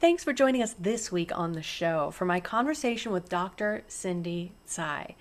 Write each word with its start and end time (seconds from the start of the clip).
Thanks 0.00 0.24
for 0.24 0.32
joining 0.32 0.62
us 0.62 0.74
this 0.78 1.12
week 1.12 1.30
on 1.36 1.52
the 1.52 1.62
show 1.62 2.10
for 2.10 2.24
my 2.24 2.40
conversation 2.40 3.12
with 3.12 3.28
Dr. 3.28 3.84
Cindy 3.86 4.52
Tsai, 4.64 5.14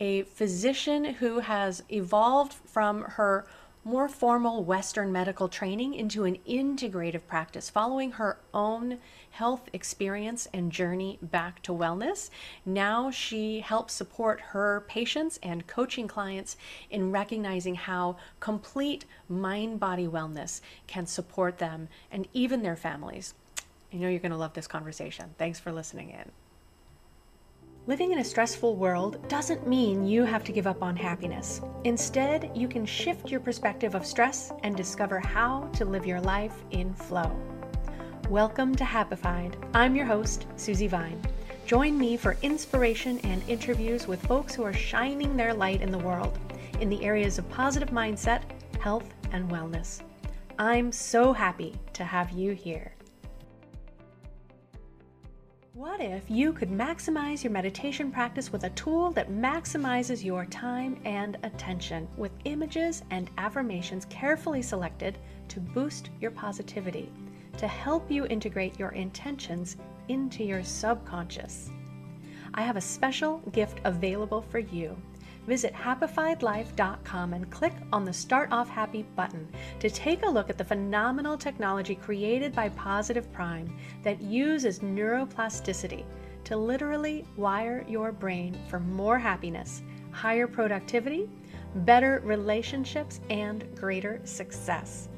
a 0.00 0.24
physician 0.24 1.14
who 1.14 1.38
has 1.38 1.82
evolved 1.90 2.52
from 2.52 3.04
her 3.04 3.46
more 3.84 4.06
formal 4.06 4.62
Western 4.64 5.10
medical 5.10 5.48
training 5.48 5.94
into 5.94 6.24
an 6.24 6.36
integrative 6.46 7.26
practice 7.26 7.70
following 7.70 8.10
her 8.10 8.38
own 8.52 8.98
health 9.30 9.70
experience 9.72 10.46
and 10.52 10.70
journey 10.70 11.18
back 11.22 11.62
to 11.62 11.72
wellness. 11.72 12.28
Now 12.66 13.10
she 13.10 13.60
helps 13.60 13.94
support 13.94 14.42
her 14.42 14.84
patients 14.88 15.38
and 15.42 15.66
coaching 15.66 16.06
clients 16.06 16.58
in 16.90 17.12
recognizing 17.12 17.76
how 17.76 18.18
complete 18.40 19.06
mind 19.26 19.80
body 19.80 20.06
wellness 20.06 20.60
can 20.86 21.06
support 21.06 21.56
them 21.56 21.88
and 22.10 22.28
even 22.34 22.62
their 22.62 22.76
families. 22.76 23.32
I 23.92 23.96
know 23.96 24.08
you're 24.08 24.20
going 24.20 24.32
to 24.32 24.36
love 24.36 24.52
this 24.52 24.66
conversation. 24.66 25.34
Thanks 25.38 25.58
for 25.58 25.72
listening 25.72 26.10
in. 26.10 26.30
Living 27.86 28.12
in 28.12 28.18
a 28.18 28.24
stressful 28.24 28.76
world 28.76 29.26
doesn't 29.28 29.66
mean 29.66 30.06
you 30.06 30.24
have 30.24 30.44
to 30.44 30.52
give 30.52 30.66
up 30.66 30.82
on 30.82 30.94
happiness. 30.94 31.62
Instead, 31.84 32.50
you 32.54 32.68
can 32.68 32.84
shift 32.84 33.30
your 33.30 33.40
perspective 33.40 33.94
of 33.94 34.04
stress 34.04 34.52
and 34.62 34.76
discover 34.76 35.18
how 35.18 35.70
to 35.72 35.86
live 35.86 36.04
your 36.04 36.20
life 36.20 36.52
in 36.70 36.92
flow. 36.92 37.34
Welcome 38.28 38.74
to 38.74 38.84
Happified. 38.84 39.54
I'm 39.72 39.96
your 39.96 40.04
host, 40.04 40.46
Susie 40.56 40.86
Vine. 40.86 41.22
Join 41.64 41.96
me 41.96 42.18
for 42.18 42.36
inspiration 42.42 43.18
and 43.20 43.42
interviews 43.48 44.06
with 44.06 44.20
folks 44.26 44.54
who 44.54 44.64
are 44.64 44.74
shining 44.74 45.34
their 45.34 45.54
light 45.54 45.80
in 45.80 45.90
the 45.90 45.96
world 45.96 46.38
in 46.80 46.90
the 46.90 47.02
areas 47.02 47.38
of 47.38 47.48
positive 47.48 47.88
mindset, 47.88 48.42
health, 48.80 49.14
and 49.32 49.50
wellness. 49.50 50.02
I'm 50.58 50.92
so 50.92 51.32
happy 51.32 51.74
to 51.94 52.04
have 52.04 52.30
you 52.32 52.52
here. 52.52 52.92
What 55.78 56.00
if 56.00 56.24
you 56.28 56.52
could 56.52 56.70
maximize 56.70 57.44
your 57.44 57.52
meditation 57.52 58.10
practice 58.10 58.50
with 58.50 58.64
a 58.64 58.70
tool 58.70 59.12
that 59.12 59.30
maximizes 59.30 60.24
your 60.24 60.44
time 60.46 61.00
and 61.04 61.38
attention 61.44 62.08
with 62.16 62.32
images 62.46 63.04
and 63.12 63.30
affirmations 63.38 64.04
carefully 64.06 64.60
selected 64.60 65.18
to 65.46 65.60
boost 65.60 66.10
your 66.20 66.32
positivity, 66.32 67.12
to 67.58 67.68
help 67.68 68.10
you 68.10 68.26
integrate 68.26 68.76
your 68.76 68.88
intentions 68.88 69.76
into 70.08 70.42
your 70.42 70.64
subconscious? 70.64 71.70
I 72.54 72.62
have 72.62 72.76
a 72.76 72.80
special 72.80 73.38
gift 73.52 73.80
available 73.84 74.42
for 74.42 74.58
you 74.58 75.00
visit 75.48 75.72
happifiedlife.com 75.72 77.32
and 77.32 77.50
click 77.50 77.72
on 77.90 78.04
the 78.04 78.12
Start 78.12 78.52
Off 78.52 78.68
Happy 78.68 79.06
button 79.16 79.48
to 79.80 79.88
take 79.88 80.22
a 80.24 80.30
look 80.30 80.50
at 80.50 80.58
the 80.58 80.64
phenomenal 80.64 81.38
technology 81.38 81.94
created 81.94 82.54
by 82.54 82.68
Positive 82.68 83.32
Prime 83.32 83.74
that 84.02 84.20
uses 84.20 84.80
neuroplasticity 84.80 86.04
to 86.44 86.56
literally 86.56 87.24
wire 87.36 87.84
your 87.88 88.12
brain 88.12 88.56
for 88.68 88.78
more 88.78 89.18
happiness, 89.18 89.82
higher 90.10 90.46
productivity, 90.46 91.30
better 91.76 92.20
relationships, 92.24 93.20
and 93.30 93.64
greater 93.74 94.20
success. 94.24 95.08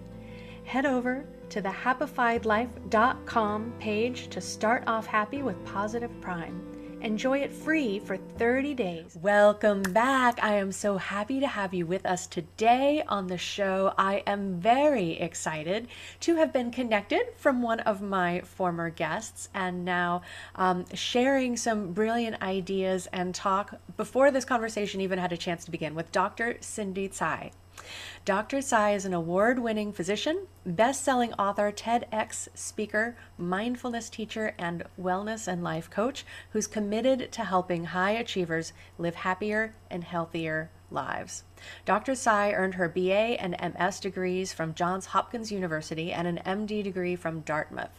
Head 0.64 0.86
over 0.86 1.24
to 1.48 1.60
the 1.60 1.68
happifiedlife.com 1.68 3.72
page 3.80 4.28
to 4.28 4.40
start 4.40 4.84
off 4.86 5.06
happy 5.06 5.42
with 5.42 5.64
Positive 5.64 6.20
Prime. 6.20 6.69
Enjoy 7.02 7.38
it 7.38 7.50
free 7.50 7.98
for 7.98 8.18
30 8.18 8.74
days. 8.74 9.16
Welcome 9.22 9.80
back. 9.80 10.38
I 10.42 10.56
am 10.56 10.70
so 10.70 10.98
happy 10.98 11.40
to 11.40 11.46
have 11.46 11.72
you 11.72 11.86
with 11.86 12.04
us 12.04 12.26
today 12.26 13.02
on 13.08 13.26
the 13.26 13.38
show. 13.38 13.94
I 13.96 14.22
am 14.26 14.60
very 14.60 15.12
excited 15.12 15.88
to 16.20 16.36
have 16.36 16.52
been 16.52 16.70
connected 16.70 17.22
from 17.36 17.62
one 17.62 17.80
of 17.80 18.02
my 18.02 18.42
former 18.42 18.90
guests 18.90 19.48
and 19.54 19.82
now 19.82 20.20
um, 20.56 20.84
sharing 20.92 21.56
some 21.56 21.94
brilliant 21.94 22.42
ideas 22.42 23.08
and 23.14 23.34
talk 23.34 23.80
before 23.96 24.30
this 24.30 24.44
conversation 24.44 25.00
even 25.00 25.18
had 25.18 25.32
a 25.32 25.38
chance 25.38 25.64
to 25.64 25.70
begin 25.70 25.94
with 25.94 26.12
Dr. 26.12 26.58
Cindy 26.60 27.08
Tsai. 27.08 27.50
Dr. 28.24 28.60
Tsai 28.60 28.92
is 28.92 29.04
an 29.04 29.14
award 29.14 29.58
winning 29.58 29.92
physician, 29.92 30.46
best 30.66 31.02
selling 31.02 31.32
author, 31.34 31.72
TEDx 31.72 32.48
speaker, 32.54 33.16
mindfulness 33.38 34.10
teacher, 34.10 34.54
and 34.58 34.84
wellness 35.00 35.48
and 35.48 35.62
life 35.62 35.88
coach 35.90 36.24
who's 36.52 36.66
committed 36.66 37.32
to 37.32 37.44
helping 37.44 37.86
high 37.86 38.12
achievers 38.12 38.72
live 38.98 39.14
happier 39.16 39.74
and 39.90 40.04
healthier 40.04 40.70
lives. 40.90 41.44
Dr. 41.84 42.14
Tsai 42.14 42.52
earned 42.52 42.74
her 42.74 42.88
BA 42.88 43.40
and 43.40 43.56
MS 43.60 44.00
degrees 44.00 44.52
from 44.52 44.74
Johns 44.74 45.06
Hopkins 45.06 45.50
University 45.52 46.12
and 46.12 46.28
an 46.28 46.40
MD 46.44 46.82
degree 46.82 47.16
from 47.16 47.40
Dartmouth. 47.40 47.90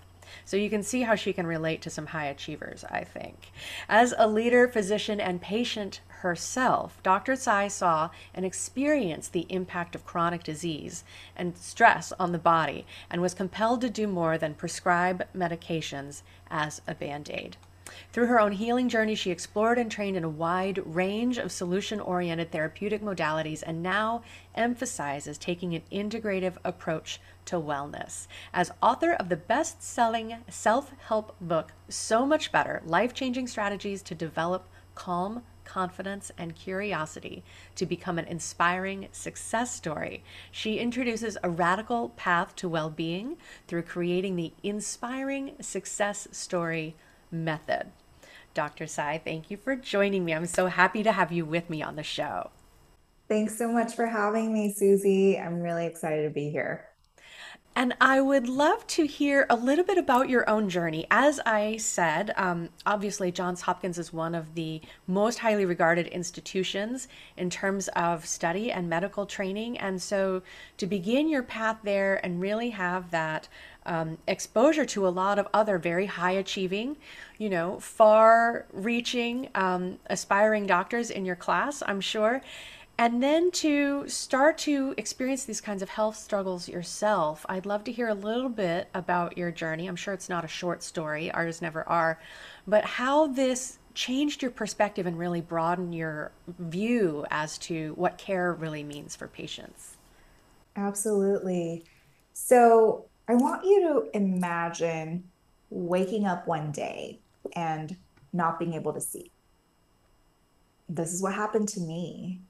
So 0.46 0.58
you 0.58 0.70
can 0.70 0.84
see 0.84 1.02
how 1.04 1.16
she 1.16 1.34
can 1.34 1.48
relate 1.48 1.82
to 1.84 1.90
some 1.90 2.08
high 2.08 2.26
achievers, 2.26 2.84
I 2.90 3.04
think. 3.04 3.52
As 3.90 4.14
a 4.18 4.28
leader, 4.28 4.68
physician, 4.68 5.20
and 5.20 5.42
patient 5.42 6.02
herself, 6.08 7.02
Dr. 7.04 7.36
Tsai 7.36 7.68
saw 7.68 8.10
and 8.34 8.46
experienced 8.46 9.34
the 9.34 9.48
impact 9.50 9.96
of 9.96 10.06
chronic 10.06 10.44
disease 10.44 11.04
and 11.36 11.58
stress 11.58 12.12
on 12.20 12.32
the 12.32 12.38
body 12.38 12.86
and 13.10 13.22
was 13.22 13.34
compelled 13.34 13.82
to 13.82 13.90
do 13.90 14.08
more 14.08 14.38
than 14.38 14.54
prescribe 14.54 15.28
medications 15.36 16.22
as 16.50 16.82
a 16.88 16.94
band 16.94 17.30
aid. 17.32 17.58
Through 18.14 18.28
her 18.28 18.40
own 18.40 18.54
healing 18.54 18.90
journey, 18.90 19.16
she 19.16 19.32
explored 19.32 19.78
and 19.78 19.92
trained 19.92 20.18
in 20.18 20.24
a 20.24 20.30
wide 20.30 20.82
range 20.86 21.38
of 21.38 21.52
solution 21.52 22.00
oriented 22.00 22.52
therapeutic 22.52 23.02
modalities 23.02 23.64
and 23.66 23.84
now 23.84 24.24
emphasizes 24.56 25.38
taking 25.38 25.74
an 25.74 25.84
integrative 25.92 26.58
approach 26.64 27.20
to 27.46 27.56
wellness. 27.56 28.28
As 28.54 28.72
author 28.82 29.14
of 29.14 29.30
the 29.30 29.36
best 29.36 29.82
selling 29.82 30.38
self 30.50 30.92
help 31.08 31.36
book, 31.40 31.74
So 31.90 32.26
Much 32.26 32.52
Better 32.52 32.82
Life 32.86 33.14
Changing 33.14 33.48
Strategies 33.48 34.02
to 34.04 34.16
Develop 34.16 34.68
Calm, 34.96 35.44
confidence, 35.64 36.32
and 36.38 36.56
curiosity 36.56 37.44
to 37.76 37.86
become 37.86 38.20
an 38.20 38.26
inspiring 38.26 39.08
success 39.12 39.74
story. 39.74 40.24
She 40.52 40.80
introduces 40.80 41.38
a 41.44 41.50
radical 41.50 42.10
path 42.10 42.56
to 42.58 42.70
well 42.70 42.90
being 42.90 43.38
through 43.68 43.84
creating 43.84 44.36
the 44.36 44.54
inspiring 44.64 45.54
success 45.62 46.28
story 46.32 46.96
method. 47.32 47.92
Dr. 48.54 48.86
Tsai, 48.86 49.22
thank 49.24 49.50
you 49.50 49.58
for 49.58 49.76
joining 49.76 50.26
me. 50.26 50.34
I'm 50.34 50.46
so 50.46 50.68
happy 50.68 51.04
to 51.04 51.12
have 51.12 51.32
you 51.32 51.46
with 51.46 51.70
me 51.70 51.82
on 51.82 51.96
the 51.96 52.04
show. 52.04 52.52
Thanks 53.30 53.58
so 53.58 53.72
much 53.72 53.96
for 53.96 54.08
having 54.08 54.54
me, 54.54 54.74
Susie. 54.74 55.40
I'm 55.40 55.62
really 55.62 55.86
excited 55.86 56.24
to 56.24 56.30
be 56.30 56.50
here. 56.50 56.92
And 57.74 57.96
I 58.02 58.20
would 58.20 58.50
love 58.50 58.86
to 58.88 59.08
hear 59.08 59.46
a 59.50 59.56
little 59.56 59.86
bit 59.86 59.98
about 59.98 60.28
your 60.28 60.50
own 60.50 60.68
journey. 60.68 61.08
As 61.10 61.40
I 61.46 61.78
said, 61.78 62.34
um, 62.36 62.68
obviously, 62.86 63.32
Johns 63.32 63.62
Hopkins 63.62 63.98
is 63.98 64.12
one 64.12 64.36
of 64.36 64.56
the 64.56 64.82
most 65.08 65.40
highly 65.40 65.64
regarded 65.64 66.08
institutions 66.08 67.08
in 67.38 67.50
terms 67.50 67.88
of 67.90 68.26
study 68.26 68.74
and 68.74 68.90
medical 68.90 69.26
training. 69.26 69.78
And 69.78 70.02
so, 70.02 70.42
to 70.78 70.86
begin 70.86 71.30
your 71.30 71.44
path 71.44 71.78
there 71.84 72.20
and 72.26 72.42
really 72.42 72.72
have 72.72 73.10
that 73.12 73.48
um, 73.86 74.18
exposure 74.28 74.86
to 74.86 75.08
a 75.08 75.10
lot 75.10 75.40
of 75.40 75.48
other 75.54 75.78
very 75.78 76.06
high 76.06 76.32
achieving, 76.32 76.98
you 77.38 77.50
know, 77.50 77.80
far 77.80 78.66
reaching, 78.72 79.50
um, 79.56 80.00
aspiring 80.08 80.68
doctors 80.68 81.10
in 81.10 81.26
your 81.26 81.36
class, 81.36 81.82
I'm 81.86 82.02
sure 82.02 82.42
and 83.02 83.24
then 83.24 83.50
to 83.50 84.08
start 84.08 84.60
to 84.60 84.94
experience 84.96 85.46
these 85.46 85.60
kinds 85.60 85.82
of 85.82 85.90
health 85.90 86.16
struggles 86.16 86.70
yourself, 86.70 87.44
I'd 87.50 87.66
love 87.66 87.84
to 87.86 87.92
hear 87.92 88.10
a 88.10 88.14
little 88.14 88.48
bit 88.48 88.90
about 88.94 89.40
your 89.40 89.50
journey. 89.50 89.88
I'm 89.88 89.96
sure 89.96 90.14
it's 90.14 90.30
not 90.30 90.46
a 90.46 90.48
short 90.48 90.84
story, 90.84 91.32
ours 91.32 91.64
never 91.64 91.82
are, 91.90 92.20
but 92.68 92.86
how 92.86 93.26
this 93.26 93.80
changed 93.96 94.44
your 94.44 94.52
perspective 94.52 95.08
and 95.08 95.18
really 95.18 95.42
broadened 95.42 95.96
your 95.96 96.32
view 96.48 97.26
as 97.32 97.58
to 97.58 97.94
what 97.96 98.20
care 98.20 98.54
really 98.54 98.84
means 98.84 99.16
for 99.16 99.28
patients. 99.28 99.98
Absolutely. 100.76 101.84
So, 102.34 103.06
I 103.32 103.36
want 103.36 103.64
you 103.64 103.80
to 103.84 104.18
imagine 104.18 105.24
waking 105.70 106.26
up 106.26 106.50
one 106.50 106.74
day 106.74 107.22
and 107.56 107.96
not 108.34 108.60
being 108.60 108.74
able 108.74 108.92
to 108.92 109.00
see. 109.00 109.32
This 110.90 111.14
is 111.14 111.22
what 111.22 111.34
happened 111.34 111.70
to 111.70 111.80
me 111.80 112.42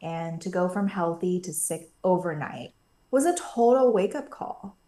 and 0.00 0.40
to 0.40 0.48
go 0.48 0.70
from 0.70 0.88
healthy 0.88 1.38
to 1.40 1.52
sick 1.52 1.90
overnight 2.02 2.72
was 3.10 3.26
a 3.26 3.36
total 3.36 3.92
wake 3.92 4.14
up 4.14 4.30
call. 4.30 4.78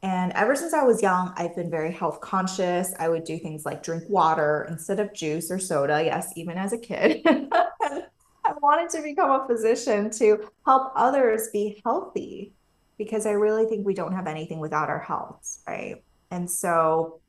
And 0.00 0.30
ever 0.34 0.54
since 0.54 0.72
I 0.72 0.84
was 0.84 1.02
young, 1.02 1.34
I've 1.36 1.56
been 1.56 1.68
very 1.68 1.90
health 1.90 2.20
conscious. 2.20 2.94
I 3.00 3.08
would 3.08 3.24
do 3.24 3.40
things 3.40 3.66
like 3.66 3.82
drink 3.82 4.04
water 4.08 4.68
instead 4.70 5.00
of 5.00 5.12
juice 5.12 5.50
or 5.50 5.58
soda. 5.58 6.04
Yes, 6.04 6.32
even 6.36 6.56
as 6.56 6.72
a 6.72 6.78
kid. 6.78 7.22
I 7.26 8.52
wanted 8.62 8.90
to 8.90 9.02
become 9.02 9.28
a 9.32 9.44
physician 9.44 10.08
to 10.10 10.48
help 10.64 10.92
others 10.94 11.48
be 11.52 11.82
healthy 11.84 12.52
because 12.98 13.26
I 13.26 13.32
really 13.32 13.66
think 13.66 13.86
we 13.86 13.94
don't 13.94 14.14
have 14.14 14.26
anything 14.26 14.58
without 14.60 14.88
our 14.88 15.00
health, 15.00 15.58
right? 15.66 16.02
And 16.30 16.50
so 16.50 17.20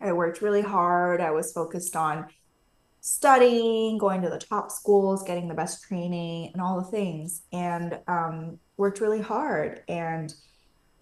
I 0.00 0.12
worked 0.12 0.42
really 0.42 0.62
hard. 0.62 1.20
I 1.20 1.30
was 1.30 1.52
focused 1.52 1.96
on 1.96 2.26
studying, 3.00 3.98
going 3.98 4.22
to 4.22 4.30
the 4.30 4.38
top 4.38 4.70
schools, 4.70 5.22
getting 5.22 5.48
the 5.48 5.54
best 5.54 5.82
training, 5.84 6.50
and 6.52 6.62
all 6.62 6.80
the 6.80 6.90
things, 6.90 7.42
and 7.52 7.98
um, 8.08 8.58
worked 8.76 9.00
really 9.00 9.20
hard. 9.20 9.82
And 9.88 10.32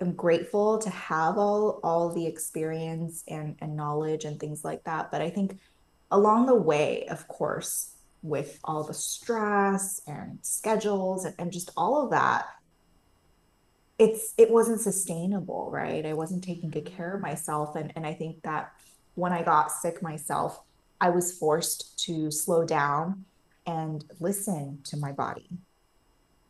I'm 0.00 0.12
grateful 0.12 0.78
to 0.78 0.90
have 0.90 1.36
all 1.38 1.80
all 1.82 2.12
the 2.12 2.26
experience 2.26 3.22
and 3.28 3.56
and 3.60 3.76
knowledge 3.76 4.24
and 4.24 4.40
things 4.40 4.64
like 4.64 4.84
that. 4.84 5.10
But 5.10 5.20
I 5.20 5.30
think 5.30 5.58
along 6.10 6.46
the 6.46 6.54
way, 6.54 7.06
of 7.08 7.28
course, 7.28 7.96
with 8.22 8.58
all 8.64 8.82
the 8.82 8.94
stress 8.94 10.00
and 10.06 10.38
schedules 10.42 11.24
and, 11.24 11.34
and 11.38 11.52
just 11.52 11.70
all 11.76 12.02
of 12.02 12.10
that, 12.10 12.46
it's 14.00 14.32
it 14.38 14.50
wasn't 14.50 14.80
sustainable, 14.80 15.70
right? 15.70 16.06
I 16.06 16.14
wasn't 16.14 16.42
taking 16.42 16.70
good 16.70 16.86
care 16.86 17.14
of 17.14 17.20
myself. 17.20 17.76
And 17.76 17.92
and 17.94 18.06
I 18.06 18.14
think 18.14 18.42
that 18.42 18.72
when 19.14 19.32
I 19.32 19.42
got 19.42 19.70
sick 19.70 20.02
myself, 20.02 20.60
I 21.00 21.10
was 21.10 21.36
forced 21.36 21.98
to 22.06 22.30
slow 22.30 22.64
down 22.64 23.26
and 23.66 24.04
listen 24.18 24.80
to 24.84 24.96
my 24.96 25.12
body 25.12 25.50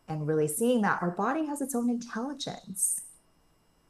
and 0.08 0.26
really 0.26 0.46
seeing 0.46 0.82
that 0.82 1.02
our 1.02 1.10
body 1.10 1.46
has 1.46 1.60
its 1.60 1.74
own 1.74 1.90
intelligence 1.90 3.02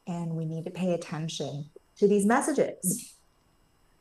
and 0.07 0.31
we 0.35 0.45
need 0.45 0.65
to 0.65 0.71
pay 0.71 0.93
attention 0.93 1.69
to 1.97 2.07
these 2.07 2.25
messages. 2.25 3.15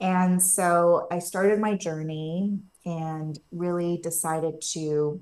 And 0.00 0.42
so 0.42 1.06
I 1.10 1.18
started 1.18 1.60
my 1.60 1.74
journey 1.76 2.58
and 2.86 3.38
really 3.52 4.00
decided 4.02 4.62
to 4.72 5.20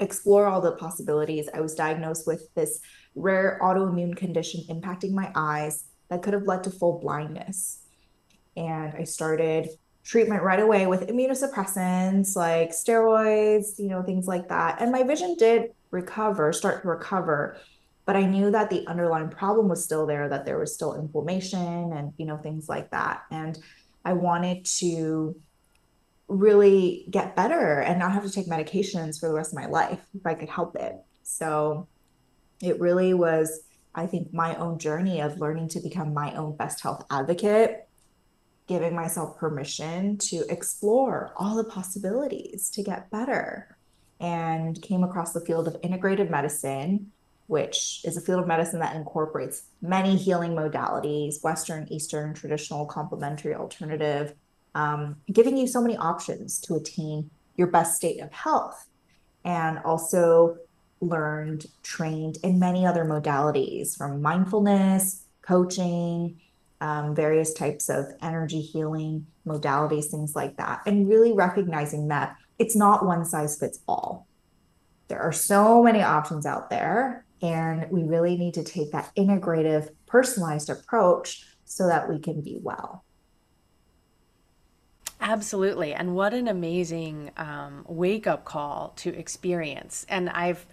explore 0.00 0.46
all 0.46 0.60
the 0.60 0.72
possibilities. 0.72 1.48
I 1.52 1.60
was 1.60 1.74
diagnosed 1.74 2.26
with 2.26 2.52
this 2.54 2.80
rare 3.14 3.58
autoimmune 3.62 4.16
condition 4.16 4.64
impacting 4.68 5.12
my 5.12 5.30
eyes 5.34 5.84
that 6.08 6.22
could 6.22 6.34
have 6.34 6.44
led 6.44 6.64
to 6.64 6.70
full 6.70 6.98
blindness. 7.00 7.80
And 8.56 8.94
I 8.94 9.04
started 9.04 9.68
treatment 10.04 10.42
right 10.42 10.60
away 10.60 10.86
with 10.86 11.06
immunosuppressants 11.08 12.34
like 12.34 12.70
steroids, 12.70 13.78
you 13.78 13.88
know, 13.88 14.02
things 14.02 14.26
like 14.26 14.48
that. 14.48 14.80
And 14.80 14.90
my 14.90 15.02
vision 15.02 15.36
did 15.38 15.72
recover, 15.90 16.52
start 16.52 16.82
to 16.82 16.88
recover. 16.88 17.58
But 18.06 18.16
I 18.16 18.22
knew 18.22 18.50
that 18.50 18.70
the 18.70 18.86
underlying 18.86 19.28
problem 19.28 19.68
was 19.68 19.84
still 19.84 20.06
there, 20.06 20.28
that 20.30 20.46
there 20.46 20.58
was 20.58 20.72
still 20.72 20.94
inflammation 20.94 21.92
and, 21.92 22.14
you 22.16 22.24
know, 22.24 22.38
things 22.38 22.68
like 22.68 22.90
that. 22.90 23.24
And 23.30 23.58
I 24.02 24.14
wanted 24.14 24.64
to 24.78 25.36
really 26.28 27.06
get 27.10 27.34
better 27.34 27.80
and 27.80 27.98
not 27.98 28.12
have 28.12 28.24
to 28.24 28.30
take 28.30 28.46
medications 28.46 29.18
for 29.18 29.28
the 29.28 29.34
rest 29.34 29.52
of 29.52 29.58
my 29.58 29.66
life 29.66 30.00
if 30.14 30.26
I 30.26 30.34
could 30.34 30.48
help 30.48 30.76
it. 30.76 30.96
So 31.22 31.88
it 32.62 32.78
really 32.80 33.14
was, 33.14 33.62
I 33.94 34.06
think, 34.06 34.32
my 34.32 34.54
own 34.56 34.78
journey 34.78 35.20
of 35.20 35.40
learning 35.40 35.68
to 35.70 35.80
become 35.80 36.12
my 36.12 36.34
own 36.34 36.56
best 36.56 36.82
health 36.82 37.04
advocate 37.10 37.88
giving 38.68 38.94
myself 38.94 39.38
permission 39.38 40.18
to 40.18 40.44
explore 40.50 41.32
all 41.36 41.56
the 41.56 41.64
possibilities 41.64 42.70
to 42.70 42.82
get 42.82 43.10
better 43.10 43.76
and 44.20 44.80
came 44.82 45.02
across 45.02 45.32
the 45.32 45.40
field 45.40 45.66
of 45.66 45.80
integrative 45.80 46.30
medicine 46.30 47.10
which 47.46 48.02
is 48.04 48.18
a 48.18 48.20
field 48.20 48.40
of 48.40 48.46
medicine 48.46 48.78
that 48.78 48.94
incorporates 48.94 49.62
many 49.80 50.16
healing 50.16 50.52
modalities 50.52 51.42
western 51.42 51.88
eastern 51.90 52.34
traditional 52.34 52.84
complementary 52.84 53.54
alternative 53.54 54.34
um, 54.78 55.16
giving 55.32 55.56
you 55.56 55.66
so 55.66 55.82
many 55.82 55.96
options 55.96 56.60
to 56.60 56.76
attain 56.76 57.28
your 57.56 57.66
best 57.66 57.96
state 57.96 58.20
of 58.20 58.32
health 58.32 58.86
and 59.44 59.80
also 59.80 60.56
learned 61.00 61.66
trained 61.82 62.38
in 62.44 62.60
many 62.60 62.86
other 62.86 63.04
modalities 63.04 63.96
from 63.96 64.22
mindfulness 64.22 65.24
coaching 65.42 66.38
um, 66.80 67.12
various 67.12 67.52
types 67.52 67.88
of 67.88 68.06
energy 68.22 68.60
healing 68.60 69.26
modalities, 69.44 70.06
things 70.06 70.36
like 70.36 70.56
that, 70.58 70.80
and 70.86 71.08
really 71.08 71.32
recognizing 71.32 72.06
that 72.08 72.36
it's 72.60 72.76
not 72.76 73.04
one 73.04 73.24
size 73.24 73.58
fits 73.58 73.80
all. 73.88 74.28
There 75.08 75.20
are 75.20 75.32
so 75.32 75.82
many 75.82 76.02
options 76.02 76.46
out 76.46 76.70
there, 76.70 77.24
and 77.42 77.90
we 77.90 78.04
really 78.04 78.36
need 78.36 78.54
to 78.54 78.62
take 78.62 78.92
that 78.92 79.10
integrative, 79.16 79.88
personalized 80.06 80.70
approach 80.70 81.46
so 81.64 81.88
that 81.88 82.08
we 82.08 82.20
can 82.20 82.42
be 82.42 82.58
well. 82.62 83.02
Absolutely. 85.20 85.94
And 85.94 86.14
what 86.14 86.32
an 86.32 86.48
amazing 86.48 87.30
um, 87.36 87.84
wake 87.88 88.26
up 88.26 88.44
call 88.44 88.92
to 88.96 89.10
experience. 89.18 90.06
And 90.08 90.30
I've 90.30 90.66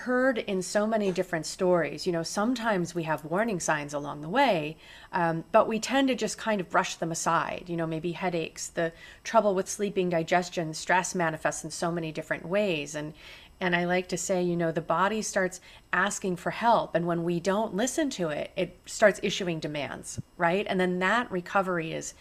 heard 0.00 0.36
in 0.36 0.60
so 0.60 0.86
many 0.86 1.10
different 1.10 1.46
stories. 1.46 2.06
You 2.06 2.12
know, 2.12 2.22
sometimes 2.22 2.94
we 2.94 3.04
have 3.04 3.24
warning 3.24 3.58
signs 3.58 3.94
along 3.94 4.20
the 4.20 4.28
way, 4.28 4.76
um, 5.12 5.44
but 5.52 5.66
we 5.66 5.80
tend 5.80 6.08
to 6.08 6.14
just 6.14 6.36
kind 6.36 6.60
of 6.60 6.68
brush 6.68 6.96
them 6.96 7.10
aside. 7.10 7.64
You 7.68 7.78
know, 7.78 7.86
maybe 7.86 8.12
headaches, 8.12 8.68
the 8.68 8.92
trouble 9.24 9.54
with 9.54 9.70
sleeping, 9.70 10.10
digestion, 10.10 10.74
stress 10.74 11.14
manifests 11.14 11.64
in 11.64 11.70
so 11.70 11.90
many 11.90 12.12
different 12.12 12.46
ways. 12.46 12.94
And 12.94 13.14
and 13.58 13.74
I 13.74 13.86
like 13.86 14.06
to 14.08 14.18
say, 14.18 14.42
you 14.42 14.54
know, 14.54 14.70
the 14.70 14.82
body 14.82 15.22
starts 15.22 15.62
asking 15.90 16.36
for 16.36 16.50
help. 16.50 16.94
And 16.94 17.06
when 17.06 17.24
we 17.24 17.40
don't 17.40 17.74
listen 17.74 18.10
to 18.10 18.28
it, 18.28 18.50
it 18.54 18.78
starts 18.84 19.18
issuing 19.22 19.60
demands, 19.60 20.20
right? 20.36 20.66
And 20.68 20.78
then 20.78 20.98
that 20.98 21.30
recovery 21.32 21.92
is 21.94 22.12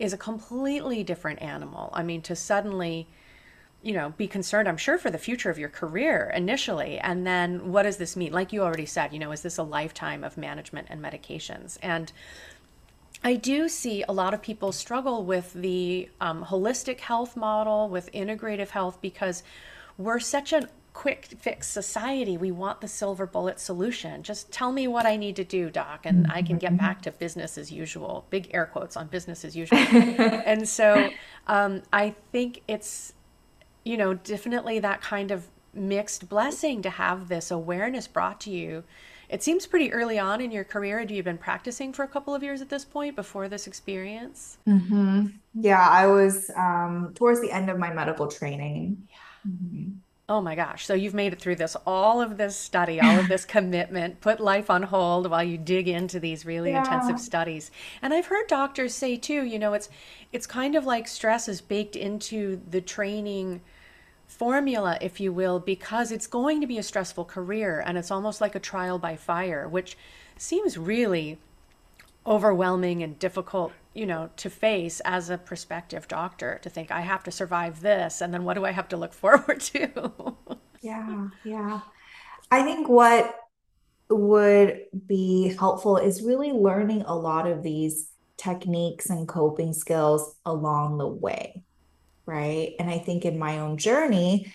is 0.00 0.12
a 0.12 0.18
completely 0.18 1.04
different 1.04 1.40
animal. 1.40 1.90
I 1.92 2.02
mean, 2.02 2.22
to 2.22 2.34
suddenly 2.34 3.06
you 3.82 3.94
know, 3.94 4.12
be 4.16 4.26
concerned, 4.26 4.68
I'm 4.68 4.76
sure, 4.76 4.98
for 4.98 5.10
the 5.10 5.18
future 5.18 5.48
of 5.48 5.58
your 5.58 5.68
career 5.68 6.30
initially. 6.34 6.98
And 6.98 7.26
then 7.26 7.72
what 7.72 7.84
does 7.84 7.96
this 7.96 8.14
mean? 8.14 8.32
Like 8.32 8.52
you 8.52 8.62
already 8.62 8.84
said, 8.84 9.12
you 9.12 9.18
know, 9.18 9.32
is 9.32 9.40
this 9.40 9.56
a 9.56 9.62
lifetime 9.62 10.22
of 10.22 10.36
management 10.36 10.88
and 10.90 11.02
medications? 11.02 11.78
And 11.82 12.12
I 13.24 13.36
do 13.36 13.68
see 13.68 14.02
a 14.02 14.12
lot 14.12 14.34
of 14.34 14.42
people 14.42 14.72
struggle 14.72 15.24
with 15.24 15.52
the 15.54 16.10
um, 16.20 16.44
holistic 16.44 17.00
health 17.00 17.36
model, 17.36 17.88
with 17.88 18.12
integrative 18.12 18.68
health, 18.68 18.98
because 19.00 19.42
we're 19.96 20.20
such 20.20 20.52
a 20.52 20.68
quick 20.92 21.26
fix 21.38 21.66
society. 21.66 22.36
We 22.36 22.50
want 22.50 22.80
the 22.80 22.88
silver 22.88 23.26
bullet 23.26 23.60
solution. 23.60 24.22
Just 24.22 24.50
tell 24.52 24.72
me 24.72 24.88
what 24.88 25.06
I 25.06 25.16
need 25.16 25.36
to 25.36 25.44
do, 25.44 25.70
doc, 25.70 26.04
and 26.04 26.30
I 26.30 26.42
can 26.42 26.58
get 26.58 26.76
back 26.76 27.02
to 27.02 27.10
business 27.12 27.56
as 27.56 27.70
usual. 27.70 28.26
Big 28.30 28.50
air 28.52 28.66
quotes 28.66 28.96
on 28.96 29.06
business 29.06 29.44
as 29.44 29.56
usual. 29.56 29.78
and 29.78 30.68
so 30.68 31.10
um, 31.46 31.82
I 31.92 32.14
think 32.32 32.62
it's 32.68 33.14
you 33.84 33.96
know, 33.96 34.14
definitely 34.14 34.78
that 34.80 35.00
kind 35.00 35.30
of 35.30 35.48
mixed 35.72 36.28
blessing 36.28 36.82
to 36.82 36.90
have 36.90 37.28
this 37.28 37.50
awareness 37.50 38.06
brought 38.06 38.40
to 38.42 38.50
you. 38.50 38.84
It 39.28 39.42
seems 39.42 39.66
pretty 39.66 39.92
early 39.92 40.18
on 40.18 40.40
in 40.40 40.50
your 40.50 40.64
career. 40.64 40.98
Have 40.98 41.10
you 41.10 41.18
have 41.18 41.24
been 41.24 41.38
practicing 41.38 41.92
for 41.92 42.02
a 42.02 42.08
couple 42.08 42.34
of 42.34 42.42
years 42.42 42.60
at 42.60 42.68
this 42.68 42.84
point 42.84 43.14
before 43.14 43.48
this 43.48 43.68
experience? 43.68 44.58
Mm-hmm. 44.68 45.26
Yeah, 45.54 45.88
I 45.88 46.08
was 46.08 46.50
um, 46.56 47.12
towards 47.14 47.40
the 47.40 47.52
end 47.52 47.70
of 47.70 47.78
my 47.78 47.92
medical 47.92 48.26
training. 48.26 49.08
Yeah. 49.08 49.50
Mm-hmm. 49.52 49.90
Oh 50.30 50.40
my 50.40 50.54
gosh. 50.54 50.86
So 50.86 50.94
you've 50.94 51.12
made 51.12 51.32
it 51.32 51.40
through 51.40 51.56
this, 51.56 51.76
all 51.84 52.22
of 52.22 52.36
this 52.36 52.54
study, 52.54 53.00
all 53.00 53.18
of 53.18 53.26
this 53.26 53.44
commitment, 53.56 54.20
put 54.20 54.38
life 54.38 54.70
on 54.70 54.84
hold 54.84 55.28
while 55.28 55.42
you 55.42 55.58
dig 55.58 55.88
into 55.88 56.20
these 56.20 56.46
really 56.46 56.70
yeah. 56.70 56.84
intensive 56.84 57.18
studies. 57.18 57.72
And 58.00 58.14
I've 58.14 58.26
heard 58.26 58.46
doctors 58.46 58.94
say 58.94 59.16
too, 59.16 59.42
you 59.42 59.58
know, 59.58 59.72
it's 59.72 59.88
it's 60.32 60.46
kind 60.46 60.76
of 60.76 60.86
like 60.86 61.08
stress 61.08 61.48
is 61.48 61.60
baked 61.60 61.96
into 61.96 62.60
the 62.70 62.80
training 62.80 63.60
formula, 64.28 64.98
if 65.00 65.18
you 65.18 65.32
will, 65.32 65.58
because 65.58 66.12
it's 66.12 66.28
going 66.28 66.60
to 66.60 66.66
be 66.68 66.78
a 66.78 66.84
stressful 66.84 67.24
career 67.24 67.82
and 67.84 67.98
it's 67.98 68.12
almost 68.12 68.40
like 68.40 68.54
a 68.54 68.60
trial 68.60 69.00
by 69.00 69.16
fire, 69.16 69.66
which 69.66 69.98
seems 70.36 70.78
really 70.78 71.38
overwhelming 72.24 73.02
and 73.02 73.18
difficult 73.18 73.72
you 73.94 74.06
know 74.06 74.30
to 74.36 74.48
face 74.48 75.00
as 75.04 75.30
a 75.30 75.38
prospective 75.38 76.06
doctor 76.08 76.58
to 76.62 76.70
think 76.70 76.90
i 76.90 77.00
have 77.00 77.22
to 77.22 77.30
survive 77.30 77.80
this 77.80 78.20
and 78.20 78.32
then 78.32 78.44
what 78.44 78.54
do 78.54 78.64
i 78.64 78.70
have 78.70 78.88
to 78.88 78.96
look 78.96 79.12
forward 79.22 79.60
to 79.60 79.88
yeah 80.80 81.28
yeah 81.44 81.80
i 82.50 82.62
think 82.62 82.88
what 82.88 83.34
would 84.08 84.80
be 85.06 85.54
helpful 85.58 85.96
is 85.96 86.22
really 86.22 86.50
learning 86.50 87.02
a 87.02 87.14
lot 87.14 87.46
of 87.46 87.62
these 87.62 88.10
techniques 88.36 89.10
and 89.10 89.28
coping 89.28 89.72
skills 89.72 90.34
along 90.46 90.98
the 90.98 91.06
way 91.06 91.62
right 92.26 92.74
and 92.78 92.90
i 92.90 92.98
think 92.98 93.24
in 93.24 93.38
my 93.38 93.58
own 93.58 93.76
journey 93.76 94.52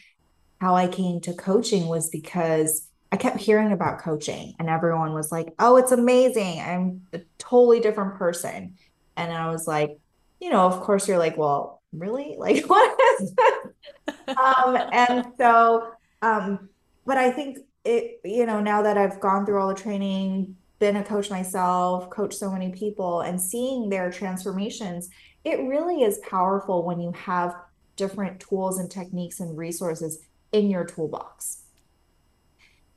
how 0.59 0.75
i 0.75 0.87
came 0.87 1.21
to 1.21 1.33
coaching 1.33 1.87
was 1.87 2.09
because 2.09 2.87
I 3.11 3.17
kept 3.17 3.37
hearing 3.37 3.71
about 3.71 3.99
coaching 3.99 4.55
and 4.59 4.69
everyone 4.69 5.13
was 5.13 5.31
like, 5.31 5.53
oh, 5.57 5.77
it's 5.77 5.93
amazing. 5.93 6.59
I'm 6.59 7.07
a 7.13 7.21
totally 7.37 7.79
different 7.79 8.15
person. 8.15 8.75
And 9.17 9.31
I 9.31 9.49
was 9.49 9.67
like, 9.67 9.97
you 10.39 10.49
know, 10.49 10.65
of 10.65 10.81
course 10.81 11.07
you're 11.07 11.17
like, 11.17 11.37
well, 11.37 11.81
really? 11.93 12.35
Like, 12.39 12.65
what 12.65 12.99
is 13.21 13.33
this? 13.33 14.15
um, 14.37 14.77
and 14.91 15.25
so, 15.37 15.91
um, 16.21 16.69
but 17.05 17.17
I 17.17 17.31
think 17.31 17.59
it, 17.83 18.19
you 18.23 18.45
know, 18.45 18.59
now 18.59 18.81
that 18.81 18.97
I've 18.97 19.19
gone 19.19 19.45
through 19.45 19.61
all 19.61 19.67
the 19.67 19.75
training, 19.75 20.55
been 20.79 20.97
a 20.97 21.03
coach 21.03 21.29
myself, 21.29 22.09
coached 22.09 22.37
so 22.37 22.51
many 22.51 22.71
people, 22.71 23.21
and 23.21 23.39
seeing 23.39 23.89
their 23.89 24.11
transformations, 24.11 25.09
it 25.43 25.59
really 25.67 26.03
is 26.03 26.19
powerful 26.29 26.83
when 26.83 26.99
you 26.99 27.11
have 27.13 27.55
different 27.95 28.39
tools 28.39 28.79
and 28.79 28.91
techniques 28.91 29.39
and 29.39 29.57
resources 29.57 30.19
in 30.51 30.69
your 30.69 30.83
toolbox. 30.83 31.61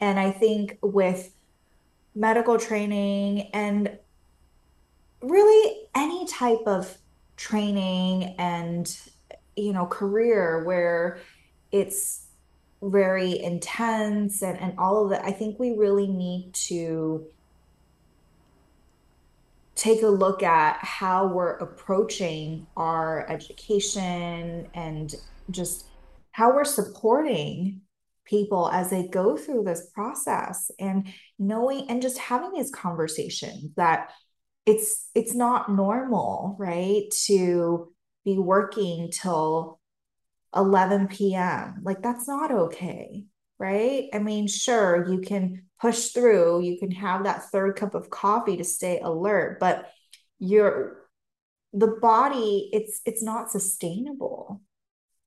And 0.00 0.18
I 0.18 0.30
think 0.30 0.78
with 0.82 1.32
medical 2.14 2.58
training 2.58 3.50
and 3.52 3.98
really 5.20 5.88
any 5.94 6.26
type 6.26 6.62
of 6.66 6.96
training 7.36 8.34
and 8.38 8.98
you 9.56 9.72
know 9.72 9.86
career 9.86 10.64
where 10.64 11.18
it's 11.72 12.26
very 12.82 13.42
intense 13.42 14.42
and, 14.42 14.58
and 14.60 14.74
all 14.78 15.04
of 15.04 15.10
that 15.10 15.24
i 15.24 15.32
think 15.32 15.58
we 15.58 15.76
really 15.76 16.06
need 16.06 16.52
to 16.52 17.26
take 19.74 20.02
a 20.02 20.08
look 20.08 20.42
at 20.42 20.76
how 20.82 21.28
we're 21.28 21.56
approaching 21.58 22.66
our 22.76 23.28
education 23.30 24.66
and 24.74 25.14
just 25.50 25.86
how 26.32 26.52
we're 26.52 26.64
supporting 26.64 27.80
people 28.24 28.68
as 28.72 28.90
they 28.90 29.06
go 29.08 29.36
through 29.36 29.62
this 29.62 29.88
process 29.94 30.70
and 30.80 31.06
knowing 31.38 31.88
and 31.88 32.02
just 32.02 32.18
having 32.18 32.52
these 32.52 32.72
conversations 32.72 33.70
that 33.76 34.10
it's 34.68 35.08
it's 35.14 35.34
not 35.34 35.70
normal 35.70 36.54
right 36.58 37.10
to 37.24 37.90
be 38.24 38.38
working 38.38 39.10
till 39.10 39.80
11 40.54 41.08
p.m 41.08 41.80
like 41.82 42.02
that's 42.02 42.28
not 42.28 42.50
okay 42.50 43.24
right? 43.58 44.08
I 44.14 44.18
mean 44.20 44.46
sure 44.46 45.10
you 45.10 45.20
can 45.20 45.64
push 45.80 46.08
through 46.08 46.62
you 46.62 46.78
can 46.78 46.90
have 46.92 47.24
that 47.24 47.50
third 47.50 47.76
cup 47.76 47.94
of 47.94 48.10
coffee 48.10 48.56
to 48.58 48.64
stay 48.64 49.00
alert 49.00 49.58
but 49.58 49.90
you're 50.38 50.98
the 51.72 51.98
body 52.00 52.70
it's 52.72 53.00
it's 53.04 53.22
not 53.22 53.50
sustainable. 53.50 54.62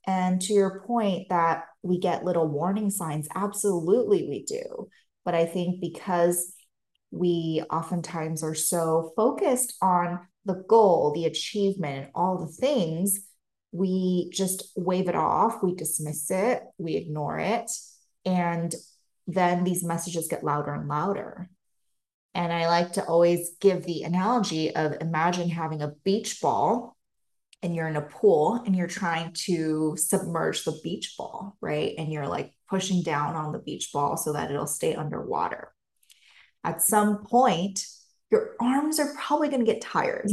And 0.08 0.42
to 0.42 0.54
your 0.54 0.82
point 0.82 1.30
that 1.30 1.66
we 1.84 2.00
get 2.00 2.26
little 2.26 2.48
warning 2.48 2.90
signs 2.90 3.28
absolutely 3.36 4.28
we 4.28 4.44
do. 4.44 4.90
But 5.26 5.36
i 5.36 5.46
think 5.46 5.82
because 5.82 6.54
we 7.12 7.62
oftentimes 7.70 8.44
are 8.44 8.56
so 8.56 9.12
focused 9.16 9.76
on 9.82 10.20
the 10.46 10.64
goal 10.68 11.12
the 11.14 11.26
achievement 11.26 12.10
all 12.16 12.38
the 12.38 12.52
things 12.52 13.20
we 13.72 14.30
just 14.34 14.72
wave 14.76 15.08
it 15.08 15.16
off 15.16 15.62
we 15.62 15.76
dismiss 15.76 16.32
it 16.32 16.64
we 16.78 16.96
ignore 16.96 17.38
it 17.40 17.70
and 18.26 18.74
then 19.28 19.64
these 19.64 19.84
messages 19.84 20.28
get 20.28 20.44
louder 20.44 20.74
and 20.74 20.88
louder. 20.88 21.50
And 22.34 22.54
I 22.54 22.68
like 22.68 22.94
to 22.94 23.06
always 23.06 23.52
give 23.60 23.84
the 23.84 24.04
analogy 24.04 24.74
of 24.76 24.96
imagine 25.02 25.50
having 25.50 25.82
a 25.82 25.94
beach 26.04 26.40
ball 26.42 26.96
and 27.62 27.76
you're 27.76 27.88
in 27.88 27.98
a 27.98 28.02
pool 28.02 28.62
and 28.66 28.76
you're 28.76 28.88
trying 28.88 29.34
to 29.46 29.96
submerge 29.98 30.64
the 30.64 30.80
beach 30.84 31.16
ball, 31.18 31.58
right? 31.62 31.94
And 31.98 32.12
you're 32.12 32.28
like 32.28 32.54
pushing 32.70 33.04
down 33.04 33.36
on 33.36 33.52
the 33.52 33.60
beach 33.60 33.90
ball 33.94 34.18
so 34.18 34.34
that 34.34 34.50
it'll 34.50 34.66
stay 34.66 34.96
underwater. 34.96 35.74
At 36.64 36.82
some 36.82 37.26
point, 37.26 37.86
your 38.30 38.56
arms 38.60 39.00
are 39.00 39.14
probably 39.16 39.50
going 39.50 39.66
to 39.66 39.72
get 39.72 39.82
tired. 39.82 40.30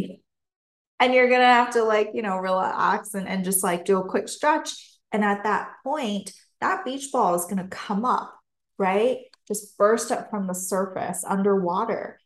And 1.00 1.14
you're 1.14 1.28
going 1.28 1.40
to 1.40 1.46
have 1.46 1.70
to 1.74 1.84
like, 1.84 2.10
you 2.14 2.22
know, 2.22 2.38
relax 2.38 3.14
and, 3.14 3.28
and 3.28 3.44
just 3.44 3.62
like 3.62 3.84
do 3.84 3.98
a 3.98 4.08
quick 4.08 4.28
stretch. 4.28 4.98
And 5.12 5.24
at 5.24 5.44
that 5.44 5.70
point, 5.84 6.32
that 6.60 6.84
beach 6.84 7.10
ball 7.12 7.34
is 7.34 7.44
going 7.44 7.58
to 7.58 7.68
come 7.68 8.04
up 8.04 8.38
right? 8.78 9.18
Just 9.46 9.76
burst 9.76 10.10
up 10.10 10.30
from 10.30 10.46
the 10.46 10.54
surface 10.54 11.24
underwater, 11.26 12.18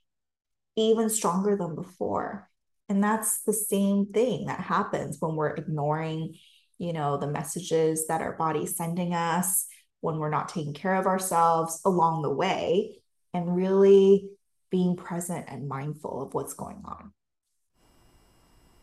even 0.77 1.09
stronger 1.09 1.57
than 1.57 1.75
before. 1.75 2.49
And 2.89 3.03
that's 3.03 3.43
the 3.43 3.53
same 3.53 4.07
thing 4.07 4.47
that 4.47 4.61
happens 4.61 5.17
when 5.19 5.35
we're 5.35 5.55
ignoring, 5.55 6.35
you 6.79 6.93
know, 6.93 7.17
the 7.17 7.27
messages 7.27 8.07
that 8.09 8.21
our 8.21 8.37
body's 8.37 8.77
sending 8.77 9.15
us, 9.15 9.67
when 10.01 10.19
we're 10.19 10.31
not 10.31 10.49
taking 10.49 10.75
care 10.75 10.97
of 10.97 11.07
ourselves 11.07 11.81
along 11.85 12.23
the 12.23 12.31
way, 12.31 13.02
and 13.35 13.57
really 13.57 14.31
being 14.71 14.97
present 14.97 15.47
and 15.49 15.69
mindful 15.69 16.23
of 16.23 16.35
what's 16.35 16.55
going 16.55 16.83
on. 16.85 17.13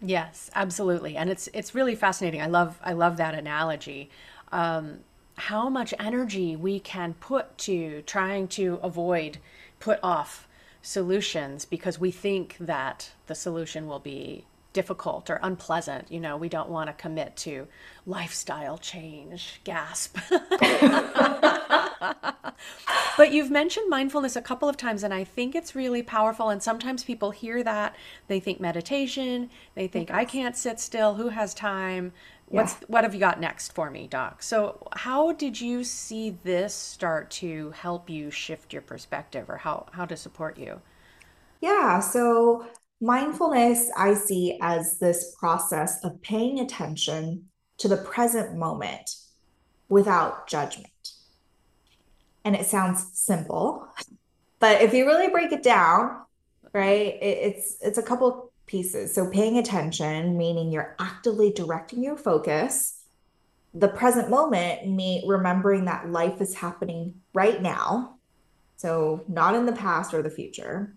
Yes, 0.01 0.50
absolutely. 0.56 1.18
And 1.18 1.29
it's 1.29 1.50
it's 1.53 1.75
really 1.75 1.96
fascinating. 1.96 2.41
I 2.41 2.48
love 2.48 2.79
I 2.84 2.94
love 2.94 3.18
that 3.18 3.36
analogy. 3.36 4.10
Um, 4.51 5.01
how 5.36 5.70
much 5.70 5.94
energy 6.00 6.56
we 6.56 6.79
can 6.79 7.13
put 7.15 7.58
to 7.60 8.01
trying 8.03 8.48
to 8.50 8.79
avoid, 8.84 9.39
put 9.79 10.00
off 10.03 10.48
solutions 10.82 11.65
because 11.65 12.00
we 12.00 12.12
think 12.12 12.56
that 12.60 13.12
the 13.27 13.36
solution 13.36 13.88
will 13.88 14.00
be 14.00 14.46
difficult 14.74 15.29
or 15.29 15.39
unpleasant. 15.44 16.12
You 16.12 16.20
know, 16.20 16.38
we 16.38 16.50
don't 16.50 16.70
want 16.70 16.88
to 16.88 16.94
commit 16.94 17.36
to 17.38 17.68
lifestyle 18.06 18.77
change. 18.77 19.62
Gasp. 19.63 20.18
but 23.17 23.31
you've 23.31 23.51
mentioned 23.51 23.89
mindfulness 23.89 24.35
a 24.35 24.41
couple 24.41 24.69
of 24.69 24.77
times, 24.77 25.03
and 25.03 25.13
I 25.13 25.23
think 25.23 25.55
it's 25.55 25.75
really 25.75 26.03
powerful. 26.03 26.49
And 26.49 26.61
sometimes 26.61 27.03
people 27.03 27.31
hear 27.31 27.63
that, 27.63 27.95
they 28.27 28.39
think 28.39 28.59
meditation, 28.59 29.49
they 29.75 29.87
think, 29.87 30.11
I 30.11 30.25
can't 30.25 30.55
sit 30.55 30.79
still, 30.79 31.15
who 31.15 31.29
has 31.29 31.53
time? 31.53 32.13
What's 32.47 32.73
yeah. 32.73 32.85
what 32.87 33.03
have 33.03 33.13
you 33.13 33.19
got 33.19 33.39
next 33.39 33.73
for 33.73 33.91
me, 33.91 34.07
Doc? 34.07 34.41
So, 34.41 34.87
how 34.93 35.33
did 35.33 35.61
you 35.61 35.83
see 35.83 36.37
this 36.43 36.73
start 36.73 37.29
to 37.31 37.71
help 37.71 38.09
you 38.09 38.31
shift 38.31 38.73
your 38.73 38.81
perspective, 38.81 39.49
or 39.49 39.57
how 39.57 39.85
how 39.91 40.05
to 40.05 40.17
support 40.17 40.57
you? 40.57 40.81
Yeah, 41.61 41.99
so 41.99 42.65
mindfulness 43.01 43.91
I 43.97 44.13
see 44.13 44.57
as 44.61 44.97
this 44.99 45.35
process 45.39 46.03
of 46.03 46.21
paying 46.21 46.59
attention 46.59 47.45
to 47.77 47.87
the 47.87 47.97
present 47.97 48.57
moment 48.57 49.09
without 49.87 50.47
judgment. 50.47 51.13
And 52.46 52.55
it 52.55 52.65
sounds 52.65 53.05
simple, 53.13 53.88
but 54.60 54.81
if 54.81 54.93
you 54.93 55.05
really 55.05 55.29
break 55.29 55.51
it 55.51 55.63
down, 55.63 56.22
right, 56.74 57.15
it, 57.22 57.38
it's 57.41 57.77
it's 57.81 57.98
a 57.98 58.03
couple 58.03 58.51
pieces. 58.69 59.13
So, 59.13 59.29
paying 59.29 59.58
attention, 59.58 60.38
meaning 60.38 60.72
you're 60.72 60.96
actively 61.00 61.51
directing 61.51 62.03
your 62.03 62.15
focus. 62.15 63.03
The 63.74 63.88
present 63.88 64.29
moment, 64.29 64.88
me 64.88 65.24
remembering 65.27 65.86
that 65.86 66.10
life 66.10 66.39
is 66.39 66.55
happening 66.55 67.15
right 67.34 67.62
now. 67.62 68.15
So, 68.77 69.25
not 69.27 69.55
in 69.55 69.65
the 69.65 69.74
past 69.74 70.13
or 70.13 70.22
the 70.22 70.29
future. 70.29 70.96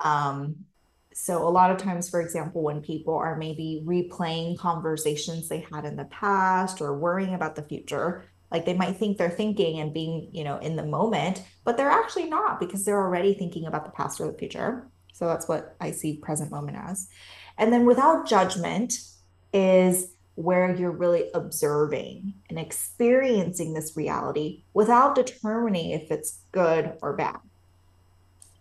Um, 0.00 0.64
so, 1.12 1.46
a 1.46 1.50
lot 1.50 1.70
of 1.70 1.76
times, 1.76 2.08
for 2.08 2.20
example, 2.20 2.62
when 2.62 2.80
people 2.80 3.14
are 3.14 3.36
maybe 3.36 3.82
replaying 3.84 4.58
conversations 4.58 5.48
they 5.48 5.66
had 5.72 5.84
in 5.84 5.96
the 5.96 6.06
past 6.06 6.80
or 6.80 6.98
worrying 6.98 7.34
about 7.34 7.54
the 7.54 7.62
future, 7.62 8.24
like 8.54 8.66
they 8.66 8.72
might 8.72 8.96
think 8.96 9.18
they're 9.18 9.28
thinking 9.28 9.80
and 9.80 9.92
being, 9.92 10.28
you 10.30 10.44
know, 10.44 10.58
in 10.58 10.76
the 10.76 10.86
moment, 10.86 11.42
but 11.64 11.76
they're 11.76 11.90
actually 11.90 12.28
not 12.28 12.60
because 12.60 12.84
they're 12.84 13.02
already 13.02 13.34
thinking 13.34 13.66
about 13.66 13.84
the 13.84 13.90
past 13.90 14.20
or 14.20 14.30
the 14.30 14.38
future. 14.38 14.86
So 15.12 15.26
that's 15.26 15.48
what 15.48 15.74
I 15.80 15.90
see 15.90 16.18
present 16.18 16.52
moment 16.52 16.78
as. 16.80 17.08
And 17.58 17.72
then 17.72 17.84
without 17.84 18.28
judgment 18.28 18.94
is 19.52 20.12
where 20.36 20.72
you're 20.72 20.92
really 20.92 21.30
observing 21.34 22.34
and 22.48 22.56
experiencing 22.56 23.74
this 23.74 23.96
reality 23.96 24.62
without 24.72 25.16
determining 25.16 25.90
if 25.90 26.12
it's 26.12 26.38
good 26.52 26.92
or 27.02 27.16
bad. 27.16 27.40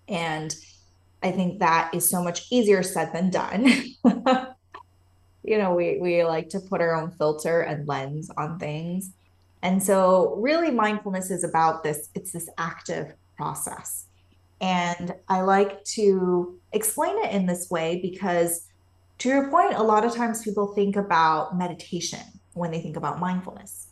And 0.07 0.55
I 1.21 1.31
think 1.31 1.59
that 1.59 1.93
is 1.93 2.09
so 2.09 2.23
much 2.23 2.51
easier 2.51 2.81
said 2.81 3.13
than 3.13 3.29
done. 3.29 3.67
you 5.43 5.59
know, 5.59 5.75
we 5.75 5.99
we 6.01 6.23
like 6.23 6.49
to 6.49 6.59
put 6.59 6.81
our 6.81 6.95
own 6.95 7.11
filter 7.11 7.61
and 7.61 7.87
lens 7.87 8.31
on 8.35 8.57
things. 8.57 9.11
And 9.63 9.81
so 9.81 10.35
really 10.37 10.69
mindfulness 10.69 11.31
is 11.31 11.43
about 11.43 11.83
this 11.83 12.09
it's 12.13 12.31
this 12.31 12.49
active 12.57 13.13
process. 13.37 14.05
And 14.61 15.15
I 15.27 15.41
like 15.41 15.83
to 15.85 16.59
explain 16.71 17.17
it 17.25 17.31
in 17.31 17.47
this 17.47 17.69
way 17.71 17.99
because, 18.01 18.67
to 19.19 19.29
your 19.29 19.49
point, 19.49 19.73
a 19.73 19.83
lot 19.83 20.05
of 20.05 20.13
times 20.13 20.43
people 20.43 20.73
think 20.73 20.95
about 20.95 21.57
meditation 21.57 22.19
when 22.53 22.71
they 22.71 22.79
think 22.79 22.95
about 22.95 23.19
mindfulness. 23.19 23.87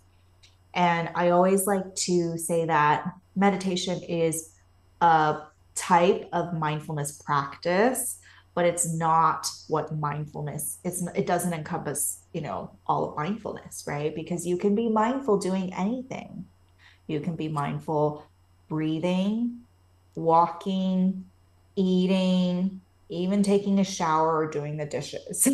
And 0.73 1.09
I 1.15 1.29
always 1.29 1.67
like 1.67 1.95
to 1.95 2.37
say 2.37 2.65
that 2.65 3.05
meditation 3.35 4.01
is 4.03 4.53
a 5.01 5.41
type 5.75 6.29
of 6.31 6.53
mindfulness 6.53 7.21
practice, 7.21 8.19
but 8.53 8.65
it's 8.65 8.93
not 8.93 9.47
what 9.67 9.97
mindfulness 9.97 10.79
is. 10.83 11.07
It 11.15 11.25
doesn't 11.25 11.53
encompass, 11.53 12.23
you 12.33 12.41
know, 12.41 12.77
all 12.85 13.09
of 13.09 13.15
mindfulness, 13.15 13.85
right? 13.87 14.13
Because 14.13 14.45
you 14.45 14.57
can 14.57 14.75
be 14.75 14.89
mindful 14.89 15.37
doing 15.37 15.73
anything. 15.73 16.45
You 17.07 17.21
can 17.21 17.35
be 17.35 17.47
mindful 17.47 18.25
breathing, 18.67 19.61
walking, 20.15 21.25
eating, 21.75 22.81
even 23.09 23.43
taking 23.43 23.79
a 23.79 23.83
shower 23.83 24.37
or 24.37 24.49
doing 24.49 24.77
the 24.77 24.85
dishes. 24.85 25.45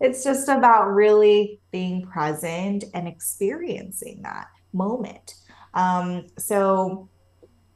it's 0.00 0.24
just 0.24 0.48
about 0.48 0.88
really 0.88 1.60
being 1.70 2.02
present 2.06 2.84
and 2.94 3.08
experiencing 3.08 4.20
that 4.22 4.48
moment. 4.72 5.34
Um, 5.74 6.26
so, 6.38 7.08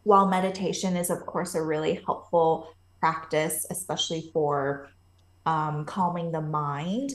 while 0.03 0.29
meditation 0.29 0.97
is, 0.97 1.11
of 1.11 1.27
course, 1.27 1.55
a 1.55 1.63
really 1.63 2.01
helpful 2.07 2.69
practice, 3.01 3.67
especially 3.71 4.31
for 4.33 4.89
um, 5.45 5.85
calming 5.85 6.33
the 6.33 6.41
mind, 6.41 7.13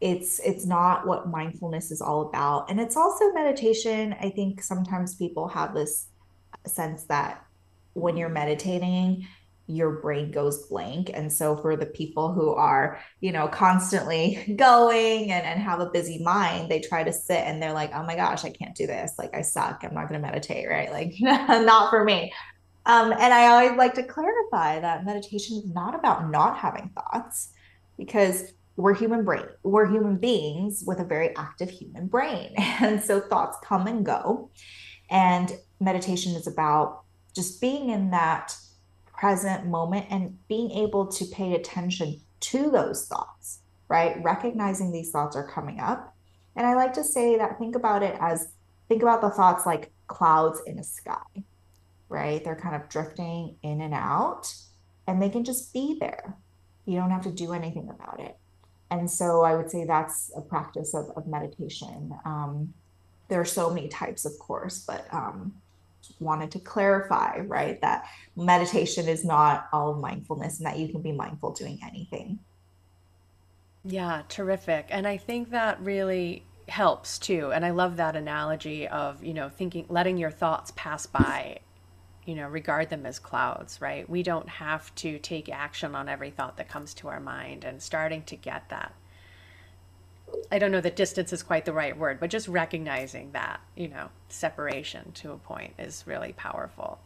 it's 0.00 0.38
it's 0.40 0.64
not 0.64 1.06
what 1.06 1.28
mindfulness 1.28 1.90
is 1.90 2.00
all 2.00 2.28
about. 2.28 2.70
And 2.70 2.80
it's 2.80 2.96
also 2.96 3.32
meditation. 3.32 4.14
I 4.20 4.30
think 4.30 4.62
sometimes 4.62 5.14
people 5.14 5.48
have 5.48 5.74
this 5.74 6.06
sense 6.66 7.04
that 7.04 7.44
when 7.94 8.16
you're 8.16 8.28
meditating 8.28 9.26
your 9.70 10.00
brain 10.00 10.32
goes 10.32 10.66
blank. 10.66 11.10
And 11.14 11.32
so 11.32 11.56
for 11.56 11.76
the 11.76 11.86
people 11.86 12.32
who 12.32 12.52
are 12.52 13.00
you 13.20 13.32
know 13.32 13.46
constantly 13.48 14.54
going 14.56 15.30
and, 15.30 15.46
and 15.46 15.60
have 15.60 15.80
a 15.80 15.90
busy 15.90 16.22
mind 16.22 16.70
they 16.70 16.80
try 16.80 17.04
to 17.04 17.12
sit 17.12 17.38
and 17.38 17.62
they're 17.62 17.72
like 17.72 17.92
oh 17.94 18.02
my 18.02 18.16
gosh 18.16 18.44
i 18.44 18.50
can't 18.50 18.74
do 18.74 18.86
this. 18.86 19.14
Like 19.18 19.34
i 19.34 19.42
suck. 19.42 19.82
I'm 19.84 19.94
not 19.94 20.08
going 20.08 20.20
to 20.20 20.26
meditate 20.26 20.68
right? 20.68 20.90
Like 20.90 21.14
not 21.20 21.90
for 21.90 22.04
me 22.04 22.32
Um, 22.86 23.12
and 23.12 23.34
I 23.34 23.46
always 23.48 23.76
like 23.76 23.94
to 23.94 24.02
clarify 24.02 24.80
that 24.80 25.04
meditation 25.04 25.58
is 25.58 25.66
not 25.66 25.94
about 25.94 26.30
not 26.30 26.56
having 26.58 26.90
thoughts 26.94 27.50
because 27.98 28.52
we're 28.76 28.94
human 28.94 29.24
brain 29.24 29.44
we're 29.62 29.86
human 29.86 30.16
beings 30.16 30.84
with 30.86 31.00
a 31.00 31.04
very 31.04 31.36
active 31.36 31.70
human 31.70 32.06
brain. 32.06 32.54
And 32.58 33.02
so 33.02 33.20
thoughts 33.20 33.58
come 33.62 33.86
and 33.86 34.04
go. 34.04 34.50
And 35.10 35.52
meditation 35.80 36.34
is 36.34 36.46
about 36.46 37.02
just 37.34 37.60
being 37.60 37.90
in 37.90 38.10
that 38.10 38.56
present 39.06 39.66
moment 39.66 40.06
and 40.08 40.38
being 40.48 40.70
able 40.70 41.06
to 41.08 41.24
pay 41.26 41.54
attention 41.54 42.20
to 42.40 42.70
those 42.70 43.06
thoughts 43.06 43.60
right? 43.90 44.22
Recognizing 44.22 44.92
these 44.92 45.10
thoughts 45.10 45.36
are 45.36 45.46
coming 45.46 45.80
up. 45.80 46.16
And 46.56 46.66
i 46.66 46.74
like 46.74 46.94
to 46.94 47.04
say 47.04 47.36
that 47.38 47.58
think 47.58 47.76
about 47.76 48.02
it 48.02 48.16
as 48.20 48.48
think 48.88 49.02
about 49.02 49.20
the 49.20 49.30
thoughts 49.30 49.66
like 49.66 49.92
clouds 50.08 50.60
in 50.66 50.78
a 50.78 50.84
sky 50.84 51.44
right 52.10 52.44
they're 52.44 52.56
kind 52.56 52.76
of 52.76 52.88
drifting 52.88 53.56
in 53.62 53.80
and 53.80 53.94
out 53.94 54.52
and 55.06 55.22
they 55.22 55.30
can 55.30 55.44
just 55.44 55.72
be 55.72 55.96
there 55.98 56.36
you 56.84 56.98
don't 56.98 57.10
have 57.10 57.22
to 57.22 57.30
do 57.30 57.52
anything 57.52 57.88
about 57.88 58.20
it 58.20 58.36
and 58.90 59.10
so 59.10 59.42
I 59.42 59.54
would 59.54 59.70
say 59.70 59.84
that's 59.84 60.32
a 60.36 60.40
practice 60.40 60.94
of, 60.94 61.10
of 61.16 61.26
meditation. 61.26 62.12
Um, 62.24 62.74
there 63.28 63.40
are 63.40 63.44
so 63.44 63.70
many 63.70 63.88
types, 63.88 64.24
of 64.24 64.36
course, 64.38 64.84
but 64.84 65.06
um, 65.14 65.54
wanted 66.18 66.50
to 66.52 66.58
clarify, 66.58 67.38
right, 67.40 67.80
that 67.82 68.08
meditation 68.36 69.08
is 69.08 69.24
not 69.24 69.68
all 69.72 69.92
of 69.92 69.98
mindfulness 69.98 70.58
and 70.58 70.66
that 70.66 70.78
you 70.78 70.88
can 70.88 71.02
be 71.02 71.12
mindful 71.12 71.52
doing 71.52 71.78
anything. 71.86 72.40
Yeah, 73.84 74.22
terrific. 74.28 74.86
And 74.90 75.06
I 75.06 75.16
think 75.16 75.50
that 75.50 75.80
really 75.80 76.44
helps 76.68 77.18
too. 77.18 77.52
And 77.52 77.64
I 77.64 77.70
love 77.70 77.96
that 77.96 78.16
analogy 78.16 78.88
of, 78.88 79.22
you 79.22 79.34
know, 79.34 79.48
thinking, 79.48 79.86
letting 79.88 80.18
your 80.18 80.30
thoughts 80.30 80.72
pass 80.74 81.06
by 81.06 81.60
you 82.30 82.36
know, 82.36 82.46
regard 82.46 82.90
them 82.90 83.06
as 83.06 83.18
clouds, 83.18 83.80
right? 83.80 84.08
We 84.08 84.22
don't 84.22 84.48
have 84.48 84.94
to 84.94 85.18
take 85.18 85.48
action 85.48 85.96
on 85.96 86.08
every 86.08 86.30
thought 86.30 86.58
that 86.58 86.68
comes 86.68 86.94
to 86.94 87.08
our 87.08 87.18
mind 87.18 87.64
and 87.64 87.82
starting 87.82 88.22
to 88.22 88.36
get 88.36 88.68
that. 88.68 88.94
I 90.52 90.60
don't 90.60 90.70
know 90.70 90.80
that 90.80 90.94
distance 90.94 91.32
is 91.32 91.42
quite 91.42 91.64
the 91.64 91.72
right 91.72 91.98
word, 91.98 92.20
but 92.20 92.30
just 92.30 92.46
recognizing 92.46 93.32
that, 93.32 93.60
you 93.74 93.88
know, 93.88 94.10
separation 94.28 95.10
to 95.14 95.32
a 95.32 95.38
point 95.38 95.74
is 95.76 96.04
really 96.06 96.32
powerful. 96.32 97.00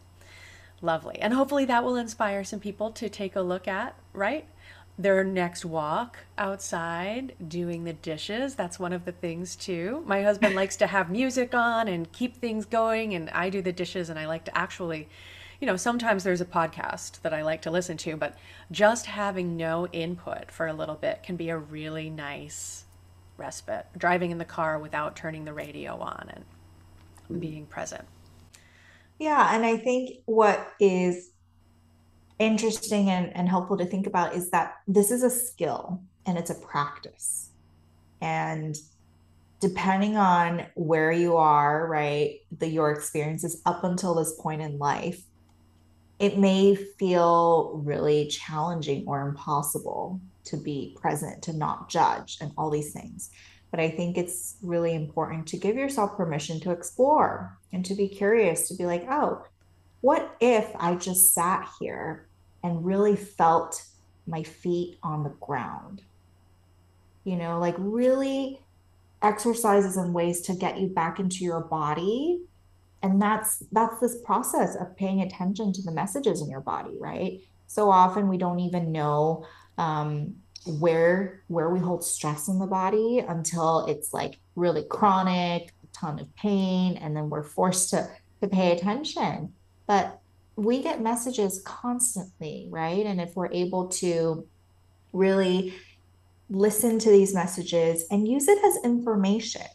Lovely. 0.83 1.19
And 1.21 1.33
hopefully 1.33 1.65
that 1.65 1.85
will 1.85 1.97
inspire 1.97 2.45
some 2.45 2.61
people 2.61 2.91
to 2.91 3.09
take 3.09 3.35
a 3.35 3.41
look 3.41 3.67
at, 3.67 3.95
right? 4.13 4.47
Their 4.97 5.25
next 5.25 5.65
walk 5.65 6.19
outside 6.39 7.35
doing 7.49 7.85
the 7.85 7.93
dishes. 7.93 8.55
That's 8.55 8.79
one 8.79 8.93
of 8.93 9.05
the 9.05 9.13
things 9.13 9.57
too. 9.57 10.03
My 10.07 10.23
husband 10.23 10.55
likes 10.57 10.77
to 10.77 10.87
have 10.87 11.11
music 11.11 11.55
on 11.55 11.89
and 11.89 12.11
keep 12.13 12.37
things 12.37 12.65
going, 12.65 13.15
and 13.15 13.29
I 13.31 13.51
do 13.51 13.61
the 13.61 13.73
dishes, 13.73 14.09
and 14.09 14.19
I 14.19 14.27
like 14.27 14.45
to 14.45 14.57
actually, 14.57 15.09
you 15.61 15.67
know, 15.67 15.77
sometimes 15.77 16.23
there's 16.23 16.41
a 16.41 16.47
podcast 16.47 17.23
that 17.23 17.35
I 17.35 17.43
like 17.43 17.63
to 17.63 17.71
listen 17.71 17.97
to, 17.99 18.17
but 18.17 18.37
just 18.71 19.07
having 19.07 19.57
no 19.57 19.89
input 19.89 20.51
for 20.51 20.67
a 20.67 20.73
little 20.73 20.95
bit 20.95 21.23
can 21.23 21.37
be 21.37 21.49
a 21.49 21.59
really 21.59 22.09
nice 22.09 22.85
respite. 23.37 23.87
Driving 23.97 24.31
in 24.31 24.39
the 24.39 24.45
car 24.45 24.79
without 24.79 25.17
turning 25.17 25.45
the 25.45 25.53
radio 25.53 25.99
on 25.99 26.31
and 26.33 26.45
mm. 27.31 27.41
being 27.41 27.67
present. 27.67 28.05
Yeah, 29.19 29.55
and 29.55 29.65
I 29.65 29.77
think 29.77 30.19
what 30.27 30.73
is 30.81 31.31
interesting 32.39 33.11
and, 33.11 33.35
and 33.37 33.49
helpful 33.49 33.77
to 33.79 33.87
think 33.87 34.07
about 34.07 34.35
is 34.35 34.51
that 34.51 34.75
this 34.89 35.11
is 35.11 35.23
a 35.23 35.31
skill 35.31 36.03
and 36.27 36.39
it's 36.39 36.51
a 36.51 36.55
practice. 36.55 37.51
And 38.21 38.77
depending 39.61 40.17
on 40.17 40.67
where 40.75 41.13
you 41.13 41.37
are, 41.37 41.87
right, 41.87 42.41
the 42.59 42.69
your 42.69 42.91
experiences 42.91 43.63
up 43.65 43.85
until 43.85 44.15
this 44.15 44.35
point 44.41 44.63
in 44.63 44.79
life, 44.79 45.23
it 46.19 46.39
may 46.39 46.75
feel 46.75 47.81
really 47.85 48.29
challenging 48.29 49.05
or 49.07 49.29
impossible 49.29 50.21
to 50.45 50.57
be 50.57 50.97
present, 51.01 51.43
to 51.43 51.53
not 51.53 51.89
judge, 51.89 52.39
and 52.41 52.53
all 52.57 52.71
these 52.71 52.93
things. 52.93 53.31
But 53.71 53.81
I 53.81 53.91
think 53.91 54.17
it's 54.17 54.57
really 54.63 54.95
important 54.95 55.47
to 55.49 55.57
give 55.57 55.77
yourself 55.77 56.17
permission 56.17 56.61
to 56.61 56.71
explore 56.71 57.59
and 57.73 57.85
to 57.87 57.95
be 57.95 58.09
curious, 58.09 58.69
to 58.69 58.75
be 58.75 58.87
like, 58.87 59.07
oh, 59.11 59.45
what 60.05 60.37
if 60.39 60.71
I 60.79 60.97
just 60.97 61.33
sat 61.33 61.67
here 61.81 62.27
and 62.63 62.85
really 62.85 63.17
felt 63.17 63.83
my 64.27 64.43
feet 64.43 64.99
on 65.03 65.23
the 65.23 65.33
ground? 65.41 66.03
You 67.25 67.37
know, 67.37 67.59
like 67.59 67.75
really 67.79 68.61
exercises 69.23 69.97
and 69.97 70.13
ways 70.13 70.43
to 70.43 70.55
get 70.57 70.79
you 70.79 70.89
back 70.89 71.21
into 71.21 71.43
your 71.43 71.63
body. 71.63 72.43
And 73.03 73.21
that's 73.21 73.63
that's 73.73 73.99
this 73.99 74.21
process 74.21 74.77
of 74.77 74.95
paying 74.95 75.23
attention 75.23 75.73
to 75.73 75.81
the 75.81 75.93
messages 75.93 76.43
in 76.43 76.51
your 76.51 76.61
body 76.61 76.99
right? 77.01 77.41
So 77.67 77.91
often 77.91 78.29
we 78.29 78.37
don't 78.37 78.61
even 78.61 78.93
know 78.93 79.47
um, 79.79 80.35
where 80.67 81.43
where 81.49 81.71
we 81.71 81.81
hold 81.81 82.05
stress 82.05 82.49
in 82.49 82.59
the 82.59 82.67
body 82.67 83.25
until 83.27 83.87
it's 83.87 84.13
like 84.13 84.39
really 84.55 84.85
chronic 84.85 85.73
a 85.83 85.87
ton 85.95 86.19
of 86.19 86.37
pain 86.37 86.99
and 86.99 87.17
then 87.17 87.31
we're 87.31 87.43
forced 87.43 87.89
to 87.91 88.07
to 88.43 88.49
pay 88.49 88.73
attention 88.73 89.55
but 89.87 90.21
we 90.57 90.83
get 90.83 91.01
messages 91.01 91.63
constantly, 91.65 92.69
right? 92.71 93.05
And 93.05 93.21
if 93.21 93.35
we're 93.35 93.53
able 93.53 93.89
to 93.89 94.47
really 95.13 95.75
listen 96.51 96.99
to 96.99 97.11
these 97.11 97.35
messages 97.35 98.05
and 98.11 98.29
use 98.29 98.49
it 98.49 98.59
as 98.65 98.85
information 98.85 99.67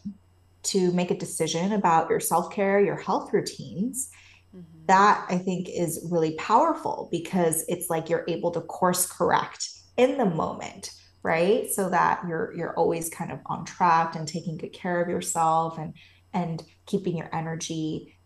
to 0.62 0.92
make 0.92 1.10
a 1.10 1.18
decision 1.18 1.72
about 1.72 2.08
your 2.08 2.20
self 2.20 2.52
care, 2.52 2.80
your 2.80 2.96
health 2.96 3.32
routines, 3.32 4.10
mm-hmm. 4.54 4.86
that 4.86 5.26
I 5.28 5.38
think 5.38 5.68
is 5.68 6.06
really 6.10 6.34
powerful 6.36 7.08
because 7.10 7.64
it's 7.68 7.90
like 7.90 8.08
you're 8.08 8.24
able 8.28 8.50
to 8.52 8.60
course 8.60 9.06
correct 9.06 9.68
in 9.96 10.16
the 10.16 10.26
moment 10.26 10.92
right 11.22 11.70
so 11.70 11.90
that 11.90 12.22
you're 12.26 12.54
you're 12.56 12.74
always 12.74 13.10
kind 13.10 13.30
of 13.30 13.38
on 13.46 13.64
track 13.64 14.16
and 14.16 14.26
taking 14.26 14.56
good 14.56 14.72
care 14.72 15.02
of 15.02 15.08
yourself 15.08 15.78
and 15.78 15.94
and 16.32 16.62
keeping 16.86 17.16
your 17.16 17.28
energy 17.34 18.16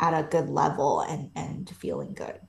at 0.00 0.12
a 0.12 0.22
good 0.22 0.48
level 0.48 1.00
and 1.00 1.30
and 1.34 1.68
feeling 1.70 2.14
good. 2.14 2.40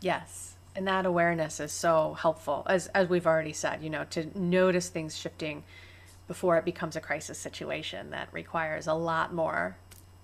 Yes. 0.00 0.54
And 0.74 0.86
that 0.86 1.06
awareness 1.06 1.58
is 1.60 1.72
so 1.72 2.14
helpful 2.14 2.64
as 2.68 2.86
as 2.88 3.08
we've 3.08 3.26
already 3.26 3.52
said 3.52 3.82
you 3.82 3.90
know 3.90 4.04
to 4.10 4.38
notice 4.38 4.88
things 4.88 5.16
shifting 5.16 5.64
before 6.28 6.56
it 6.58 6.64
becomes 6.64 6.96
a 6.96 7.00
crisis 7.00 7.38
situation 7.38 8.10
that 8.10 8.28
requires 8.32 8.86
a 8.86 8.94
lot 8.94 9.32
more 9.32 9.76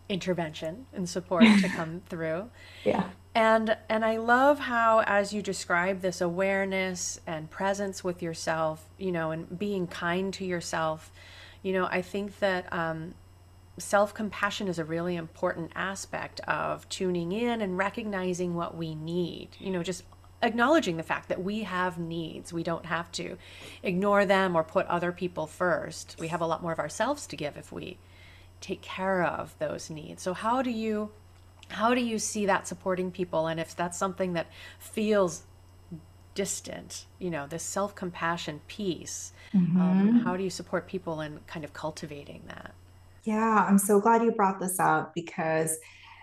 intervention 0.09 0.87
and 0.93 1.09
support 1.09 1.45
to 1.45 1.69
come 1.77 2.03
through. 2.09 2.51
Yeah. 2.85 3.11
And 3.35 3.77
and 3.89 4.05
i 4.05 4.19
love 4.19 4.59
how 4.59 5.01
as 5.07 5.33
you 5.33 5.41
describe 5.41 6.03
this 6.03 6.21
awareness 6.21 7.19
and 7.27 7.49
presence 7.49 8.05
with 8.05 8.21
yourself 8.23 8.85
you 8.99 9.11
know 9.11 9.31
and 9.31 9.59
being 9.59 9.87
kind 9.87 10.35
to 10.35 10.45
yourself 10.45 11.11
you 11.63 11.73
know 11.73 11.87
i 11.87 12.03
think 12.03 12.41
that 12.41 12.71
um, 12.71 13.15
self 13.79 14.13
compassion 14.13 14.69
is 14.69 14.79
a 14.79 14.85
really 14.85 15.17
important 15.17 15.73
aspect 15.75 16.41
of 16.41 16.89
tuning 16.89 17.33
in 17.33 17.61
and 17.61 17.79
recognizing 17.79 18.55
what 18.55 18.77
we 18.77 18.95
need. 18.95 19.49
You 19.59 19.71
know, 19.71 19.83
just 19.83 20.05
acknowledging 20.43 20.97
the 20.97 21.03
fact 21.03 21.29
that 21.29 21.43
we 21.43 21.63
have 21.63 21.99
needs. 21.99 22.53
We 22.53 22.63
don't 22.63 22.87
have 22.87 23.11
to 23.13 23.37
ignore 23.83 24.27
them 24.27 24.57
or 24.57 24.65
put 24.65 24.87
other 24.87 25.13
people 25.13 25.47
first. 25.47 26.17
We 26.19 26.29
have 26.29 26.41
a 26.41 26.47
lot 26.47 26.63
more 26.63 26.73
of 26.73 26.79
ourselves 26.79 27.27
to 27.29 27.37
give 27.37 27.57
if 27.57 27.73
we 27.73 27.99
take 28.61 28.83
care 28.83 29.23
of 29.25 29.57
those 29.59 29.89
needs. 29.89 30.23
So 30.23 30.35
how 30.35 30.63
do 30.63 30.71
you 30.71 31.11
how 31.69 31.95
do 31.95 32.03
you 32.03 32.19
see 32.19 32.47
that 32.47 32.67
supporting 32.67 33.11
people 33.11 33.47
and 33.47 33.59
if 33.59 33.75
that's 33.75 33.97
something 33.97 34.35
that 34.35 34.47
feels 34.79 35.45
distant, 36.35 37.07
you 37.19 37.31
know, 37.31 37.47
this 37.47 37.63
self-compassion 37.63 38.61
piece, 38.67 39.33
mm-hmm. 39.55 39.81
um, 39.81 40.21
how 40.21 40.37
do 40.37 40.43
you 40.43 40.51
support 40.51 40.87
people 40.87 41.21
in 41.21 41.41
kind 41.47 41.65
of 41.65 41.73
cultivating 41.73 42.43
that? 42.49 42.75
Yeah, 43.25 43.67
I'm 43.69 43.79
so 43.79 44.01
glad 44.01 44.23
you 44.23 44.33
brought 44.33 44.61
this 44.61 44.81
up 44.81 45.15
because 45.15 45.79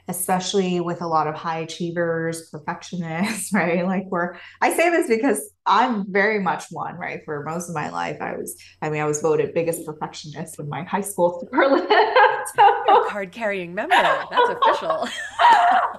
especially 0.09 0.79
with 0.81 1.01
a 1.01 1.07
lot 1.07 1.27
of 1.27 1.35
high 1.35 1.59
achievers, 1.59 2.49
perfectionists, 2.49 3.53
right? 3.53 3.85
Like 3.85 4.05
we're 4.07 4.35
I 4.61 4.73
say 4.73 4.89
this 4.89 5.07
because 5.07 5.51
I'm 5.65 6.11
very 6.11 6.39
much 6.39 6.65
one, 6.71 6.95
right? 6.95 7.21
For 7.23 7.43
most 7.43 7.69
of 7.69 7.75
my 7.75 7.89
life, 7.89 8.17
I 8.19 8.35
was, 8.35 8.57
I 8.81 8.89
mean, 8.89 9.01
I 9.01 9.05
was 9.05 9.21
voted 9.21 9.53
biggest 9.53 9.85
perfectionist 9.85 10.59
in 10.59 10.67
my 10.67 10.83
high 10.83 11.01
school 11.01 11.39
superlative. 11.39 11.87
so, 12.55 13.07
card 13.07 13.31
carrying 13.31 13.75
member. 13.75 13.95
That's 13.95 14.49
official. 14.49 15.01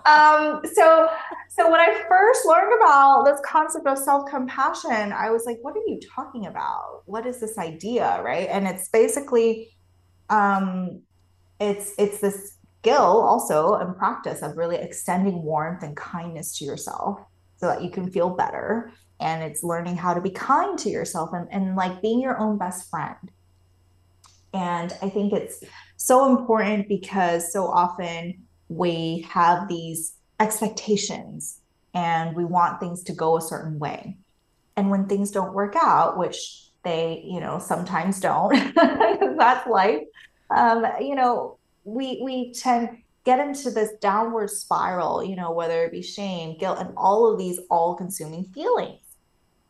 um, 0.07 0.61
so 0.75 1.09
so 1.49 1.71
when 1.71 1.81
I 1.81 2.05
first 2.09 2.47
learned 2.47 2.73
about 2.81 3.25
this 3.25 3.41
concept 3.45 3.87
of 3.87 3.97
self-compassion, 3.97 5.13
I 5.13 5.31
was 5.31 5.47
like, 5.47 5.59
what 5.63 5.77
are 5.77 5.87
you 5.87 6.01
talking 6.15 6.47
about? 6.47 7.03
What 7.07 7.27
is 7.27 7.41
this 7.41 7.59
idea? 7.59 8.21
Right. 8.23 8.49
And 8.51 8.67
it's 8.67 8.89
basically 8.89 9.71
um, 10.31 11.03
it's 11.61 11.93
it's 11.99 12.21
this 12.21 12.57
skill 12.81 13.21
also 13.21 13.75
and 13.75 13.97
practice 13.97 14.43
of 14.43 14.57
really 14.57 14.77
extending 14.77 15.43
warmth 15.43 15.83
and 15.83 15.97
kindness 15.97 16.57
to 16.59 16.65
yourself 16.65 17.21
so 17.59 17.67
that 17.67 17.83
you 17.83 17.91
can 17.91 18.11
feel 18.11 18.31
better 18.31 18.91
and 19.21 19.43
it's 19.43 19.63
learning 19.63 19.97
how 19.97 20.15
to 20.15 20.21
be 20.21 20.31
kind 20.31 20.79
to 20.79 20.89
yourself 20.89 21.31
and, 21.35 21.47
and 21.53 21.77
like 21.77 22.01
being 22.01 22.23
your 22.23 22.39
own 22.39 22.57
best 22.57 22.89
friend 22.89 23.31
and 24.55 24.95
i 25.03 25.11
think 25.11 25.35
it's 25.35 25.63
so 25.99 26.35
important 26.35 26.89
because 26.89 27.53
so 27.53 27.67
often 27.67 28.33
we 28.71 29.27
have 29.29 29.69
these 29.69 30.15
expectations 30.39 31.61
and 31.93 32.35
we 32.35 32.45
want 32.45 32.81
things 32.81 33.03
to 33.05 33.13
go 33.13 33.37
a 33.37 33.43
certain 33.43 33.79
way. 33.79 34.17
And 34.77 34.91
when 34.91 35.07
things 35.07 35.31
don't 35.31 35.53
work 35.53 35.75
out, 35.81 36.19
which 36.19 36.70
they, 36.83 37.23
you 37.25 37.41
know, 37.41 37.59
sometimes 37.59 38.21
don't, 38.21 38.75
that's 38.75 39.69
life. 39.69 40.03
Um, 40.51 40.85
you 41.01 41.15
know, 41.15 41.59
we 41.85 42.21
we 42.23 42.53
tend 42.53 42.99
get 43.25 43.39
into 43.39 43.71
this 43.71 43.91
downward 44.01 44.49
spiral, 44.49 45.23
you 45.23 45.37
know, 45.37 45.51
whether 45.51 45.85
it 45.85 45.93
be 45.93 46.03
shame, 46.03 46.57
guilt, 46.59 46.79
and 46.81 46.93
all 46.97 47.31
of 47.31 47.39
these 47.39 47.61
all-consuming 47.71 48.45
feelings. 48.45 49.01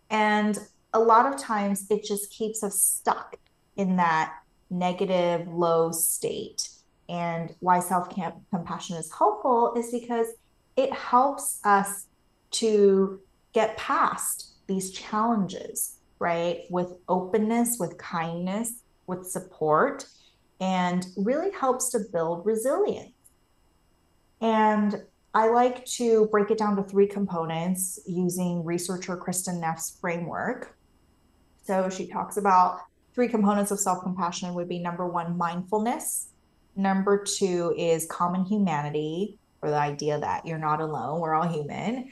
And 0.09 0.59
a 0.93 1.01
lot 1.01 1.33
of 1.33 1.41
times 1.41 1.87
it 1.91 2.05
just 2.05 2.31
keeps 2.31 2.63
us 2.63 2.81
stuck 2.81 3.37
in 3.77 3.97
that 3.97 4.35
negative, 4.71 5.49
low 5.49 5.91
state. 5.91 6.69
And 7.09 7.55
why 7.59 7.81
self 7.81 8.09
compassion 8.51 8.97
is 8.97 9.13
helpful 9.13 9.75
is 9.77 9.91
because 9.91 10.29
it 10.77 10.93
helps 10.93 11.61
us 11.65 12.07
to 12.53 13.21
get 13.53 13.77
past 13.77 14.53
these 14.67 14.93
challenges, 14.93 15.97
right? 16.21 16.61
With 16.71 16.93
openness, 17.09 17.79
with 17.81 17.99
kindness, 17.99 18.83
with 19.07 19.27
support, 19.27 20.07
and 20.61 21.07
really 21.17 21.51
helps 21.51 21.89
to 21.91 22.01
build 22.13 22.47
resilience. 22.47 23.13
And 24.41 25.03
I 25.35 25.49
like 25.49 25.85
to 25.97 26.27
break 26.27 26.51
it 26.51 26.59
down 26.59 26.77
to 26.77 26.83
three 26.83 27.07
components 27.07 27.99
using 28.07 28.65
researcher 28.65 29.17
Kristin 29.17 29.61
Neff's 29.61 29.99
framework. 30.01 30.77
So 31.65 31.89
she 31.89 32.07
talks 32.07 32.37
about 32.37 32.81
three 33.15 33.29
components 33.29 33.71
of 33.71 33.81
self 33.81 34.03
compassion 34.03 34.55
would 34.55 34.69
be 34.69 34.79
number 34.79 35.07
one, 35.07 35.37
mindfulness. 35.37 36.29
Number 36.77 37.23
two 37.23 37.75
is 37.77 38.07
common 38.07 38.45
humanity, 38.45 39.39
or 39.63 39.71
the 39.71 39.77
idea 39.77 40.19
that 40.19 40.47
you're 40.47 40.59
not 40.59 40.81
alone, 40.81 41.21
we're 41.21 41.35
all 41.35 41.49
human. 41.49 42.11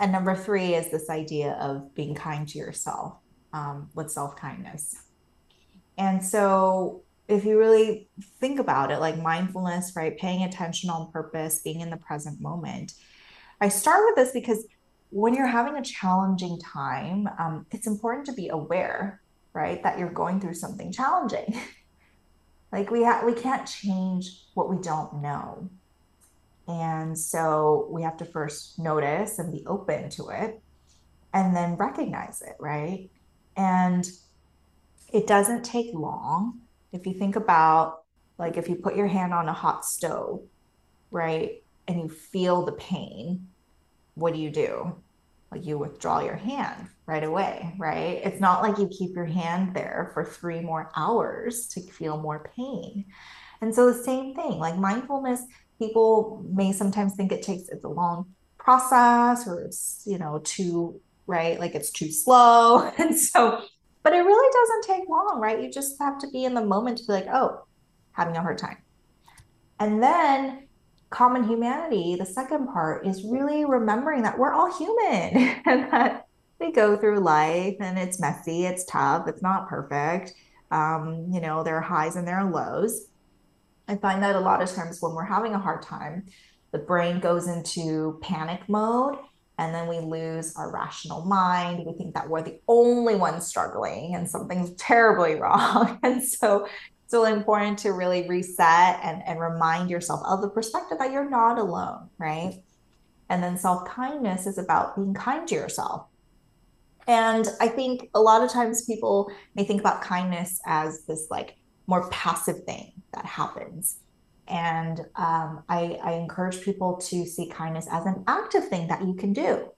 And 0.00 0.10
number 0.10 0.34
three 0.34 0.74
is 0.74 0.90
this 0.90 1.08
idea 1.10 1.52
of 1.60 1.94
being 1.94 2.14
kind 2.14 2.46
to 2.48 2.58
yourself 2.58 3.21
um, 3.52 3.90
with 3.94 4.10
self 4.10 4.36
kindness. 4.36 4.96
And 5.98 6.24
so, 6.24 7.02
if 7.28 7.44
you 7.44 7.58
really 7.58 8.08
think 8.40 8.58
about 8.58 8.90
it, 8.90 8.98
like 8.98 9.18
mindfulness, 9.18 9.92
right? 9.94 10.16
Paying 10.18 10.44
attention 10.44 10.90
on 10.90 11.12
purpose, 11.12 11.60
being 11.62 11.80
in 11.80 11.90
the 11.90 11.96
present 11.96 12.40
moment. 12.40 12.94
I 13.60 13.68
start 13.68 14.04
with 14.06 14.16
this 14.16 14.32
because 14.32 14.66
when 15.10 15.34
you're 15.34 15.46
having 15.46 15.76
a 15.76 15.82
challenging 15.82 16.58
time, 16.58 17.28
um, 17.38 17.66
it's 17.70 17.86
important 17.86 18.26
to 18.26 18.32
be 18.32 18.48
aware, 18.48 19.20
right? 19.52 19.82
That 19.82 19.98
you're 19.98 20.10
going 20.10 20.40
through 20.40 20.54
something 20.54 20.90
challenging. 20.90 21.60
like 22.72 22.90
we 22.90 23.04
ha- 23.04 23.22
we 23.24 23.34
can't 23.34 23.66
change 23.66 24.46
what 24.54 24.68
we 24.68 24.78
don't 24.82 25.22
know. 25.22 25.68
And 26.66 27.18
so 27.18 27.88
we 27.90 28.02
have 28.02 28.16
to 28.18 28.24
first 28.24 28.78
notice 28.78 29.38
and 29.38 29.52
be 29.52 29.64
open 29.66 30.08
to 30.10 30.30
it 30.30 30.60
and 31.34 31.54
then 31.54 31.76
recognize 31.76 32.40
it, 32.42 32.56
right? 32.58 33.10
And 33.56 34.08
it 35.12 35.26
doesn't 35.26 35.64
take 35.64 35.94
long. 35.94 36.60
If 36.92 37.06
you 37.06 37.14
think 37.14 37.36
about, 37.36 38.04
like, 38.38 38.56
if 38.56 38.68
you 38.68 38.76
put 38.76 38.96
your 38.96 39.06
hand 39.06 39.32
on 39.32 39.48
a 39.48 39.52
hot 39.52 39.84
stove, 39.84 40.42
right, 41.10 41.62
and 41.88 42.00
you 42.00 42.08
feel 42.08 42.64
the 42.64 42.72
pain, 42.72 43.48
what 44.14 44.34
do 44.34 44.40
you 44.40 44.50
do? 44.50 44.96
Like, 45.50 45.66
you 45.66 45.78
withdraw 45.78 46.20
your 46.20 46.36
hand 46.36 46.88
right 47.06 47.24
away, 47.24 47.74
right? 47.78 48.20
It's 48.24 48.40
not 48.40 48.62
like 48.62 48.78
you 48.78 48.88
keep 48.88 49.14
your 49.14 49.26
hand 49.26 49.74
there 49.74 50.10
for 50.14 50.24
three 50.24 50.60
more 50.60 50.90
hours 50.96 51.66
to 51.68 51.80
feel 51.80 52.18
more 52.18 52.50
pain. 52.56 53.04
And 53.60 53.74
so, 53.74 53.86
the 53.86 54.02
same 54.02 54.34
thing, 54.34 54.58
like 54.58 54.76
mindfulness 54.76 55.42
people 55.82 56.44
may 56.48 56.72
sometimes 56.72 57.14
think 57.14 57.32
it 57.32 57.42
takes 57.42 57.68
it's 57.68 57.84
a 57.84 57.88
long 57.88 58.26
process 58.58 59.48
or 59.48 59.60
it's 59.60 60.02
you 60.06 60.18
know 60.18 60.40
too 60.44 61.00
right? 61.32 61.58
Like 61.58 61.74
it's 61.74 61.90
too 61.90 62.10
slow. 62.12 62.90
And 62.98 63.18
so 63.18 63.62
but 64.04 64.12
it 64.12 64.18
really 64.18 64.52
doesn't 64.52 64.96
take 64.96 65.08
long 65.08 65.40
right? 65.40 65.62
You 65.62 65.70
just 65.70 65.98
have 66.00 66.18
to 66.18 66.28
be 66.30 66.44
in 66.44 66.54
the 66.54 66.64
moment 66.64 66.98
to 66.98 67.06
be 67.06 67.12
like 67.12 67.26
oh 67.32 67.64
having 68.12 68.36
a 68.36 68.42
hard 68.42 68.58
time. 68.58 68.78
And 69.80 70.02
then 70.02 70.68
common 71.10 71.44
humanity 71.44 72.16
the 72.16 72.26
second 72.26 72.68
part 72.68 73.06
is 73.06 73.24
really 73.24 73.64
remembering 73.64 74.22
that 74.22 74.38
we're 74.38 74.52
all 74.52 74.72
human 74.78 75.60
and 75.66 75.90
that 75.92 76.26
we 76.58 76.72
go 76.72 76.96
through 76.96 77.18
life 77.18 77.76
and 77.80 77.98
it's 77.98 78.18
messy 78.20 78.64
it's 78.64 78.84
tough 78.84 79.26
it's 79.26 79.42
not 79.42 79.68
perfect. 79.68 80.34
Um, 80.70 81.28
you 81.32 81.40
know 81.40 81.62
there 81.62 81.76
are 81.76 81.82
highs 81.82 82.16
and 82.16 82.26
there 82.28 82.38
are 82.38 82.50
lows. 82.50 83.06
I 83.88 83.96
find 83.96 84.22
that 84.22 84.36
a 84.36 84.40
lot 84.40 84.62
of 84.62 84.70
times 84.70 84.98
when 85.00 85.12
we're 85.12 85.24
having 85.24 85.54
a 85.54 85.58
hard 85.58 85.82
time, 85.82 86.26
the 86.70 86.78
brain 86.78 87.20
goes 87.20 87.48
into 87.48 88.18
panic 88.22 88.68
mode 88.68 89.16
and 89.58 89.74
then 89.74 89.86
we 89.86 89.98
lose 90.00 90.54
our 90.56 90.72
rational 90.72 91.24
mind. 91.24 91.84
We 91.86 91.92
think 91.92 92.14
that 92.14 92.28
we're 92.28 92.42
the 92.42 92.58
only 92.68 93.14
ones 93.14 93.46
struggling 93.46 94.14
and 94.14 94.28
something's 94.28 94.72
terribly 94.74 95.34
wrong. 95.40 95.98
And 96.02 96.22
so 96.22 96.66
it's 97.04 97.12
really 97.12 97.32
important 97.32 97.78
to 97.80 97.92
really 97.92 98.26
reset 98.28 98.98
and, 99.02 99.22
and 99.26 99.38
remind 99.38 99.90
yourself 99.90 100.22
of 100.26 100.40
the 100.40 100.48
perspective 100.48 100.98
that 100.98 101.12
you're 101.12 101.28
not 101.28 101.58
alone, 101.58 102.08
right? 102.18 102.62
And 103.28 103.42
then 103.42 103.56
self 103.56 103.86
kindness 103.86 104.46
is 104.46 104.58
about 104.58 104.96
being 104.96 105.14
kind 105.14 105.46
to 105.48 105.54
yourself. 105.54 106.06
And 107.06 107.48
I 107.60 107.68
think 107.68 108.08
a 108.14 108.20
lot 108.20 108.42
of 108.42 108.50
times 108.50 108.86
people 108.86 109.30
may 109.54 109.64
think 109.64 109.80
about 109.80 110.02
kindness 110.02 110.60
as 110.66 111.04
this 111.04 111.26
like 111.30 111.56
more 111.86 112.08
passive 112.10 112.64
thing 112.64 112.92
that 113.12 113.26
happens. 113.26 113.98
And 114.48 115.00
um, 115.16 115.62
I, 115.68 115.98
I 116.02 116.12
encourage 116.14 116.62
people 116.62 116.96
to 117.08 117.24
see 117.24 117.48
kindness 117.48 117.86
as 117.90 118.06
an 118.06 118.24
active 118.26 118.68
thing 118.68 118.88
that 118.88 119.04
you 119.04 119.14
can 119.14 119.32
do, 119.32 119.70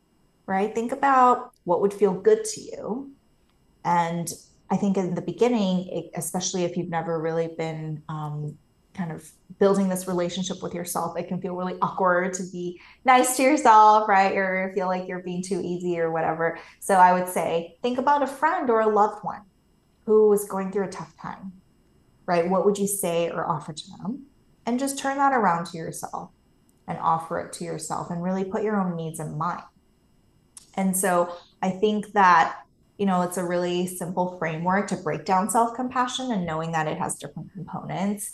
right? 0.47 0.75
Think 0.75 0.93
about 0.93 1.53
what 1.65 1.81
would 1.81 1.93
feel 1.93 2.15
good 2.15 2.45
to 2.45 2.61
you. 2.61 3.13
And 3.85 4.33
I 4.71 4.77
think 4.77 4.97
in 4.97 5.15
the 5.15 5.23
beginning, 5.23 6.11
especially 6.15 6.65
if 6.65 6.77
you've 6.77 6.89
never 6.89 7.21
really 7.21 7.49
been 7.59 8.03
um, 8.09 8.57
kind 8.95 9.13
of 9.13 9.31
building 9.59 9.89
this 9.89 10.09
relationship 10.09 10.63
with 10.63 10.75
yourself, 10.75 11.17
it 11.19 11.29
can 11.29 11.41
feel 11.41 11.55
really 11.55 11.79
awkward 11.83 12.33
to 12.35 12.43
be 12.51 12.81
nice 13.05 13.37
to 13.37 13.43
yourself, 13.43 14.09
right? 14.09 14.35
Or 14.35 14.73
feel 14.75 14.87
like 14.87 15.07
you're 15.07 15.23
being 15.23 15.43
too 15.43 15.61
easy 15.63 16.01
or 16.01 16.11
whatever. 16.11 16.59
So 16.81 16.95
I 16.95 17.13
would 17.13 17.29
say, 17.29 17.77
think 17.83 17.99
about 17.99 18.23
a 18.23 18.27
friend 18.27 18.71
or 18.71 18.81
a 18.81 18.89
loved 18.89 19.23
one 19.23 19.43
who 20.07 20.33
is 20.33 20.45
going 20.47 20.73
through 20.73 20.85
a 20.85 20.91
tough 20.91 21.15
time 21.21 21.53
right? 22.27 22.49
What 22.49 22.65
would 22.65 22.79
you 22.79 22.87
say 22.87 23.31
or 23.31 23.47
offer 23.47 23.73
to 23.73 23.91
them? 23.91 24.27
And 24.67 24.79
just 24.79 24.99
turn 24.99 25.19
that 25.19 25.33
around 25.33 25.67
to 25.67 25.77
yourself 25.77 26.31
and 26.87 26.99
offer 26.99 27.39
it 27.41 27.53
to 27.55 27.65
yourself 27.65 28.11
and 28.11 28.23
really 28.23 28.45
put 28.45 28.63
your 28.63 28.81
own 28.81 28.97
needs 28.97 29.21
in 29.21 29.37
mind. 29.37 29.63
And 30.77 30.97
so 30.97 31.37
I 31.63 31.71
think 31.71 32.13
that, 32.13 32.59
you 32.99 33.07
know, 33.07 33.23
it's 33.23 33.37
a 33.37 33.45
really 33.45 33.87
simple 33.87 34.37
framework 34.39 34.89
to 34.89 34.97
break 34.97 35.25
down 35.25 35.51
self 35.51 35.75
compassion 35.75 36.33
and 36.33 36.47
knowing 36.47 36.73
that 36.73 36.89
it 36.89 36.99
has 36.99 37.17
different 37.17 37.53
components, 37.53 38.33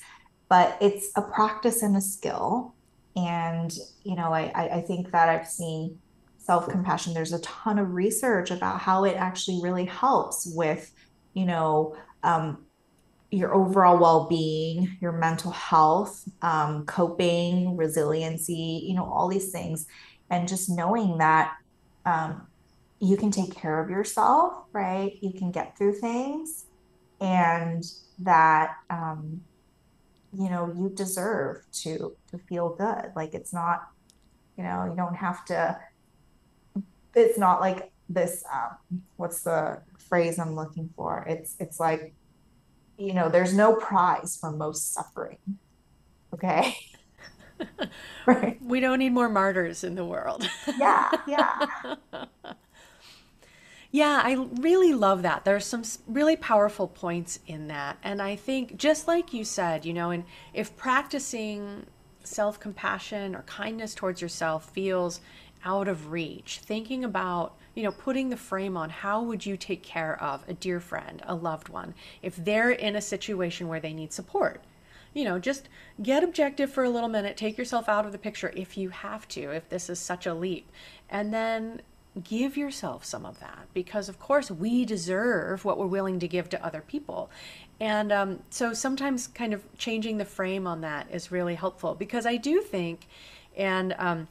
but 0.48 0.76
it's 0.80 1.10
a 1.16 1.22
practice 1.22 1.82
and 1.82 1.96
a 1.96 2.00
skill. 2.00 2.74
And, 3.16 3.72
you 4.04 4.16
know, 4.16 4.32
I, 4.32 4.76
I 4.76 4.80
think 4.82 5.10
that 5.10 5.28
I've 5.28 5.48
seen 5.48 5.98
self 6.38 6.68
compassion, 6.68 7.14
there's 7.14 7.32
a 7.32 7.40
ton 7.40 7.78
of 7.78 7.92
research 7.92 8.50
about 8.50 8.80
how 8.80 9.04
it 9.04 9.16
actually 9.16 9.60
really 9.62 9.84
helps 9.84 10.50
with, 10.54 10.92
you 11.34 11.44
know, 11.44 11.96
um, 12.22 12.64
your 13.30 13.54
overall 13.54 13.98
well-being 13.98 14.96
your 15.00 15.12
mental 15.12 15.52
health 15.52 16.28
um, 16.42 16.84
coping 16.86 17.76
resiliency 17.76 18.84
you 18.86 18.94
know 18.94 19.04
all 19.04 19.28
these 19.28 19.50
things. 19.50 19.86
And 20.32 20.46
just 20.46 20.70
knowing 20.70 21.18
that 21.18 21.56
um, 22.06 22.46
you 23.00 23.16
can 23.16 23.30
take 23.30 23.54
care 23.54 23.82
of 23.82 23.90
yourself 23.90 24.54
right? 24.72 25.18
You 25.20 25.32
can 25.32 25.50
get 25.50 25.76
through 25.76 25.94
things 25.94 26.66
and 27.20 27.84
that 28.20 28.76
um, 28.88 29.42
you 30.32 30.48
know 30.48 30.72
you 30.76 30.90
deserve 30.94 31.62
to 31.72 32.16
to 32.30 32.38
feel 32.38 32.74
good. 32.76 33.12
Like 33.16 33.34
it's 33.34 33.52
not 33.52 33.88
you 34.56 34.64
know 34.64 34.84
you 34.84 34.96
don't 34.96 35.16
have 35.16 35.44
to 35.46 35.78
it's 37.14 37.38
not 37.38 37.60
like 37.60 37.90
this 38.08 38.44
um, 38.52 39.02
what's 39.16 39.42
the 39.42 39.80
phrase 39.98 40.38
i'm 40.38 40.54
looking 40.54 40.90
for? 40.96 41.24
It's 41.28 41.56
it's 41.58 41.78
like 41.80 42.14
you 43.00 43.14
know, 43.14 43.28
there's 43.28 43.54
no 43.54 43.74
prize 43.74 44.36
for 44.40 44.52
most 44.52 44.92
suffering. 44.92 45.38
Okay. 46.34 46.76
right. 48.26 48.58
We 48.62 48.80
don't 48.80 48.98
need 48.98 49.12
more 49.12 49.28
martyrs 49.28 49.84
in 49.84 49.94
the 49.94 50.04
world. 50.04 50.48
yeah, 50.78 51.10
yeah. 51.26 51.66
Yeah, 53.92 54.20
I 54.22 54.34
really 54.60 54.92
love 54.92 55.22
that. 55.22 55.44
There's 55.44 55.66
some 55.66 55.82
really 56.06 56.36
powerful 56.36 56.86
points 56.86 57.40
in 57.46 57.66
that. 57.68 57.98
And 58.04 58.22
I 58.22 58.36
think, 58.36 58.76
just 58.76 59.08
like 59.08 59.32
you 59.32 59.44
said, 59.44 59.84
you 59.84 59.92
know, 59.92 60.10
and 60.10 60.24
if 60.54 60.76
practicing 60.76 61.86
self 62.22 62.60
compassion 62.60 63.34
or 63.34 63.42
kindness 63.42 63.94
towards 63.94 64.22
yourself 64.22 64.70
feels 64.70 65.20
out 65.64 65.88
of 65.88 66.12
reach, 66.12 66.60
thinking 66.62 67.02
about 67.04 67.56
you 67.74 67.82
know, 67.82 67.92
putting 67.92 68.28
the 68.28 68.36
frame 68.36 68.76
on 68.76 68.90
how 68.90 69.22
would 69.22 69.46
you 69.46 69.56
take 69.56 69.82
care 69.82 70.20
of 70.22 70.44
a 70.48 70.54
dear 70.54 70.80
friend, 70.80 71.22
a 71.24 71.34
loved 71.34 71.68
one, 71.68 71.94
if 72.22 72.36
they're 72.36 72.70
in 72.70 72.96
a 72.96 73.00
situation 73.00 73.68
where 73.68 73.80
they 73.80 73.92
need 73.92 74.12
support. 74.12 74.62
you 75.14 75.24
know, 75.24 75.38
just 75.38 75.68
get 76.02 76.22
objective 76.22 76.70
for 76.70 76.84
a 76.84 76.90
little 76.90 77.08
minute, 77.08 77.36
take 77.36 77.58
yourself 77.58 77.88
out 77.88 78.06
of 78.06 78.12
the 78.12 78.18
picture 78.18 78.52
if 78.54 78.76
you 78.78 78.90
have 78.90 79.26
to, 79.28 79.50
if 79.50 79.68
this 79.68 79.90
is 79.90 79.98
such 79.98 80.26
a 80.26 80.34
leap, 80.34 80.70
and 81.08 81.34
then 81.34 81.80
give 82.24 82.56
yourself 82.56 83.04
some 83.04 83.24
of 83.24 83.38
that 83.40 83.66
because, 83.72 84.08
of 84.08 84.18
course, 84.18 84.50
we 84.50 84.84
deserve 84.84 85.64
what 85.64 85.78
we're 85.78 85.86
willing 85.86 86.18
to 86.18 86.28
give 86.28 86.48
to 86.48 86.64
other 86.64 86.80
people. 86.80 87.30
And 87.80 88.12
um, 88.12 88.40
so 88.50 88.72
sometimes 88.72 89.26
kind 89.26 89.54
of 89.54 89.62
changing 89.78 90.18
the 90.18 90.24
frame 90.24 90.66
on 90.66 90.80
that 90.82 91.08
is 91.10 91.32
really 91.32 91.54
helpful 91.54 91.94
because 91.94 92.26
I 92.26 92.36
do 92.36 92.60
think, 92.60 93.06
and 93.56 93.94
um, 93.98 94.28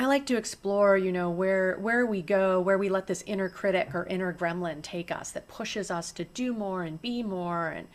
I 0.00 0.06
like 0.06 0.24
to 0.26 0.38
explore, 0.38 0.96
you 0.96 1.12
know, 1.12 1.28
where 1.28 1.76
where 1.76 2.06
we 2.06 2.22
go, 2.22 2.58
where 2.58 2.78
we 2.78 2.88
let 2.88 3.06
this 3.06 3.22
inner 3.26 3.50
critic 3.50 3.94
or 3.94 4.06
inner 4.06 4.32
gremlin 4.32 4.80
take 4.80 5.10
us 5.10 5.30
that 5.32 5.46
pushes 5.46 5.90
us 5.90 6.10
to 6.12 6.24
do 6.24 6.54
more 6.54 6.84
and 6.84 7.02
be 7.02 7.22
more 7.22 7.68
and 7.68 7.86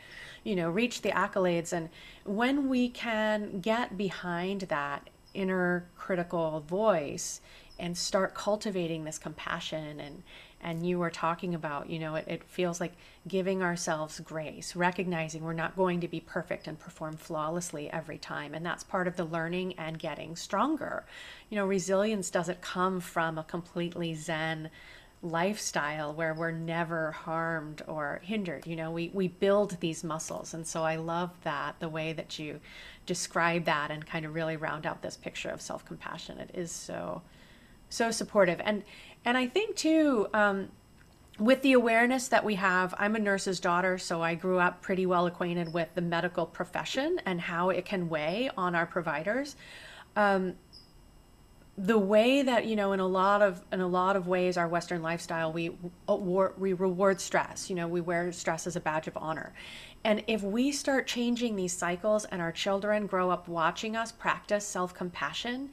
you 0.43 0.55
know, 0.55 0.69
reach 0.69 1.01
the 1.01 1.09
accolades. 1.09 1.73
And 1.73 1.89
when 2.23 2.69
we 2.69 2.89
can 2.89 3.59
get 3.59 3.97
behind 3.97 4.61
that 4.61 5.09
inner 5.33 5.87
critical 5.97 6.59
voice 6.59 7.41
and 7.79 7.97
start 7.97 8.35
cultivating 8.35 9.03
this 9.03 9.17
compassion 9.17 9.99
and 9.99 10.21
and 10.65 10.85
you 10.85 10.97
were 10.97 11.11
talking 11.11 11.53
about 11.53 11.89
you 11.89 11.99
know 11.99 12.15
it, 12.15 12.25
it 12.27 12.43
feels 12.43 12.81
like 12.81 12.93
giving 13.27 13.61
ourselves 13.61 14.19
grace 14.19 14.75
recognizing 14.75 15.43
we're 15.43 15.53
not 15.53 15.75
going 15.77 16.01
to 16.01 16.07
be 16.07 16.19
perfect 16.19 16.67
and 16.67 16.79
perform 16.79 17.15
flawlessly 17.15 17.89
every 17.91 18.17
time. 18.17 18.53
And 18.53 18.65
that's 18.65 18.83
part 18.83 19.07
of 19.07 19.15
the 19.15 19.23
learning 19.23 19.75
and 19.77 19.97
getting 19.97 20.35
stronger. 20.35 21.05
You 21.49 21.57
know 21.57 21.65
resilience 21.67 22.29
doesn't 22.29 22.61
come 22.61 22.99
from 22.99 23.37
a 23.37 23.43
completely 23.43 24.15
zen 24.15 24.71
lifestyle 25.21 26.13
where 26.13 26.33
we're 26.33 26.51
never 26.51 27.11
harmed 27.11 27.83
or 27.87 28.19
hindered. 28.23 28.65
You 28.65 28.75
know 28.75 28.89
we 28.89 29.11
we 29.13 29.27
build 29.27 29.79
these 29.79 30.03
muscles. 30.03 30.53
And 30.55 30.65
so 30.65 30.83
i 30.83 30.95
love 30.95 31.29
that 31.43 31.75
the 31.79 31.89
way 31.89 32.11
that 32.13 32.39
you 32.39 32.59
describe 33.05 33.65
that 33.65 33.91
and 33.91 34.03
kind 34.03 34.25
of 34.25 34.33
really 34.33 34.57
round 34.57 34.87
out 34.87 35.03
this 35.03 35.15
picture 35.15 35.49
of 35.49 35.61
self-compassion. 35.61 36.39
It 36.39 36.51
is 36.55 36.71
so 36.71 37.21
so 37.95 38.11
supportive. 38.11 38.61
And 38.63 38.83
and 39.25 39.37
i 39.37 39.47
think 39.47 39.75
too 39.75 40.27
um, 40.33 40.69
with 41.39 41.61
the 41.63 41.73
awareness 41.73 42.27
that 42.29 42.45
we 42.45 42.55
have 42.55 42.93
i'm 42.97 43.15
a 43.15 43.19
nurse's 43.19 43.59
daughter 43.59 43.97
so 43.97 44.21
i 44.21 44.35
grew 44.35 44.59
up 44.59 44.81
pretty 44.81 45.05
well 45.05 45.25
acquainted 45.25 45.73
with 45.73 45.89
the 45.95 46.01
medical 46.01 46.45
profession 46.45 47.19
and 47.25 47.41
how 47.41 47.69
it 47.69 47.83
can 47.83 48.07
weigh 48.07 48.49
on 48.55 48.75
our 48.75 48.85
providers. 48.85 49.55
Um, 50.15 50.53
the 51.77 51.97
way 51.97 52.41
that 52.41 52.65
you 52.65 52.75
know 52.77 52.93
in 52.93 53.01
a 53.01 53.07
lot 53.07 53.41
of 53.41 53.61
in 53.73 53.81
a 53.81 53.87
lot 53.87 54.15
of 54.15 54.27
ways 54.27 54.55
our 54.55 54.67
western 54.67 55.01
lifestyle 55.01 55.51
we 55.51 55.71
we 56.07 56.71
reward 56.71 57.19
stress. 57.19 57.69
You 57.69 57.75
know 57.75 57.87
we 57.87 57.99
wear 57.99 58.31
stress 58.31 58.65
as 58.65 58.77
a 58.77 58.79
badge 58.79 59.07
of 59.07 59.17
honor. 59.17 59.53
And 60.05 60.23
if 60.27 60.41
we 60.41 60.71
start 60.71 61.05
changing 61.05 61.57
these 61.57 61.73
cycles 61.73 62.23
and 62.25 62.41
our 62.41 62.51
children 62.51 63.07
grow 63.07 63.29
up 63.29 63.49
watching 63.49 63.95
us 63.97 64.11
practice 64.11 64.65
self-compassion 64.65 65.71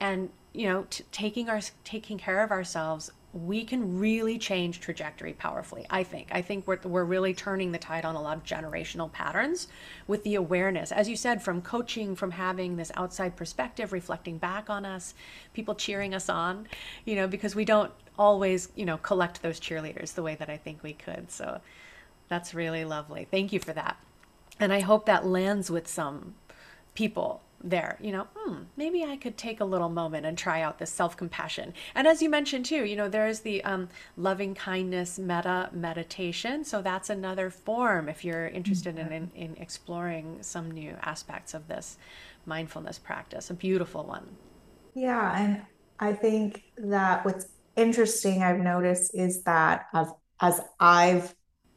and 0.00 0.30
you 0.58 0.66
know 0.66 0.84
t- 0.90 1.04
taking 1.12 1.48
our 1.48 1.60
taking 1.84 2.18
care 2.18 2.42
of 2.42 2.50
ourselves 2.50 3.12
we 3.32 3.62
can 3.62 4.00
really 4.00 4.38
change 4.38 4.80
trajectory 4.80 5.32
powerfully 5.34 5.86
i 5.90 6.02
think. 6.02 6.28
I 6.32 6.42
think 6.42 6.66
we're, 6.66 6.80
we're 6.82 7.04
really 7.04 7.32
turning 7.32 7.70
the 7.70 7.78
tide 7.78 8.04
on 8.04 8.16
a 8.16 8.22
lot 8.22 8.36
of 8.38 8.44
generational 8.44 9.12
patterns 9.12 9.68
with 10.08 10.24
the 10.24 10.34
awareness 10.34 10.90
as 10.90 11.08
you 11.08 11.14
said 11.14 11.42
from 11.42 11.62
coaching 11.62 12.16
from 12.16 12.32
having 12.32 12.76
this 12.76 12.90
outside 12.96 13.36
perspective 13.36 13.92
reflecting 13.92 14.38
back 14.38 14.68
on 14.68 14.84
us 14.84 15.14
people 15.52 15.76
cheering 15.76 16.12
us 16.12 16.28
on 16.28 16.66
you 17.04 17.14
know 17.14 17.28
because 17.28 17.54
we 17.54 17.64
don't 17.64 17.92
always 18.18 18.70
you 18.74 18.84
know 18.84 18.96
collect 18.98 19.40
those 19.42 19.60
cheerleaders 19.60 20.14
the 20.14 20.22
way 20.22 20.34
that 20.34 20.50
i 20.50 20.56
think 20.56 20.82
we 20.82 20.92
could. 20.92 21.30
So 21.30 21.60
that's 22.28 22.52
really 22.52 22.84
lovely. 22.84 23.26
Thank 23.30 23.52
you 23.52 23.60
for 23.60 23.72
that. 23.74 23.96
And 24.58 24.72
i 24.72 24.80
hope 24.80 25.06
that 25.06 25.24
lands 25.24 25.70
with 25.70 25.86
some 25.86 26.34
people 26.94 27.42
there 27.62 27.98
you 28.00 28.12
know 28.12 28.26
hmm, 28.36 28.62
maybe 28.76 29.04
i 29.04 29.16
could 29.16 29.36
take 29.36 29.60
a 29.60 29.64
little 29.64 29.88
moment 29.88 30.24
and 30.24 30.38
try 30.38 30.60
out 30.60 30.78
this 30.78 30.90
self-compassion. 30.90 31.74
And 31.94 32.06
as 32.06 32.22
you 32.22 32.30
mentioned 32.30 32.64
too 32.64 32.84
you 32.84 32.96
know 32.96 33.08
there's 33.08 33.40
the 33.40 33.62
um, 33.64 33.88
loving 34.16 34.54
kindness 34.54 35.18
metta 35.18 35.70
meditation. 35.72 36.64
So 36.64 36.82
that's 36.82 37.10
another 37.10 37.50
form 37.50 38.08
if 38.08 38.24
you're 38.24 38.48
interested 38.48 38.98
in, 38.98 39.12
in, 39.12 39.30
in 39.34 39.56
exploring 39.56 40.38
some 40.40 40.70
new 40.70 40.96
aspects 41.02 41.54
of 41.54 41.68
this 41.68 41.98
mindfulness 42.46 42.98
practice 42.98 43.50
a 43.50 43.54
beautiful 43.54 44.04
one. 44.04 44.26
Yeah 44.94 45.36
and 45.36 45.62
i 46.00 46.12
think 46.12 46.62
that 46.78 47.24
what's 47.24 47.46
interesting 47.76 48.42
i've 48.42 48.60
noticed 48.60 49.12
is 49.14 49.42
that 49.42 49.86
as, 49.94 50.08
as 50.40 50.60
i've 50.80 51.34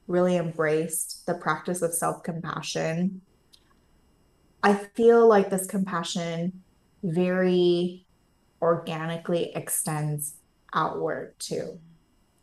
really 0.07 0.35
embraced 0.37 1.25
the 1.25 1.33
practice 1.33 1.81
of 1.81 1.93
self-compassion 1.93 3.21
I 4.63 4.73
feel 4.73 5.27
like 5.27 5.49
this 5.49 5.65
compassion 5.65 6.61
very 7.03 8.05
organically 8.61 9.51
extends 9.55 10.35
outward 10.73 11.33
too, 11.39 11.79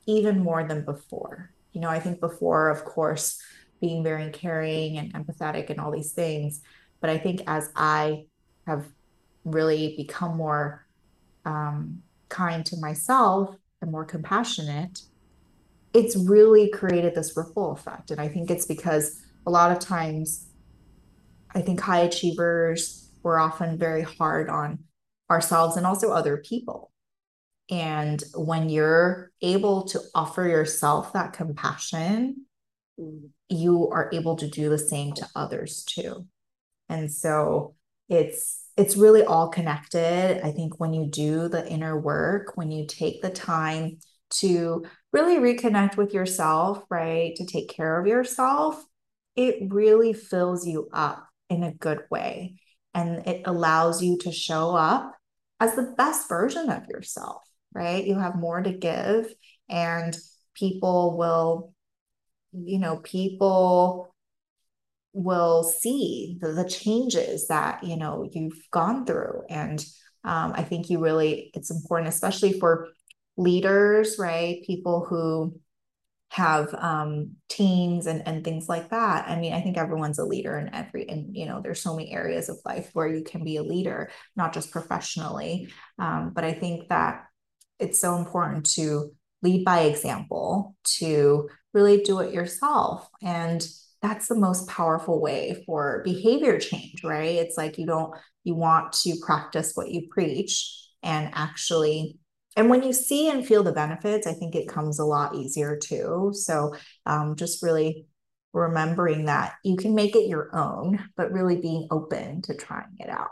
even 0.06 0.40
more 0.40 0.64
than 0.64 0.84
before. 0.84 1.52
You 1.72 1.80
know, 1.80 1.88
I 1.88 2.00
think 2.00 2.20
before, 2.20 2.70
of 2.70 2.84
course, 2.84 3.40
being 3.80 4.02
very 4.02 4.30
caring 4.30 4.98
and 4.98 5.12
empathetic 5.14 5.70
and 5.70 5.78
all 5.78 5.92
these 5.92 6.12
things. 6.12 6.60
But 7.00 7.10
I 7.10 7.18
think 7.18 7.42
as 7.46 7.70
I 7.76 8.26
have 8.66 8.86
really 9.44 9.94
become 9.96 10.36
more 10.36 10.86
um, 11.44 12.02
kind 12.28 12.66
to 12.66 12.76
myself 12.78 13.56
and 13.80 13.92
more 13.92 14.04
compassionate, 14.04 15.02
it's 15.94 16.16
really 16.16 16.68
created 16.70 17.14
this 17.14 17.36
ripple 17.36 17.72
effect. 17.72 18.10
And 18.10 18.20
I 18.20 18.28
think 18.28 18.50
it's 18.50 18.66
because 18.66 19.22
a 19.46 19.50
lot 19.50 19.70
of 19.70 19.78
times 19.78 20.47
I 21.54 21.62
think 21.62 21.80
high 21.80 22.00
achievers 22.00 23.10
were 23.22 23.38
often 23.38 23.78
very 23.78 24.02
hard 24.02 24.48
on 24.48 24.80
ourselves 25.30 25.76
and 25.76 25.86
also 25.86 26.10
other 26.10 26.38
people. 26.38 26.92
And 27.70 28.22
when 28.34 28.68
you're 28.68 29.30
able 29.42 29.84
to 29.88 30.00
offer 30.14 30.46
yourself 30.46 31.12
that 31.12 31.34
compassion, 31.34 32.46
you 33.48 33.88
are 33.90 34.10
able 34.12 34.36
to 34.36 34.48
do 34.48 34.68
the 34.68 34.78
same 34.78 35.12
to 35.14 35.28
others 35.34 35.84
too. 35.84 36.26
And 36.88 37.12
so 37.12 37.74
it's 38.08 38.64
it's 38.76 38.96
really 38.96 39.24
all 39.24 39.48
connected. 39.48 40.40
I 40.42 40.52
think 40.52 40.78
when 40.78 40.94
you 40.94 41.06
do 41.06 41.48
the 41.48 41.68
inner 41.68 41.98
work, 41.98 42.56
when 42.56 42.70
you 42.70 42.86
take 42.86 43.20
the 43.20 43.30
time 43.30 43.98
to 44.30 44.84
really 45.12 45.36
reconnect 45.36 45.96
with 45.96 46.14
yourself, 46.14 46.84
right? 46.88 47.34
To 47.36 47.44
take 47.44 47.68
care 47.68 48.00
of 48.00 48.06
yourself, 48.06 48.82
it 49.34 49.72
really 49.72 50.12
fills 50.12 50.66
you 50.66 50.88
up 50.92 51.27
in 51.48 51.62
a 51.62 51.74
good 51.74 52.00
way. 52.10 52.60
And 52.94 53.26
it 53.26 53.42
allows 53.44 54.02
you 54.02 54.18
to 54.18 54.32
show 54.32 54.74
up 54.74 55.14
as 55.60 55.74
the 55.74 55.94
best 55.96 56.28
version 56.28 56.70
of 56.70 56.86
yourself, 56.88 57.42
right? 57.72 58.04
You 58.04 58.18
have 58.18 58.36
more 58.36 58.62
to 58.62 58.72
give, 58.72 59.32
and 59.68 60.16
people 60.54 61.16
will, 61.16 61.72
you 62.52 62.78
know, 62.78 62.96
people 62.96 64.14
will 65.12 65.64
see 65.64 66.38
the, 66.40 66.52
the 66.52 66.68
changes 66.68 67.48
that, 67.48 67.84
you 67.84 67.96
know, 67.96 68.28
you've 68.30 68.58
gone 68.70 69.04
through. 69.04 69.42
And 69.48 69.84
um, 70.24 70.52
I 70.54 70.62
think 70.62 70.90
you 70.90 71.00
really, 71.00 71.50
it's 71.54 71.70
important, 71.70 72.08
especially 72.08 72.58
for 72.58 72.88
leaders, 73.36 74.16
right? 74.18 74.62
People 74.66 75.06
who 75.08 75.58
have 76.30 76.74
um, 76.74 77.32
teams 77.48 78.06
and, 78.06 78.26
and 78.26 78.44
things 78.44 78.68
like 78.68 78.90
that. 78.90 79.28
I 79.28 79.36
mean, 79.40 79.52
I 79.52 79.60
think 79.60 79.78
everyone's 79.78 80.18
a 80.18 80.24
leader 80.24 80.58
in 80.58 80.74
every, 80.74 81.08
and 81.08 81.34
you 81.34 81.46
know, 81.46 81.60
there's 81.62 81.80
so 81.80 81.96
many 81.96 82.12
areas 82.12 82.48
of 82.48 82.58
life 82.64 82.90
where 82.92 83.08
you 83.08 83.24
can 83.24 83.44
be 83.44 83.56
a 83.56 83.62
leader, 83.62 84.10
not 84.36 84.52
just 84.52 84.70
professionally. 84.70 85.72
Um, 85.98 86.32
but 86.34 86.44
I 86.44 86.52
think 86.52 86.88
that 86.88 87.24
it's 87.78 88.00
so 88.00 88.16
important 88.16 88.70
to 88.72 89.12
lead 89.42 89.64
by 89.64 89.80
example, 89.82 90.76
to 90.98 91.48
really 91.72 92.02
do 92.02 92.20
it 92.20 92.34
yourself. 92.34 93.08
And 93.22 93.66
that's 94.02 94.28
the 94.28 94.34
most 94.34 94.68
powerful 94.68 95.20
way 95.20 95.62
for 95.66 96.02
behavior 96.04 96.58
change, 96.58 97.02
right? 97.04 97.36
It's 97.36 97.56
like 97.56 97.78
you 97.78 97.86
don't, 97.86 98.14
you 98.44 98.54
want 98.54 98.92
to 99.04 99.16
practice 99.24 99.72
what 99.74 99.90
you 99.90 100.08
preach 100.10 100.74
and 101.02 101.30
actually 101.34 102.18
and 102.58 102.68
when 102.68 102.82
you 102.82 102.92
see 102.92 103.30
and 103.30 103.46
feel 103.46 103.62
the 103.62 103.70
benefits, 103.70 104.26
I 104.26 104.32
think 104.32 104.56
it 104.56 104.66
comes 104.68 104.98
a 104.98 105.04
lot 105.04 105.36
easier 105.36 105.76
too. 105.76 106.32
So 106.34 106.74
um, 107.06 107.36
just 107.36 107.62
really 107.62 108.06
remembering 108.52 109.26
that 109.26 109.54
you 109.62 109.76
can 109.76 109.94
make 109.94 110.16
it 110.16 110.26
your 110.26 110.50
own, 110.52 110.98
but 111.16 111.30
really 111.30 111.60
being 111.60 111.86
open 111.92 112.42
to 112.42 112.56
trying 112.56 112.96
it 112.98 113.08
out. 113.08 113.30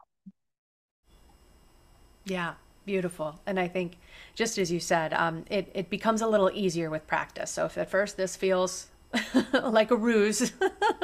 Yeah, 2.25 2.55
beautiful. 2.85 3.41
And 3.47 3.59
I 3.59 3.67
think, 3.67 3.99
just 4.37 4.59
as 4.59 4.71
you 4.71 4.79
said, 4.79 5.13
um, 5.13 5.45
it, 5.51 5.73
it 5.75 5.91
becomes 5.91 6.23
a 6.23 6.29
little 6.29 6.53
easier 6.55 6.89
with 6.89 7.05
practice. 7.09 7.51
So 7.51 7.65
if 7.65 7.77
at 7.77 7.91
first 7.91 8.17
this 8.17 8.37
feels 8.37 8.91
like 9.53 9.91
a 9.91 9.97
ruse, 9.97 10.53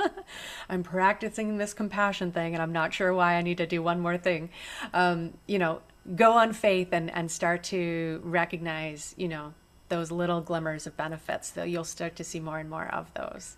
I'm 0.69 0.85
practicing 0.85 1.59
this 1.59 1.75
compassion 1.75 2.31
thing 2.31 2.55
and 2.55 2.63
I'm 2.63 2.73
not 2.73 2.95
sure 2.95 3.13
why 3.13 3.35
I 3.35 3.43
need 3.43 3.59
to 3.59 3.67
do 3.67 3.83
one 3.83 3.99
more 3.99 4.17
thing. 4.17 4.51
Um, 4.95 5.33
you 5.49 5.59
know, 5.59 5.81
go 6.17 6.33
on 6.33 6.53
faith 6.53 6.89
and, 6.93 7.11
and 7.11 7.31
start 7.31 7.63
to 7.65 8.21
recognize, 8.25 9.15
you 9.17 9.29
know, 9.29 9.55
those 9.89 10.11
little 10.11 10.41
glimmers 10.41 10.87
of 10.87 10.97
benefits, 10.97 11.51
that 11.51 11.69
you'll 11.69 11.85
start 11.85 12.17
to 12.17 12.25
see 12.25 12.41
more 12.41 12.59
and 12.59 12.71
more 12.71 12.87
of 12.87 13.13
those. 13.15 13.57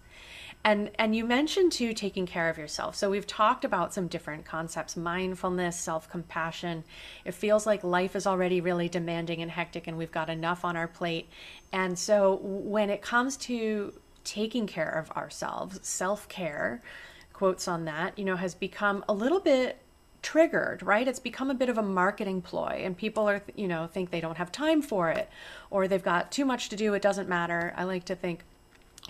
And 0.67 0.91
and 0.99 1.15
you 1.15 1.27
mentioned 1.27 1.73
too 1.73 1.93
taking 1.93 2.25
care 2.25 2.49
of 2.49 2.57
yourself. 2.57 2.97
So 2.97 3.11
we've 3.11 3.27
talked 3.27 3.67
about 3.67 3.93
some 3.93 4.09
different 4.09 4.47
concepts, 4.47 4.97
mindfulness, 4.97 5.79
self-compassion. 5.79 6.85
It 7.27 7.35
feels 7.35 7.67
like 7.67 7.85
life 7.85 8.17
is 8.17 8.27
already 8.27 8.63
really 8.63 8.89
demanding 8.89 9.43
and 9.43 9.51
hectic 9.51 9.87
and 9.87 9.99
we've 9.99 10.11
got 10.11 10.31
enough 10.31 10.65
on 10.65 10.75
our 10.75 10.89
plate. 10.89 11.29
And 11.71 11.99
so 11.99 12.41
when 12.43 12.89
it 12.89 13.03
comes 13.03 13.37
to 13.39 13.93
taking 14.25 14.67
care 14.67 14.89
of 14.89 15.11
ourselves, 15.11 15.81
self-care, 15.83 16.83
quotes 17.35 17.69
on 17.69 17.85
that, 17.85 18.19
you 18.19 18.25
know, 18.25 18.37
has 18.37 18.55
become 18.55 19.05
a 19.07 19.13
little 19.13 19.41
bit 19.41 19.79
triggered, 20.25 20.83
right? 20.83 21.07
It's 21.07 21.21
become 21.21 21.51
a 21.51 21.55
bit 21.55 21.69
of 21.69 21.79
a 21.79 21.83
marketing 21.83 22.41
ploy 22.41 22.81
and 22.83 22.97
people 22.97 23.29
are, 23.29 23.43
you 23.55 23.69
know, 23.69 23.87
think 23.87 24.11
they 24.11 24.23
don't 24.23 24.39
have 24.39 24.51
time 24.51 24.83
for 24.83 25.11
it 25.11 25.29
or 25.71 25.87
they've 25.87 26.03
got 26.03 26.33
too 26.33 26.47
much 26.47 26.71
to 26.71 26.77
do, 26.77 26.95
it 26.95 27.03
doesn't 27.03 27.29
matter. 27.29 27.75
I 27.77 27.85
like 27.85 28.05
to 28.07 28.17
think 28.17 28.41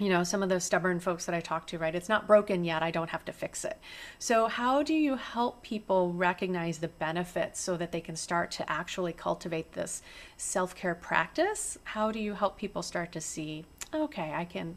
you 0.01 0.09
know, 0.09 0.25
some 0.25 0.43
of 0.43 0.49
those 0.49 0.65
stubborn 0.65 0.99
folks 0.99 1.25
that 1.27 1.37
I 1.37 1.41
talk 1.41 1.69
to, 1.69 1.79
right? 1.79 1.95
It's 1.95 2.09
not 2.09 2.27
broken 2.27 2.65
yet. 2.65 2.83
I 2.83 2.91
don't 2.91 3.11
have 3.11 3.25
to 3.27 3.33
fix 3.33 3.65
it. 3.65 3.79
So, 4.19 4.49
how 4.49 4.83
do 4.83 4.93
you 4.93 5.15
help 5.15 5.63
people 5.63 6.13
recognize 6.13 6.79
the 6.79 6.89
benefits 6.89 7.61
so 7.61 7.77
that 7.77 7.93
they 7.93 8.01
can 8.01 8.17
start 8.17 8.51
to 8.53 8.69
actually 8.69 9.13
cultivate 9.13 9.73
this 9.73 10.03
self 10.37 10.75
care 10.75 10.97
practice? 10.97 11.79
How 11.85 12.11
do 12.11 12.19
you 12.19 12.35
help 12.35 12.57
people 12.57 12.83
start 12.83 13.13
to 13.13 13.21
see, 13.21 13.67
okay, 13.95 14.33
I 14.35 14.45
can. 14.45 14.77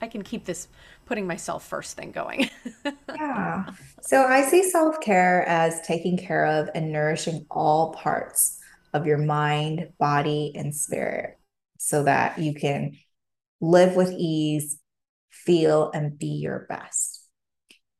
I 0.00 0.08
can 0.08 0.22
keep 0.22 0.44
this 0.44 0.68
putting 1.06 1.26
myself 1.26 1.66
first 1.66 1.96
thing 1.96 2.12
going. 2.12 2.50
yeah. 3.14 3.66
So 4.02 4.24
I 4.24 4.42
see 4.42 4.68
self 4.68 5.00
care 5.00 5.46
as 5.46 5.80
taking 5.82 6.16
care 6.16 6.46
of 6.46 6.70
and 6.74 6.92
nourishing 6.92 7.46
all 7.50 7.92
parts 7.92 8.58
of 8.92 9.06
your 9.06 9.18
mind, 9.18 9.92
body, 9.98 10.52
and 10.54 10.74
spirit 10.74 11.38
so 11.78 12.04
that 12.04 12.38
you 12.38 12.54
can 12.54 12.96
live 13.60 13.96
with 13.96 14.12
ease, 14.12 14.78
feel, 15.30 15.90
and 15.92 16.18
be 16.18 16.26
your 16.26 16.66
best. 16.68 17.26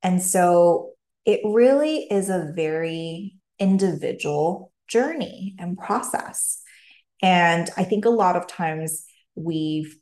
And 0.03 0.23
so 0.23 0.93
it 1.25 1.41
really 1.45 2.07
is 2.11 2.31
a 2.31 2.53
very 2.55 3.37
individual 3.59 4.73
journey 4.89 5.55
and 5.59 5.79
process. 5.79 6.63
And 7.23 7.69
I 7.77 7.85
think 7.85 8.05
a 8.05 8.11
lot 8.11 8.37
of 8.37 8.47
times 8.47 9.05
we've 9.35 9.97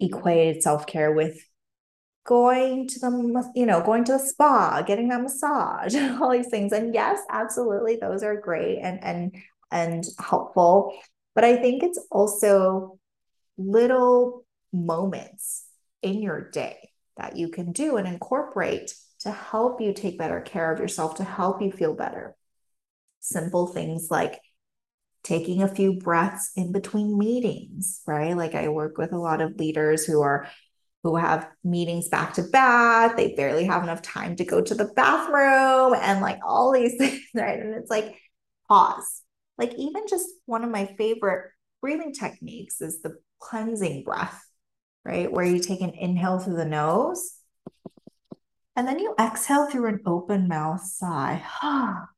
equated 0.00 0.62
self 0.62 0.86
care 0.86 1.12
with 1.12 1.38
going 2.24 2.88
to 2.88 2.98
the 2.98 3.52
you 3.54 3.66
know 3.66 3.82
going 3.82 4.04
to 4.04 4.12
the 4.12 4.18
spa 4.18 4.82
getting 4.82 5.08
that 5.08 5.20
massage 5.20 5.94
all 6.20 6.30
these 6.30 6.48
things 6.48 6.72
and 6.72 6.94
yes 6.94 7.20
absolutely 7.30 7.96
those 7.96 8.22
are 8.22 8.40
great 8.40 8.78
and 8.78 9.02
and 9.04 9.36
and 9.70 10.04
helpful 10.18 10.96
but 11.34 11.44
i 11.44 11.56
think 11.56 11.82
it's 11.82 12.00
also 12.10 12.98
little 13.58 14.44
moments 14.72 15.66
in 16.02 16.22
your 16.22 16.50
day 16.50 16.90
that 17.16 17.36
you 17.36 17.48
can 17.48 17.72
do 17.72 17.96
and 17.96 18.08
incorporate 18.08 18.94
to 19.20 19.30
help 19.30 19.80
you 19.80 19.92
take 19.92 20.18
better 20.18 20.40
care 20.40 20.72
of 20.72 20.78
yourself, 20.78 21.16
to 21.16 21.24
help 21.24 21.62
you 21.62 21.72
feel 21.72 21.94
better. 21.94 22.36
Simple 23.20 23.68
things 23.68 24.08
like 24.10 24.38
taking 25.24 25.62
a 25.62 25.74
few 25.74 25.94
breaths 25.94 26.52
in 26.54 26.70
between 26.70 27.18
meetings, 27.18 28.00
right? 28.06 28.36
Like 28.36 28.54
I 28.54 28.68
work 28.68 28.98
with 28.98 29.12
a 29.12 29.18
lot 29.18 29.40
of 29.40 29.56
leaders 29.56 30.04
who 30.04 30.22
are 30.22 30.48
who 31.02 31.16
have 31.16 31.50
meetings 31.62 32.08
back 32.08 32.32
to 32.34 32.42
back, 32.42 33.16
they 33.16 33.34
barely 33.34 33.64
have 33.64 33.82
enough 33.82 34.00
time 34.00 34.36
to 34.36 34.44
go 34.44 34.62
to 34.62 34.74
the 34.74 34.90
bathroom 34.96 35.94
and 36.00 36.20
like 36.22 36.38
all 36.42 36.72
these 36.72 36.94
things, 36.98 37.20
right? 37.34 37.58
And 37.58 37.74
it's 37.74 37.90
like 37.90 38.16
pause. 38.68 39.22
Like 39.58 39.74
even 39.74 40.04
just 40.08 40.26
one 40.46 40.64
of 40.64 40.70
my 40.70 40.86
favorite 40.96 41.50
breathing 41.82 42.14
techniques 42.14 42.80
is 42.80 43.02
the 43.02 43.18
cleansing 43.38 44.04
breath 44.04 44.42
right? 45.04 45.30
Where 45.30 45.44
you 45.44 45.58
take 45.58 45.80
an 45.80 45.90
inhale 45.90 46.38
through 46.38 46.56
the 46.56 46.64
nose 46.64 47.34
and 48.76 48.88
then 48.88 48.98
you 48.98 49.14
exhale 49.20 49.70
through 49.70 49.86
an 49.86 50.00
open 50.06 50.48
mouth 50.48 50.82
sigh. 50.82 51.42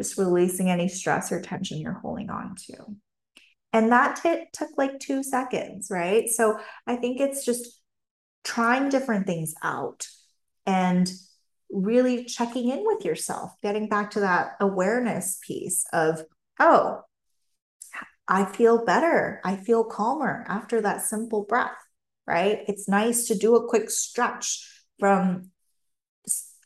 Just 0.00 0.16
releasing 0.16 0.70
any 0.70 0.88
stress 0.88 1.30
or 1.30 1.42
tension 1.42 1.78
you're 1.78 1.92
holding 1.92 2.30
on 2.30 2.54
to. 2.66 2.96
And 3.74 3.92
that 3.92 4.20
t- 4.22 4.46
took 4.54 4.70
like 4.78 4.98
two 4.98 5.22
seconds, 5.22 5.88
right? 5.90 6.26
So 6.28 6.58
I 6.86 6.96
think 6.96 7.20
it's 7.20 7.44
just 7.44 7.80
trying 8.44 8.88
different 8.88 9.26
things 9.26 9.54
out 9.62 10.06
and 10.64 11.10
really 11.70 12.24
checking 12.24 12.70
in 12.70 12.82
with 12.84 13.04
yourself, 13.04 13.52
getting 13.62 13.90
back 13.90 14.12
to 14.12 14.20
that 14.20 14.52
awareness 14.58 15.38
piece 15.46 15.84
of, 15.92 16.22
oh, 16.58 17.02
I 18.26 18.46
feel 18.46 18.84
better. 18.84 19.42
I 19.44 19.56
feel 19.56 19.84
calmer 19.84 20.46
after 20.48 20.80
that 20.80 21.02
simple 21.02 21.44
breath, 21.44 21.76
right? 22.26 22.60
It's 22.68 22.88
nice 22.88 23.26
to 23.26 23.34
do 23.34 23.56
a 23.56 23.68
quick 23.68 23.90
stretch 23.90 24.66
from 24.98 25.50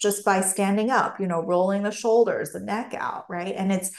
just 0.05 0.25
by 0.25 0.43
standing 0.43 0.91
up, 0.91 1.19
you 1.19 1.27
know, 1.27 1.43
rolling 1.43 1.83
the 1.83 1.91
shoulders, 1.91 2.53
the 2.53 2.61
neck 2.61 2.95
out, 2.97 3.25
right? 3.29 3.55
And 3.57 3.73
it's 3.73 3.91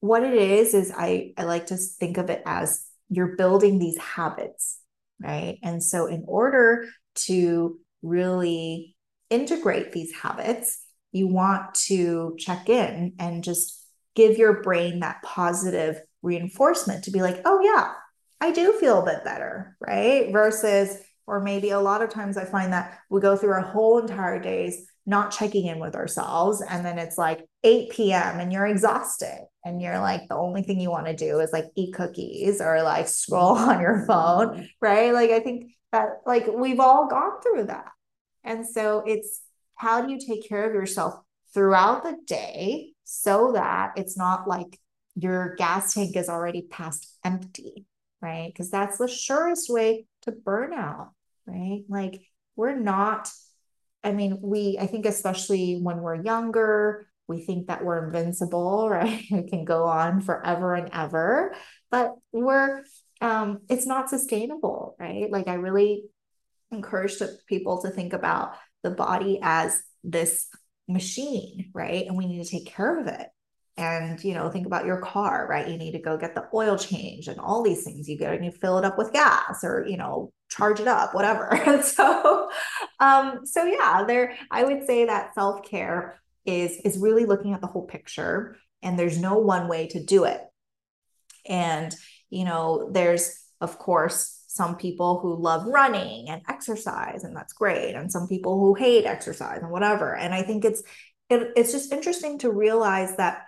what 0.00 0.22
it 0.22 0.34
is 0.34 0.72
is 0.72 0.92
I 0.96 1.32
I 1.36 1.42
like 1.42 1.66
to 1.66 1.76
think 1.76 2.16
of 2.16 2.30
it 2.30 2.42
as 2.46 2.86
you're 3.10 3.36
building 3.36 3.78
these 3.78 3.98
habits, 3.98 4.78
right? 5.20 5.58
And 5.62 5.82
so 5.82 6.06
in 6.06 6.24
order 6.26 6.86
to 7.26 7.78
really 8.02 8.96
integrate 9.28 9.92
these 9.92 10.12
habits, 10.14 10.78
you 11.10 11.26
want 11.26 11.74
to 11.86 12.36
check 12.38 12.68
in 12.68 13.14
and 13.18 13.44
just 13.44 13.84
give 14.14 14.38
your 14.38 14.62
brain 14.62 15.00
that 15.00 15.22
positive 15.22 16.00
reinforcement 16.22 17.04
to 17.04 17.10
be 17.10 17.20
like, 17.20 17.42
oh, 17.44 17.60
yeah, 17.62 17.92
I 18.40 18.52
do 18.52 18.72
feel 18.74 19.00
a 19.00 19.04
bit 19.04 19.24
better, 19.24 19.76
right? 19.80 20.30
Versus, 20.32 20.98
or 21.26 21.40
maybe 21.40 21.70
a 21.70 21.80
lot 21.80 22.02
of 22.02 22.10
times 22.10 22.36
I 22.36 22.44
find 22.44 22.72
that 22.72 22.98
we 23.10 23.20
go 23.20 23.36
through 23.36 23.52
our 23.52 23.60
whole 23.60 23.98
entire 23.98 24.40
days 24.40 24.86
not 25.04 25.32
checking 25.32 25.66
in 25.66 25.78
with 25.80 25.96
ourselves. 25.96 26.62
And 26.62 26.84
then 26.84 26.98
it's 26.98 27.18
like 27.18 27.44
8 27.64 27.90
p.m. 27.90 28.40
and 28.40 28.52
you're 28.52 28.66
exhausted. 28.66 29.46
And 29.64 29.80
you're 29.80 29.98
like, 29.98 30.28
the 30.28 30.36
only 30.36 30.62
thing 30.62 30.80
you 30.80 30.90
want 30.90 31.06
to 31.06 31.16
do 31.16 31.40
is 31.40 31.52
like 31.52 31.66
eat 31.76 31.94
cookies 31.94 32.60
or 32.60 32.82
like 32.82 33.08
scroll 33.08 33.56
on 33.56 33.80
your 33.80 34.04
phone, 34.06 34.48
mm-hmm. 34.48 34.64
right? 34.80 35.12
Like, 35.12 35.30
I 35.30 35.40
think 35.40 35.72
that 35.92 36.22
like 36.26 36.46
we've 36.46 36.80
all 36.80 37.08
gone 37.08 37.40
through 37.42 37.64
that. 37.64 37.90
And 38.44 38.66
so 38.66 39.02
it's 39.06 39.42
how 39.76 40.02
do 40.02 40.12
you 40.12 40.18
take 40.18 40.48
care 40.48 40.68
of 40.68 40.74
yourself 40.74 41.14
throughout 41.54 42.02
the 42.02 42.16
day 42.26 42.92
so 43.04 43.52
that 43.52 43.92
it's 43.96 44.16
not 44.16 44.48
like 44.48 44.78
your 45.14 45.54
gas 45.56 45.94
tank 45.94 46.16
is 46.16 46.28
already 46.28 46.62
past 46.62 47.18
empty, 47.24 47.86
right? 48.20 48.48
Because 48.52 48.70
that's 48.70 48.98
the 48.98 49.08
surest 49.08 49.68
way 49.68 50.06
to 50.22 50.32
burn 50.32 50.72
out, 50.72 51.10
right? 51.46 51.82
Like 51.88 52.22
we're 52.56 52.78
not, 52.78 53.28
I 54.04 54.12
mean, 54.12 54.38
we, 54.40 54.78
I 54.80 54.86
think, 54.86 55.06
especially 55.06 55.78
when 55.80 55.98
we're 56.00 56.22
younger, 56.22 57.06
we 57.28 57.40
think 57.40 57.68
that 57.68 57.84
we're 57.84 58.06
invincible, 58.06 58.88
right? 58.90 59.24
It 59.30 59.48
can 59.48 59.64
go 59.64 59.84
on 59.84 60.20
forever 60.20 60.74
and 60.74 60.90
ever, 60.92 61.54
but 61.90 62.14
we're, 62.32 62.82
um, 63.20 63.60
it's 63.68 63.86
not 63.86 64.10
sustainable, 64.10 64.96
right? 64.98 65.30
Like 65.30 65.48
I 65.48 65.54
really 65.54 66.04
encourage 66.70 67.14
people 67.46 67.82
to 67.82 67.90
think 67.90 68.12
about 68.12 68.56
the 68.82 68.90
body 68.90 69.38
as 69.42 69.82
this 70.02 70.48
machine, 70.88 71.70
right? 71.72 72.06
And 72.06 72.16
we 72.16 72.26
need 72.26 72.42
to 72.42 72.50
take 72.50 72.66
care 72.66 72.98
of 72.98 73.06
it 73.06 73.28
and 73.76 74.22
you 74.22 74.34
know 74.34 74.50
think 74.50 74.66
about 74.66 74.84
your 74.84 75.00
car 75.00 75.46
right? 75.48 75.68
You 75.68 75.78
need 75.78 75.92
to 75.92 75.98
go 75.98 76.16
get 76.16 76.34
the 76.34 76.46
oil 76.52 76.76
change 76.76 77.28
and 77.28 77.40
all 77.40 77.62
these 77.62 77.84
things. 77.84 78.08
You 78.08 78.18
get 78.18 78.34
and 78.34 78.44
you 78.44 78.50
fill 78.50 78.78
it 78.78 78.84
up 78.84 78.98
with 78.98 79.12
gas 79.12 79.64
or 79.64 79.86
you 79.86 79.96
know 79.96 80.32
charge 80.50 80.80
it 80.80 80.88
up 80.88 81.14
whatever. 81.14 81.50
So 81.82 82.50
um 83.00 83.46
so 83.46 83.64
yeah 83.64 84.04
there 84.06 84.36
i 84.50 84.62
would 84.62 84.86
say 84.86 85.06
that 85.06 85.34
self-care 85.34 86.20
is 86.44 86.76
is 86.84 86.98
really 86.98 87.24
looking 87.24 87.54
at 87.54 87.60
the 87.60 87.66
whole 87.66 87.86
picture 87.86 88.56
and 88.82 88.98
there's 88.98 89.18
no 89.18 89.38
one 89.38 89.68
way 89.68 89.86
to 89.88 90.02
do 90.04 90.24
it. 90.24 90.40
And 91.46 91.94
you 92.30 92.44
know 92.44 92.90
there's 92.92 93.38
of 93.60 93.78
course 93.78 94.44
some 94.48 94.76
people 94.76 95.18
who 95.20 95.34
love 95.34 95.66
running 95.66 96.28
and 96.28 96.42
exercise 96.46 97.24
and 97.24 97.34
that's 97.34 97.54
great 97.54 97.94
and 97.94 98.12
some 98.12 98.28
people 98.28 98.58
who 98.60 98.74
hate 98.74 99.06
exercise 99.06 99.60
and 99.62 99.70
whatever. 99.70 100.14
And 100.14 100.34
i 100.34 100.42
think 100.42 100.64
it's 100.64 100.82
it, 101.30 101.52
it's 101.56 101.72
just 101.72 101.92
interesting 101.92 102.38
to 102.40 102.50
realize 102.50 103.16
that 103.16 103.44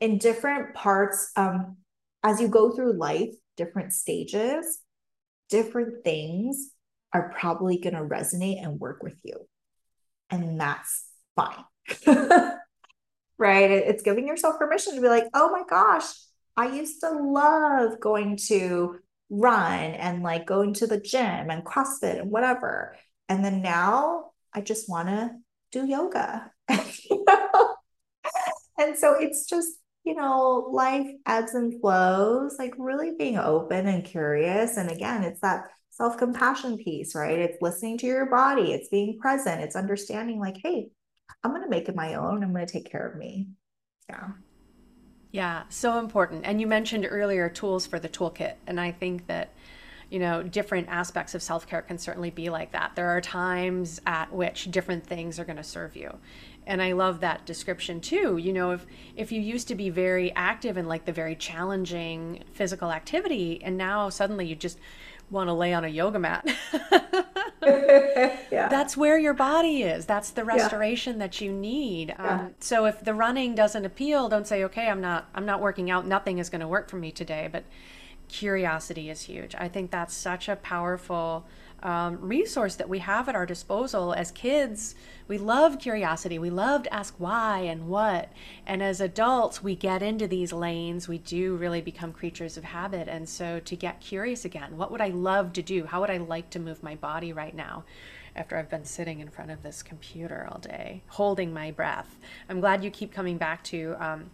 in 0.00 0.18
different 0.18 0.74
parts 0.74 1.30
um, 1.36 1.76
as 2.22 2.40
you 2.40 2.48
go 2.48 2.74
through 2.74 2.98
life 2.98 3.34
different 3.56 3.92
stages 3.92 4.80
different 5.48 6.04
things 6.04 6.70
are 7.12 7.32
probably 7.38 7.78
going 7.78 7.94
to 7.94 8.02
resonate 8.02 8.62
and 8.62 8.80
work 8.80 9.02
with 9.02 9.18
you. 9.22 9.46
And 10.30 10.60
that's 10.60 11.06
fine. 11.34 11.64
Right? 13.38 13.70
It's 13.70 14.02
giving 14.02 14.26
yourself 14.26 14.58
permission 14.58 14.94
to 14.94 15.00
be 15.02 15.08
like 15.08 15.26
oh 15.34 15.50
my 15.50 15.62
gosh 15.68 16.06
i 16.56 16.68
used 16.68 17.00
to 17.00 17.10
love 17.10 18.00
going 18.00 18.38
to 18.48 18.96
run 19.28 19.78
and 19.90 20.22
like 20.22 20.46
going 20.46 20.72
to 20.72 20.86
the 20.86 20.98
gym 20.98 21.50
and 21.50 21.62
crossfit 21.62 22.18
and 22.18 22.30
whatever. 22.30 22.96
And 23.28 23.44
then 23.44 23.60
now 23.60 24.30
i 24.54 24.62
just 24.62 24.88
want 24.88 25.08
to 25.08 25.32
do 25.70 25.86
yoga. 25.86 26.50
And 28.78 28.96
so 28.96 29.14
it's 29.14 29.46
just 29.46 29.70
you 30.06 30.14
know, 30.14 30.70
life 30.72 31.08
ebbs 31.26 31.54
and 31.54 31.80
flows, 31.80 32.56
like 32.60 32.72
really 32.78 33.12
being 33.18 33.36
open 33.36 33.88
and 33.88 34.04
curious. 34.04 34.76
And 34.76 34.88
again, 34.88 35.24
it's 35.24 35.40
that 35.40 35.64
self 35.90 36.16
compassion 36.16 36.78
piece, 36.78 37.14
right? 37.16 37.38
It's 37.38 37.60
listening 37.60 37.98
to 37.98 38.06
your 38.06 38.26
body, 38.26 38.72
it's 38.72 38.88
being 38.88 39.18
present, 39.18 39.62
it's 39.62 39.74
understanding, 39.74 40.38
like, 40.38 40.58
hey, 40.62 40.88
I'm 41.42 41.50
going 41.50 41.64
to 41.64 41.68
make 41.68 41.88
it 41.88 41.96
my 41.96 42.14
own, 42.14 42.44
I'm 42.44 42.52
going 42.54 42.64
to 42.66 42.72
take 42.72 42.90
care 42.90 43.06
of 43.06 43.18
me. 43.18 43.48
Yeah. 44.08 44.28
Yeah, 45.32 45.64
so 45.68 45.98
important. 45.98 46.46
And 46.46 46.60
you 46.60 46.68
mentioned 46.68 47.06
earlier 47.10 47.48
tools 47.48 47.84
for 47.84 47.98
the 47.98 48.08
toolkit. 48.08 48.54
And 48.68 48.80
I 48.80 48.92
think 48.92 49.26
that, 49.26 49.52
you 50.08 50.20
know, 50.20 50.42
different 50.42 50.88
aspects 50.88 51.34
of 51.34 51.42
self 51.42 51.66
care 51.66 51.82
can 51.82 51.98
certainly 51.98 52.30
be 52.30 52.48
like 52.48 52.72
that. 52.72 52.92
There 52.94 53.08
are 53.08 53.20
times 53.20 54.00
at 54.06 54.32
which 54.32 54.70
different 54.70 55.04
things 55.04 55.40
are 55.40 55.44
going 55.44 55.56
to 55.56 55.64
serve 55.64 55.96
you. 55.96 56.16
And 56.66 56.82
I 56.82 56.92
love 56.92 57.20
that 57.20 57.46
description 57.46 58.00
too. 58.00 58.38
You 58.38 58.52
know, 58.52 58.72
if 58.72 58.86
if 59.14 59.30
you 59.32 59.40
used 59.40 59.68
to 59.68 59.74
be 59.74 59.90
very 59.90 60.34
active 60.34 60.76
in 60.76 60.86
like 60.86 61.04
the 61.04 61.12
very 61.12 61.36
challenging 61.36 62.44
physical 62.52 62.90
activity 62.90 63.62
and 63.62 63.76
now 63.76 64.08
suddenly 64.08 64.46
you 64.46 64.56
just 64.56 64.78
want 65.30 65.48
to 65.48 65.52
lay 65.52 65.72
on 65.72 65.84
a 65.84 65.88
yoga 65.88 66.18
mat. 66.18 66.46
yeah. 67.62 68.68
That's 68.68 68.96
where 68.96 69.18
your 69.18 69.34
body 69.34 69.82
is. 69.82 70.06
That's 70.06 70.30
the 70.30 70.44
restoration 70.44 71.14
yeah. 71.14 71.18
that 71.26 71.40
you 71.40 71.52
need. 71.52 72.14
Um. 72.18 72.54
So 72.60 72.86
if 72.86 73.04
the 73.04 73.14
running 73.14 73.54
doesn't 73.54 73.84
appeal, 73.84 74.28
don't 74.28 74.46
say, 74.46 74.64
"Okay, 74.64 74.88
I'm 74.88 75.00
not. 75.00 75.28
I'm 75.34 75.46
not 75.46 75.60
working 75.60 75.90
out. 75.90 76.06
Nothing 76.06 76.38
is 76.38 76.50
going 76.50 76.60
to 76.60 76.68
work 76.68 76.88
for 76.88 76.96
me 76.96 77.10
today." 77.10 77.48
But 77.50 77.64
curiosity 78.28 79.10
is 79.10 79.22
huge. 79.22 79.54
I 79.56 79.68
think 79.68 79.90
that's 79.90 80.14
such 80.14 80.48
a 80.48 80.56
powerful 80.56 81.46
um, 81.82 82.18
resource 82.20 82.74
that 82.76 82.88
we 82.88 83.00
have 83.00 83.28
at 83.28 83.34
our 83.34 83.46
disposal 83.46 84.12
as 84.12 84.30
kids. 84.30 84.94
We 85.28 85.38
love 85.38 85.78
curiosity. 85.78 86.38
We 86.38 86.50
love 86.50 86.84
to 86.84 86.94
ask 86.94 87.14
why 87.18 87.60
and 87.60 87.88
what. 87.88 88.32
And 88.66 88.82
as 88.82 89.00
adults, 89.00 89.62
we 89.62 89.76
get 89.76 90.02
into 90.02 90.26
these 90.26 90.52
lanes. 90.52 91.08
We 91.08 91.18
do 91.18 91.56
really 91.56 91.80
become 91.80 92.12
creatures 92.12 92.56
of 92.56 92.64
habit. 92.64 93.08
And 93.08 93.28
so 93.28 93.60
to 93.60 93.76
get 93.76 94.00
curious 94.00 94.44
again, 94.44 94.76
what 94.76 94.90
would 94.90 95.00
I 95.00 95.08
love 95.08 95.52
to 95.54 95.62
do? 95.62 95.84
How 95.84 96.00
would 96.00 96.10
I 96.10 96.16
like 96.18 96.50
to 96.50 96.58
move 96.58 96.82
my 96.82 96.94
body 96.94 97.32
right 97.32 97.54
now? 97.54 97.84
After 98.34 98.58
I've 98.58 98.68
been 98.68 98.84
sitting 98.84 99.20
in 99.20 99.30
front 99.30 99.50
of 99.50 99.62
this 99.62 99.82
computer 99.82 100.46
all 100.50 100.58
day, 100.58 101.02
holding 101.08 101.54
my 101.54 101.70
breath. 101.70 102.16
I'm 102.50 102.60
glad 102.60 102.84
you 102.84 102.90
keep 102.90 103.10
coming 103.10 103.38
back 103.38 103.64
to 103.64 103.96
um, 103.98 104.30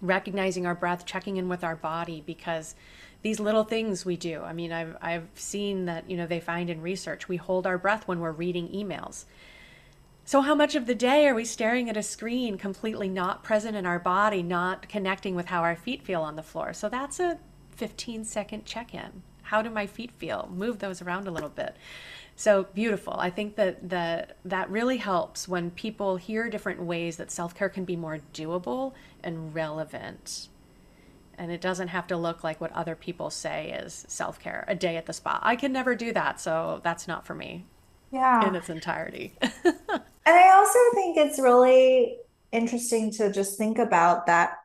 recognizing 0.00 0.64
our 0.64 0.76
breath, 0.76 1.04
checking 1.06 1.38
in 1.38 1.48
with 1.48 1.64
our 1.64 1.74
body, 1.74 2.22
because 2.24 2.76
these 3.22 3.40
little 3.40 3.64
things 3.64 4.04
we 4.04 4.16
do. 4.16 4.42
I 4.42 4.52
mean, 4.52 4.72
I've, 4.72 4.96
I've 5.00 5.28
seen 5.34 5.86
that, 5.86 6.10
you 6.10 6.16
know, 6.16 6.26
they 6.26 6.40
find 6.40 6.68
in 6.68 6.80
research, 6.80 7.28
we 7.28 7.36
hold 7.36 7.66
our 7.66 7.78
breath 7.78 8.06
when 8.06 8.20
we're 8.20 8.32
reading 8.32 8.68
emails. 8.68 9.24
So, 10.24 10.40
how 10.40 10.54
much 10.54 10.74
of 10.74 10.86
the 10.86 10.94
day 10.94 11.26
are 11.26 11.34
we 11.34 11.44
staring 11.44 11.90
at 11.90 11.96
a 11.96 12.02
screen, 12.02 12.56
completely 12.56 13.08
not 13.08 13.42
present 13.42 13.76
in 13.76 13.86
our 13.86 13.98
body, 13.98 14.42
not 14.42 14.88
connecting 14.88 15.34
with 15.34 15.46
how 15.46 15.62
our 15.62 15.74
feet 15.74 16.04
feel 16.04 16.22
on 16.22 16.36
the 16.36 16.42
floor? 16.42 16.72
So, 16.72 16.88
that's 16.88 17.18
a 17.18 17.38
15 17.76 18.24
second 18.24 18.64
check 18.64 18.94
in. 18.94 19.22
How 19.42 19.62
do 19.62 19.70
my 19.70 19.86
feet 19.86 20.12
feel? 20.12 20.48
Move 20.52 20.78
those 20.78 21.02
around 21.02 21.26
a 21.26 21.32
little 21.32 21.48
bit. 21.48 21.76
So 22.36 22.64
beautiful. 22.74 23.14
I 23.18 23.30
think 23.30 23.56
that 23.56 23.90
that 23.90 24.38
that 24.44 24.70
really 24.70 24.96
helps 24.96 25.46
when 25.46 25.70
people 25.70 26.16
hear 26.16 26.48
different 26.48 26.82
ways 26.82 27.16
that 27.18 27.30
self-care 27.30 27.68
can 27.68 27.84
be 27.84 27.96
more 27.96 28.20
doable 28.32 28.94
and 29.22 29.54
relevant 29.54 30.48
and 31.38 31.50
it 31.50 31.60
doesn't 31.60 31.88
have 31.88 32.06
to 32.08 32.16
look 32.16 32.44
like 32.44 32.60
what 32.60 32.72
other 32.72 32.94
people 32.94 33.30
say 33.30 33.72
is 33.82 34.04
self 34.08 34.38
care 34.38 34.64
a 34.68 34.74
day 34.74 34.96
at 34.96 35.06
the 35.06 35.12
spa. 35.12 35.38
I 35.42 35.56
can 35.56 35.72
never 35.72 35.94
do 35.94 36.12
that, 36.12 36.40
so 36.40 36.80
that's 36.82 37.08
not 37.08 37.26
for 37.26 37.34
me. 37.34 37.64
Yeah. 38.10 38.46
In 38.46 38.54
its 38.54 38.68
entirety. 38.68 39.32
and 39.40 40.00
I 40.26 40.50
also 40.50 40.78
think 40.94 41.16
it's 41.16 41.38
really 41.38 42.18
interesting 42.52 43.10
to 43.12 43.32
just 43.32 43.56
think 43.56 43.78
about 43.78 44.26
that. 44.26 44.58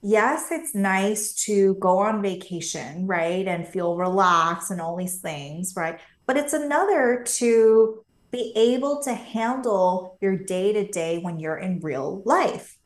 Yes, 0.00 0.48
it's 0.50 0.74
nice 0.74 1.34
to 1.44 1.74
go 1.74 1.98
on 1.98 2.22
vacation, 2.22 3.06
right? 3.06 3.46
And 3.46 3.68
feel 3.68 3.96
relaxed 3.96 4.70
and 4.70 4.80
all 4.80 4.96
these 4.96 5.20
things, 5.20 5.74
right? 5.76 6.00
But 6.26 6.38
it's 6.38 6.54
another 6.54 7.24
to 7.36 8.02
be 8.30 8.52
able 8.56 9.02
to 9.02 9.12
handle 9.12 10.16
your 10.20 10.36
day 10.36 10.72
to 10.72 10.88
day 10.88 11.18
when 11.18 11.38
you're 11.38 11.58
in 11.58 11.78
real 11.80 12.22
life 12.24 12.78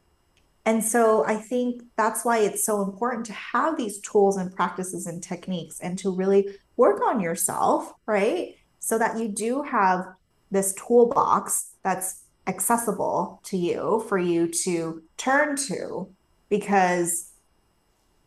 and 0.67 0.83
so 0.83 1.25
I 1.25 1.37
think 1.37 1.85
that's 1.97 2.25
why 2.25 2.39
it's 2.39 2.67
so 2.67 2.83
important 2.83 3.25
to 3.27 3.33
have 3.33 3.77
these 3.77 4.01
tools 4.01 4.37
and 4.37 4.55
practices 4.55 5.07
and 5.07 5.23
techniques 5.23 5.79
and 5.79 5.97
to 6.01 6.11
really 6.11 6.49
work 6.77 7.01
on 7.03 7.21
yourself, 7.21 7.93
right? 8.05 8.57
So 8.81 8.99
that 8.99 9.17
you 9.17 9.29
do 9.29 9.63
have 9.63 10.05
this 10.51 10.75
toolbox 10.75 11.71
that's 11.85 12.25
accessible 12.49 13.41
to 13.45 13.57
you 13.57 14.05
for 14.09 14.19
you 14.19 14.49
to 14.49 15.03
turn 15.17 15.55
to 15.69 16.09
because 16.49 17.31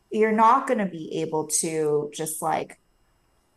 you're 0.10 0.32
not 0.32 0.66
going 0.66 0.80
to 0.80 0.86
be 0.86 1.22
able 1.22 1.48
to 1.48 2.10
just 2.14 2.42
like 2.42 2.80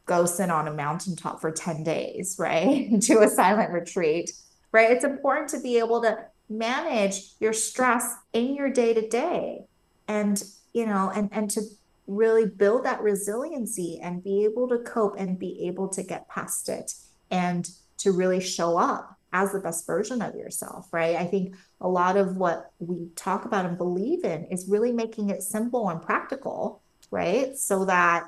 go 0.07 0.26
sit 0.26 0.51
on 0.51 0.66
a 0.66 0.74
mountaintop 0.74 1.41
for 1.41 1.53
10 1.53 1.85
days, 1.85 2.35
right? 2.37 3.01
to 3.03 3.20
a 3.20 3.28
silent 3.28 3.70
retreat, 3.70 4.33
right? 4.72 4.91
It's 4.91 5.05
important 5.05 5.51
to 5.51 5.61
be 5.61 5.78
able 5.78 6.03
to 6.03 6.18
manage 6.59 7.32
your 7.40 7.53
stress 7.53 8.14
in 8.32 8.55
your 8.55 8.70
day 8.70 8.94
to 8.94 9.09
day 9.09 9.61
and 10.09 10.42
you 10.72 10.86
know 10.86 11.11
and 11.14 11.28
and 11.32 11.50
to 11.50 11.62
really 12.07 12.46
build 12.46 12.84
that 12.84 13.00
resiliency 13.00 13.98
and 14.03 14.24
be 14.24 14.44
able 14.44 14.68
to 14.68 14.78
cope 14.78 15.14
and 15.18 15.38
be 15.38 15.66
able 15.66 15.88
to 15.88 16.03
get 16.03 16.28
past 16.28 16.68
it 16.68 16.92
and 17.30 17.68
to 17.96 18.12
really 18.12 18.40
show 18.40 18.76
up 18.76 19.16
as 19.32 19.53
the 19.53 19.61
best 19.61 19.86
version 19.86 20.20
of 20.20 20.34
yourself 20.34 20.88
right? 20.92 21.16
I 21.16 21.24
think 21.24 21.55
a 21.80 21.88
lot 21.88 22.16
of 22.16 22.36
what 22.36 22.70
we 22.78 23.09
talk 23.16 23.44
about 23.44 23.64
and 23.64 23.78
believe 23.78 24.24
in 24.24 24.44
is 24.46 24.68
really 24.68 24.92
making 24.92 25.30
it 25.30 25.42
simple 25.42 25.88
and 25.88 26.03
practical 26.03 26.82
right? 27.11 27.57
So 27.57 27.84
that 27.84 28.24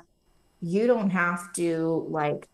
you 0.61 0.87
don't 0.87 1.09
have 1.09 1.53
to 1.53 2.07
like 2.09 2.47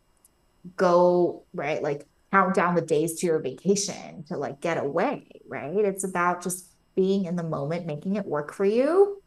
go 0.75 1.43
right? 1.53 1.81
Like 1.81 2.05
count 2.31 2.55
down 2.55 2.75
the 2.75 2.81
days 2.81 3.19
to 3.19 3.25
your 3.25 3.39
vacation 3.39 4.23
to 4.23 4.37
like 4.37 4.61
get 4.61 4.77
away, 4.77 5.41
right? 5.47 5.77
It's 5.77 6.03
about 6.03 6.41
just 6.41 6.71
being 6.95 7.25
in 7.25 7.35
the 7.35 7.43
moment, 7.43 7.85
making 7.85 8.15
it 8.15 8.25
work 8.25 8.53
for 8.53 8.65
you 8.65 9.21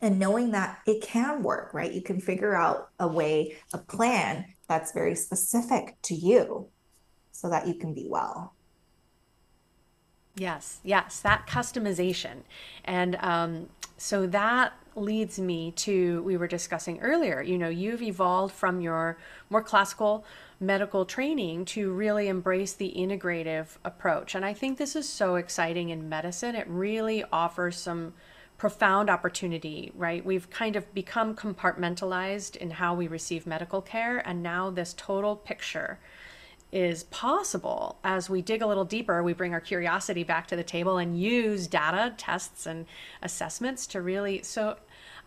and 0.00 0.18
knowing 0.18 0.50
that 0.50 0.80
it 0.86 1.02
can 1.02 1.42
work, 1.42 1.72
right? 1.72 1.90
You 1.92 2.02
can 2.02 2.20
figure 2.20 2.54
out 2.54 2.90
a 3.00 3.08
way, 3.08 3.56
a 3.72 3.78
plan 3.78 4.44
that's 4.68 4.92
very 4.92 5.14
specific 5.14 5.96
to 6.02 6.14
you 6.14 6.68
so 7.32 7.48
that 7.48 7.66
you 7.66 7.74
can 7.74 7.94
be 7.94 8.06
well. 8.08 8.54
Yes, 10.36 10.80
yes, 10.82 11.20
that 11.20 11.46
customization. 11.46 12.42
And 12.84 13.16
um, 13.20 13.68
so 13.96 14.26
that 14.26 14.74
leads 14.96 15.38
me 15.38 15.72
to, 15.72 16.22
we 16.22 16.36
were 16.36 16.46
discussing 16.46 17.00
earlier, 17.00 17.40
you 17.40 17.56
know, 17.56 17.68
you've 17.68 18.02
evolved 18.02 18.54
from 18.54 18.80
your 18.80 19.16
more 19.48 19.62
classical 19.62 20.24
medical 20.66 21.04
training 21.04 21.64
to 21.64 21.92
really 21.92 22.28
embrace 22.28 22.72
the 22.72 22.92
integrative 22.96 23.76
approach. 23.84 24.34
And 24.34 24.44
I 24.44 24.52
think 24.52 24.78
this 24.78 24.96
is 24.96 25.08
so 25.08 25.36
exciting 25.36 25.90
in 25.90 26.08
medicine. 26.08 26.54
It 26.54 26.66
really 26.68 27.24
offers 27.32 27.76
some 27.76 28.14
profound 28.56 29.10
opportunity, 29.10 29.92
right? 29.94 30.24
We've 30.24 30.48
kind 30.48 30.76
of 30.76 30.92
become 30.94 31.34
compartmentalized 31.34 32.56
in 32.56 32.70
how 32.70 32.94
we 32.94 33.08
receive 33.08 33.46
medical 33.46 33.82
care, 33.82 34.18
and 34.26 34.42
now 34.42 34.70
this 34.70 34.94
total 34.96 35.36
picture 35.36 35.98
is 36.74 37.04
possible 37.04 37.98
as 38.02 38.28
we 38.28 38.42
dig 38.42 38.60
a 38.60 38.66
little 38.66 38.84
deeper 38.84 39.22
we 39.22 39.32
bring 39.32 39.54
our 39.54 39.60
curiosity 39.60 40.24
back 40.24 40.48
to 40.48 40.56
the 40.56 40.64
table 40.64 40.98
and 40.98 41.20
use 41.20 41.68
data 41.68 42.12
tests 42.16 42.66
and 42.66 42.84
assessments 43.22 43.86
to 43.86 44.02
really 44.02 44.42
so 44.42 44.76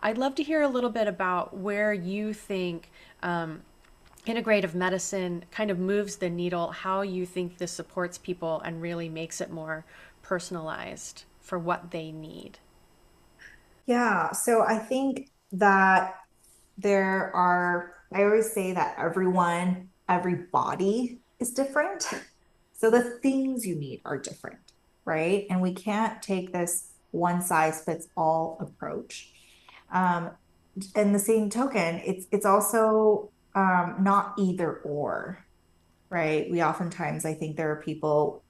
i'd 0.01 0.17
love 0.17 0.35
to 0.35 0.43
hear 0.43 0.61
a 0.61 0.67
little 0.67 0.89
bit 0.89 1.07
about 1.07 1.55
where 1.55 1.93
you 1.93 2.33
think 2.33 2.91
um, 3.23 3.61
integrative 4.27 4.73
medicine 4.73 5.43
kind 5.51 5.71
of 5.71 5.79
moves 5.79 6.17
the 6.17 6.29
needle, 6.29 6.71
how 6.71 7.01
you 7.01 7.25
think 7.25 7.57
this 7.57 7.71
supports 7.71 8.17
people 8.17 8.61
and 8.61 8.81
really 8.81 9.09
makes 9.09 9.41
it 9.41 9.49
more 9.49 9.85
personalized 10.21 11.23
for 11.39 11.57
what 11.57 11.91
they 11.91 12.11
need. 12.11 12.59
Yeah. 13.85 14.31
So 14.31 14.63
I 14.63 14.77
think 14.77 15.31
that 15.53 16.15
there 16.77 17.35
are, 17.35 17.93
I 18.13 18.23
always 18.23 18.51
say 18.51 18.73
that 18.73 18.95
everyone, 18.99 19.89
every 20.07 20.35
body 20.35 21.19
is 21.39 21.51
different. 21.51 22.07
So 22.73 22.91
the 22.91 23.01
things 23.21 23.65
you 23.65 23.75
need 23.75 24.01
are 24.05 24.17
different, 24.17 24.59
right? 25.05 25.47
And 25.49 25.61
we 25.61 25.73
can't 25.73 26.21
take 26.21 26.53
this 26.53 26.89
one 27.11 27.41
size 27.41 27.83
fits 27.83 28.07
all 28.15 28.57
approach. 28.59 29.31
Um, 29.91 30.31
and 30.95 31.15
the 31.15 31.19
same 31.19 31.49
token, 31.49 32.01
it's 32.05 32.27
it's 32.31 32.45
also 32.45 33.31
um, 33.57 33.95
not 34.01 34.35
either 34.37 34.75
or, 34.83 35.43
right? 36.11 36.49
We 36.51 36.63
oftentimes, 36.63 37.25
I 37.25 37.33
think 37.33 37.57
there 37.57 37.71
are 37.71 37.81
people 37.81 38.43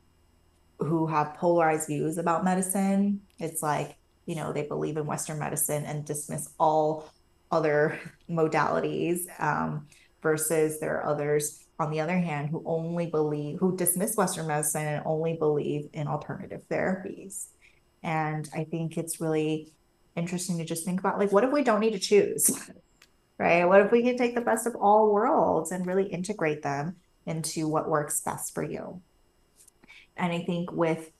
who 0.80 1.08
have 1.08 1.34
polarized 1.36 1.88
views 1.88 2.18
about 2.18 2.44
medicine. 2.44 3.22
It's 3.40 3.64
like, 3.64 3.96
you 4.26 4.36
know, 4.36 4.52
they 4.52 4.64
believe 4.64 4.98
in 4.98 5.06
Western 5.06 5.40
medicine 5.40 5.86
and 5.86 6.04
dismiss 6.04 6.50
all 6.60 7.10
other 7.50 7.98
modalities, 8.30 9.22
um, 9.40 9.88
versus 10.22 10.82
there 10.82 10.98
are 10.98 11.06
others, 11.06 11.64
on 11.80 11.90
the 11.90 12.02
other 12.02 12.18
hand, 12.18 12.50
who 12.50 12.62
only 12.66 13.06
believe, 13.06 13.60
who 13.60 13.78
dismiss 13.78 14.18
Western 14.18 14.48
medicine 14.48 14.86
and 14.86 15.04
only 15.06 15.36
believe 15.36 15.88
in 15.94 16.08
alternative 16.08 16.64
therapies. 16.70 17.48
And 18.04 18.50
I 18.54 18.66
think 18.66 18.98
it's 18.98 19.22
really 19.22 19.72
interesting 20.18 20.58
to 20.58 20.66
just 20.66 20.84
think 20.84 21.00
about 21.00 21.18
like, 21.18 21.32
what 21.32 21.46
if 21.46 21.52
we 21.54 21.64
don't 21.64 21.80
need 21.80 21.94
to 21.94 22.00
choose? 22.00 22.52
right? 23.38 23.66
What 23.66 23.82
if 23.82 23.92
we 23.92 24.04
can 24.04 24.18
take 24.18 24.36
the 24.36 24.42
best 24.42 24.68
of 24.68 24.76
all 24.76 25.12
worlds 25.12 25.72
and 25.72 25.86
really 25.86 26.06
integrate 26.06 26.64
them 26.64 26.96
into 27.26 27.68
what 27.68 27.90
works 27.90 28.22
best 28.22 28.54
for 28.54 28.64
you? 28.64 29.02
And 30.16 30.34
I 30.34 30.40
think 30.40 30.72
with 30.72 31.12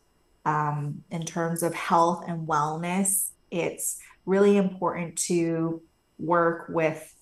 um, 0.46 1.04
in 1.12 1.26
terms 1.26 1.62
of 1.62 1.74
health 1.74 2.24
and 2.28 2.48
wellness, 2.48 3.32
it's 3.52 4.00
really 4.26 4.58
important 4.58 5.18
to 5.18 5.82
work 6.18 6.68
with 6.70 7.14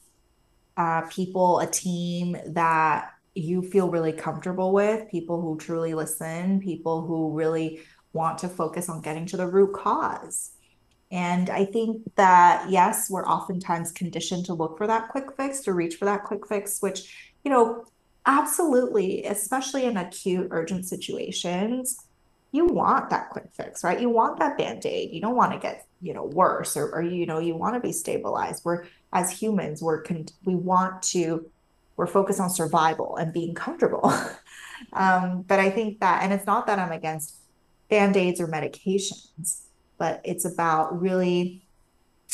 uh, 0.77 1.01
people, 1.09 1.59
a 1.59 1.67
team 1.67 2.37
that 2.47 3.11
you 3.33 3.61
feel 3.61 3.89
really 3.89 4.13
comfortable 4.13 4.71
with, 4.71 5.09
people 5.09 5.41
who 5.41 5.57
truly 5.57 5.93
listen, 5.93 6.59
people 6.59 7.05
who 7.05 7.33
really 7.33 7.81
want 8.13 8.37
to 8.39 8.47
focus 8.47 8.89
on 8.89 9.01
getting 9.01 9.25
to 9.25 9.37
the 9.37 9.47
root 9.47 9.73
cause. 9.73 10.51
And 11.15 11.49
I 11.49 11.63
think 11.63 12.01
that, 12.15 12.69
yes, 12.69 13.09
we're 13.09 13.25
oftentimes 13.25 13.93
conditioned 13.93 14.45
to 14.47 14.53
look 14.53 14.77
for 14.77 14.85
that 14.85 15.07
quick 15.07 15.31
fix, 15.37 15.61
to 15.61 15.71
reach 15.71 15.95
for 15.95 16.03
that 16.03 16.25
quick 16.25 16.45
fix, 16.45 16.81
which, 16.81 17.31
you 17.45 17.49
know, 17.49 17.85
absolutely, 18.25 19.23
especially 19.23 19.85
in 19.85 19.95
acute, 19.95 20.49
urgent 20.51 20.85
situations, 20.85 22.05
you 22.51 22.65
want 22.65 23.09
that 23.11 23.29
quick 23.29 23.47
fix, 23.53 23.81
right? 23.81 24.01
You 24.01 24.09
want 24.09 24.39
that 24.39 24.57
band 24.57 24.85
aid. 24.85 25.11
You 25.13 25.21
don't 25.21 25.37
want 25.37 25.53
to 25.53 25.57
get, 25.57 25.87
you 26.01 26.13
know, 26.13 26.25
worse 26.25 26.75
or, 26.75 26.93
or 26.93 27.01
you 27.01 27.25
know, 27.25 27.39
you 27.39 27.55
want 27.55 27.75
to 27.75 27.79
be 27.79 27.93
stabilized. 27.93 28.65
We're, 28.65 28.83
as 29.13 29.31
humans, 29.31 29.81
we're, 29.81 30.01
con- 30.01 30.27
we 30.43 30.55
want 30.55 31.01
to, 31.03 31.49
we're 31.95 32.07
focused 32.07 32.41
on 32.41 32.49
survival 32.49 33.15
and 33.15 33.31
being 33.31 33.55
comfortable. 33.55 34.13
um, 34.91 35.43
but 35.47 35.61
I 35.61 35.69
think 35.69 36.01
that, 36.01 36.23
and 36.23 36.33
it's 36.33 36.45
not 36.45 36.67
that 36.67 36.77
I'm 36.77 36.91
against 36.91 37.35
band 37.89 38.17
aids 38.17 38.41
or 38.41 38.47
medications 38.49 39.61
but 39.97 40.21
it's 40.23 40.45
about 40.45 40.99
really, 41.01 41.65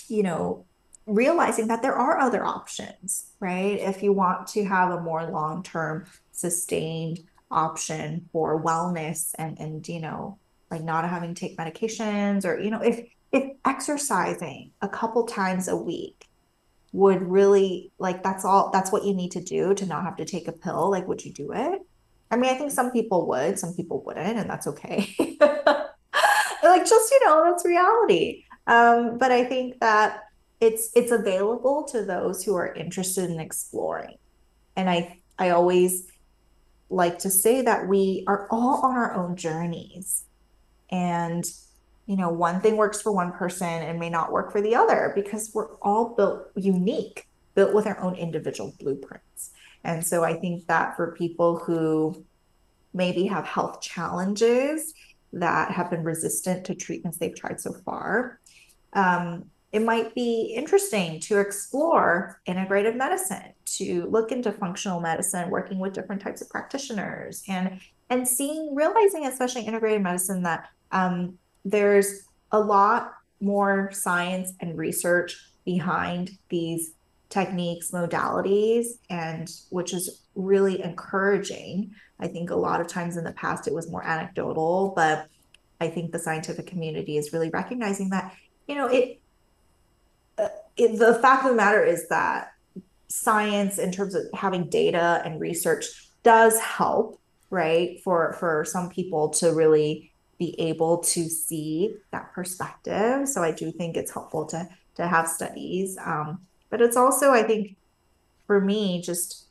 you 0.08 0.24
know, 0.24 0.66
realizing 1.06 1.68
that 1.68 1.82
there 1.82 1.96
are 1.96 2.20
other 2.20 2.44
options, 2.44 3.28
right? 3.40 3.80
If 3.80 4.04
you 4.04 4.14
want 4.14 4.48
to 4.48 4.64
have 4.66 4.92
a 4.92 5.02
more 5.02 5.26
long 5.26 5.64
term, 5.64 6.06
sustained 6.32 7.20
option 7.50 8.30
for 8.32 8.62
wellness 8.62 9.34
and, 9.38 9.60
and, 9.60 9.88
you 9.88 10.00
know, 10.00 10.38
like 10.70 10.84
not 10.84 11.08
having 11.10 11.34
to 11.34 11.40
take 11.40 11.58
medications 11.58 12.46
or, 12.46 12.60
you 12.60 12.72
know, 12.72 12.82
if, 12.82 13.06
if 13.32 13.52
exercising 13.66 14.72
a 14.82 14.90
couple 14.90 15.26
times 15.26 15.68
a 15.68 15.76
week 15.76 16.28
would 16.94 17.22
really 17.22 17.92
like 18.00 18.22
that's 18.22 18.44
all 18.44 18.70
that's 18.72 18.92
what 18.92 19.06
you 19.06 19.14
need 19.14 19.32
to 19.32 19.42
do 19.42 19.74
to 19.74 19.86
not 19.86 20.04
have 20.04 20.18
to 20.18 20.26
take 20.26 20.48
a 20.48 20.52
pill 20.52 20.92
like 20.92 21.08
would 21.08 21.24
you 21.24 21.32
do 21.32 21.54
it 21.54 21.82
i 22.30 22.36
mean 22.36 22.54
i 22.54 22.58
think 22.58 22.70
some 22.72 22.92
people 22.92 23.28
would 23.28 23.58
some 23.58 23.74
people 23.74 24.04
wouldn't 24.04 24.38
and 24.38 24.50
that's 24.50 24.68
okay 24.68 25.16
like 26.82 26.90
just 26.90 27.12
you 27.12 27.20
know 27.26 27.44
that's 27.46 27.66
reality. 27.66 28.46
Um, 28.68 29.18
but 29.18 29.32
i 29.32 29.44
think 29.44 29.80
that 29.80 30.24
it's 30.60 30.92
it's 30.96 31.12
available 31.12 31.84
to 31.92 32.04
those 32.06 32.44
who 32.44 32.56
are 32.56 32.74
interested 32.74 33.30
in 33.30 33.40
exploring. 33.40 34.18
And 34.76 34.90
i 34.90 35.20
i 35.38 35.50
always 35.50 36.08
like 36.90 37.20
to 37.20 37.30
say 37.30 37.62
that 37.62 37.88
we 37.88 38.24
are 38.28 38.48
all 38.52 38.86
on 38.86 38.96
our 38.96 39.14
own 39.14 39.36
journeys. 39.36 40.26
And 40.90 41.46
you 42.06 42.18
know 42.18 42.30
one 42.30 42.62
thing 42.62 42.78
works 42.78 43.02
for 43.02 43.12
one 43.12 43.32
person 43.32 43.68
and 43.68 44.00
may 44.00 44.10
not 44.10 44.32
work 44.32 44.52
for 44.52 44.62
the 44.62 44.76
other 44.76 45.12
because 45.16 45.52
we're 45.54 45.76
all 45.78 46.16
built 46.16 46.52
unique 46.56 47.28
built 47.54 47.74
with 47.74 47.86
our 47.86 48.00
own 48.00 48.16
individual 48.16 48.74
blueprints. 48.80 49.52
And 49.84 50.06
so 50.06 50.24
i 50.24 50.34
think 50.34 50.68
that 50.68 50.96
for 50.96 51.14
people 51.14 51.58
who 51.58 52.24
maybe 52.94 53.26
have 53.26 53.46
health 53.46 53.82
challenges 53.82 54.94
that 55.34 55.72
have 55.72 55.90
been 55.90 56.04
resistant 56.04 56.66
to 56.66 56.76
treatments 56.76 57.18
they've 57.18 57.36
tried 57.36 57.60
so 57.60 57.74
far. 57.86 58.40
Um, 58.94 59.46
it 59.72 59.82
might 59.82 60.14
be 60.14 60.54
interesting 60.56 61.20
to 61.22 61.40
explore 61.40 62.42
integrative 62.48 62.96
medicine, 62.96 63.54
to 63.66 64.06
look 64.08 64.32
into 64.32 64.52
functional 64.52 65.00
medicine, 65.00 65.50
working 65.50 65.80
with 65.80 65.94
different 65.94 66.22
types 66.22 66.42
of 66.42 66.50
practitioners, 66.50 67.44
and 67.48 67.80
and 68.10 68.28
seeing, 68.28 68.76
realizing, 68.76 69.26
especially 69.26 69.64
integrative 69.64 70.02
medicine, 70.02 70.44
that 70.44 70.68
um, 70.92 71.38
there's 71.64 72.24
a 72.52 72.60
lot 72.60 73.14
more 73.40 73.90
science 73.94 74.52
and 74.60 74.78
research 74.78 75.38
behind 75.64 76.32
these 76.50 76.92
techniques, 77.30 77.92
modalities, 77.92 78.88
and 79.10 79.50
which 79.70 79.94
is 79.94 80.21
really 80.36 80.82
encouraging. 80.82 81.94
I 82.20 82.28
think 82.28 82.50
a 82.50 82.56
lot 82.56 82.82
of 82.82 82.88
times 82.88 83.18
in 83.18 83.24
the 83.24 83.32
past 83.32 83.68
it 83.68 83.74
was 83.74 83.90
more 83.90 84.04
anecdotal, 84.04 84.94
but 84.96 85.28
I 85.80 85.90
think 85.90 86.12
the 86.12 86.20
scientific 86.20 86.68
community 86.68 87.18
is 87.18 87.34
really 87.34 87.50
recognizing 87.50 88.10
that, 88.12 88.34
you 88.68 88.76
know, 88.76 88.88
it, 88.88 89.20
uh, 90.38 90.50
it 90.78 91.00
the 91.00 91.16
fact 91.16 91.44
of 91.44 91.52
the 91.52 91.56
matter 91.56 91.84
is 91.84 92.08
that 92.10 92.54
science 93.08 93.78
in 93.78 93.92
terms 93.92 94.16
of 94.16 94.24
having 94.34 94.70
data 94.70 95.22
and 95.26 95.42
research 95.42 95.86
does 96.24 96.60
help, 96.60 97.20
right? 97.50 98.00
For 98.04 98.34
for 98.34 98.64
some 98.64 98.90
people 98.90 99.30
to 99.30 99.54
really 99.54 100.12
be 100.38 100.60
able 100.60 101.00
to 101.00 101.28
see 101.28 101.96
that 102.12 102.32
perspective. 102.34 103.28
So 103.28 103.44
I 103.44 103.52
do 103.52 103.72
think 103.72 103.98
it's 103.98 104.12
helpful 104.12 104.46
to 104.48 104.70
to 104.96 105.08
have 105.08 105.28
studies. 105.28 105.98
Um, 106.04 106.42
but 106.70 106.82
it's 106.82 106.96
also, 106.96 107.32
I 107.32 107.44
think, 107.44 107.76
for 108.48 108.62
me, 108.62 109.02
just 109.02 109.48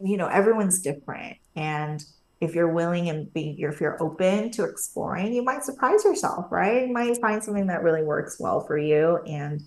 you 0.00 0.16
know 0.16 0.26
everyone's 0.26 0.80
different. 0.80 1.36
And 1.56 2.04
if 2.40 2.54
you're 2.54 2.72
willing 2.72 3.10
and 3.10 3.32
be 3.32 3.56
if 3.58 3.80
you're 3.80 4.02
open 4.02 4.50
to 4.50 4.64
exploring 4.64 5.32
you 5.32 5.42
might 5.42 5.64
surprise 5.64 6.04
yourself 6.04 6.46
right? 6.50 6.88
You 6.88 6.92
might 6.92 7.20
find 7.20 7.42
something 7.42 7.66
that 7.66 7.82
really 7.82 8.02
works 8.02 8.38
well 8.40 8.60
for 8.60 8.78
you. 8.78 9.18
And 9.26 9.62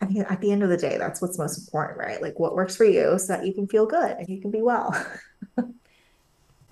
i 0.00 0.06
mean 0.06 0.22
at 0.22 0.40
the 0.40 0.50
end 0.50 0.62
of 0.62 0.68
the 0.68 0.76
day 0.76 0.98
that's 0.98 1.22
what's 1.22 1.38
most 1.38 1.58
important 1.58 1.98
right? 1.98 2.20
Like 2.20 2.38
what 2.38 2.54
works 2.54 2.76
for 2.76 2.84
you 2.84 3.18
so 3.18 3.28
that 3.28 3.46
you 3.46 3.54
can 3.54 3.66
feel 3.66 3.86
good 3.86 4.16
and 4.18 4.28
you 4.28 4.40
can 4.40 4.50
be 4.50 4.62
well. 4.62 4.94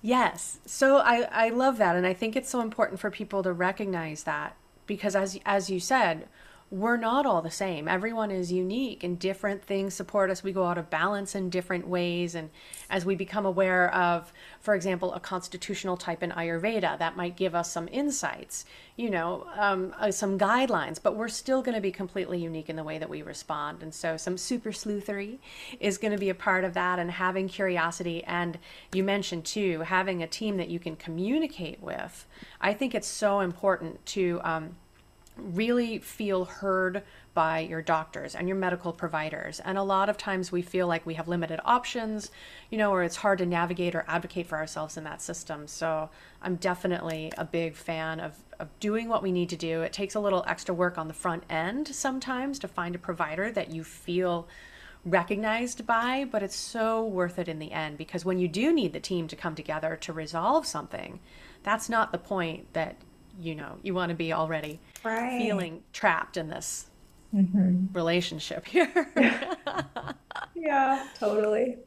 Yes. 0.05 0.59
So 0.65 0.97
i 0.97 1.21
i 1.31 1.49
love 1.49 1.77
that. 1.77 1.95
And 1.95 2.05
i 2.05 2.13
think 2.13 2.35
it's 2.35 2.49
so 2.49 2.59
important 2.59 2.99
for 2.99 3.09
people 3.09 3.41
to 3.41 3.53
recognize 3.53 4.23
that 4.23 4.55
because 4.85 5.15
as 5.15 5.39
as 5.45 5.69
you 5.69 5.79
said 5.79 6.27
we're 6.73 6.97
not 6.97 7.23
all 7.27 7.43
the 7.43 7.51
same. 7.51 7.87
Everyone 7.87 8.31
is 8.31 8.51
unique 8.51 9.03
and 9.03 9.19
different 9.19 9.63
things 9.63 9.93
support 9.93 10.31
us. 10.31 10.43
We 10.43 10.51
go 10.51 10.65
out 10.65 10.79
of 10.79 10.89
balance 10.89 11.35
in 11.35 11.51
different 11.51 11.87
ways. 11.87 12.33
And 12.33 12.49
as 12.89 13.05
we 13.05 13.13
become 13.13 13.45
aware 13.45 13.93
of, 13.93 14.33
for 14.59 14.73
example, 14.73 15.13
a 15.13 15.19
constitutional 15.19 15.97
type 15.97 16.23
in 16.23 16.31
Ayurveda, 16.31 16.97
that 16.97 17.15
might 17.15 17.35
give 17.35 17.53
us 17.53 17.71
some 17.71 17.87
insights, 17.91 18.65
you 18.95 19.11
know, 19.11 19.45
um, 19.55 19.93
uh, 19.99 20.09
some 20.09 20.39
guidelines, 20.39 20.99
but 20.99 21.15
we're 21.15 21.27
still 21.27 21.61
going 21.61 21.75
to 21.75 21.81
be 21.81 21.91
completely 21.91 22.39
unique 22.39 22.71
in 22.71 22.75
the 22.75 22.83
way 22.83 22.97
that 22.97 23.09
we 23.09 23.21
respond. 23.21 23.83
And 23.83 23.93
so 23.93 24.17
some 24.17 24.35
super 24.35 24.71
sleuthery 24.71 25.37
is 25.79 25.99
going 25.99 26.13
to 26.13 26.17
be 26.17 26.29
a 26.31 26.35
part 26.35 26.63
of 26.63 26.73
that 26.73 26.97
and 26.97 27.11
having 27.11 27.47
curiosity. 27.47 28.23
And 28.23 28.57
you 28.93 29.03
mentioned 29.03 29.45
too, 29.45 29.81
having 29.81 30.23
a 30.23 30.27
team 30.27 30.57
that 30.57 30.69
you 30.69 30.79
can 30.79 30.95
communicate 30.95 31.83
with. 31.83 32.25
I 32.59 32.73
think 32.73 32.95
it's 32.95 33.07
so 33.07 33.41
important 33.41 34.03
to, 34.07 34.41
um, 34.43 34.75
really 35.37 35.99
feel 35.99 36.45
heard 36.45 37.03
by 37.33 37.59
your 37.59 37.81
doctors 37.81 38.35
and 38.35 38.47
your 38.47 38.57
medical 38.57 38.93
providers. 38.93 39.59
And 39.59 39.77
a 39.77 39.83
lot 39.83 40.09
of 40.09 40.17
times 40.17 40.51
we 40.51 40.61
feel 40.61 40.87
like 40.87 41.05
we 41.05 41.15
have 41.15 41.27
limited 41.27 41.59
options, 41.65 42.29
you 42.69 42.77
know, 42.77 42.91
or 42.91 43.03
it's 43.03 43.17
hard 43.17 43.39
to 43.39 43.45
navigate 43.45 43.95
or 43.95 44.05
advocate 44.07 44.47
for 44.47 44.57
ourselves 44.57 44.97
in 44.97 45.03
that 45.05 45.21
system. 45.21 45.67
So 45.67 46.09
I'm 46.41 46.55
definitely 46.55 47.31
a 47.37 47.45
big 47.45 47.75
fan 47.75 48.19
of, 48.19 48.35
of 48.59 48.67
doing 48.79 49.09
what 49.09 49.23
we 49.23 49.31
need 49.31 49.49
to 49.49 49.57
do. 49.57 49.81
It 49.81 49.93
takes 49.93 50.15
a 50.15 50.19
little 50.19 50.43
extra 50.47 50.75
work 50.75 50.97
on 50.97 51.07
the 51.07 51.13
front 51.13 51.43
end 51.49 51.87
sometimes 51.87 52.59
to 52.59 52.67
find 52.67 52.93
a 52.93 52.99
provider 52.99 53.51
that 53.51 53.71
you 53.71 53.83
feel 53.83 54.47
recognized 55.05 55.85
by, 55.85 56.25
but 56.31 56.43
it's 56.43 56.55
so 56.55 57.03
worth 57.03 57.37
it 57.37 57.49
in 57.49 57.59
the 57.59 57.71
end 57.71 57.97
because 57.97 58.23
when 58.23 58.39
you 58.39 58.47
do 58.47 58.71
need 58.71 58.93
the 58.93 58.99
team 58.99 59.27
to 59.27 59.35
come 59.35 59.55
together 59.55 59.97
to 59.97 60.13
resolve 60.13 60.65
something, 60.65 61.19
that's 61.63 61.89
not 61.89 62.11
the 62.11 62.17
point 62.17 62.71
that 62.73 62.95
you 63.39 63.55
know 63.55 63.77
you 63.81 63.93
want 63.93 64.09
to 64.09 64.15
be 64.15 64.33
already 64.33 64.79
right. 65.03 65.39
feeling 65.39 65.81
trapped 65.91 66.37
in 66.37 66.49
this 66.49 66.87
mm-hmm. 67.33 67.85
relationship 67.93 68.65
here. 68.67 69.09
Yeah 70.55 71.07
totally. 71.19 71.77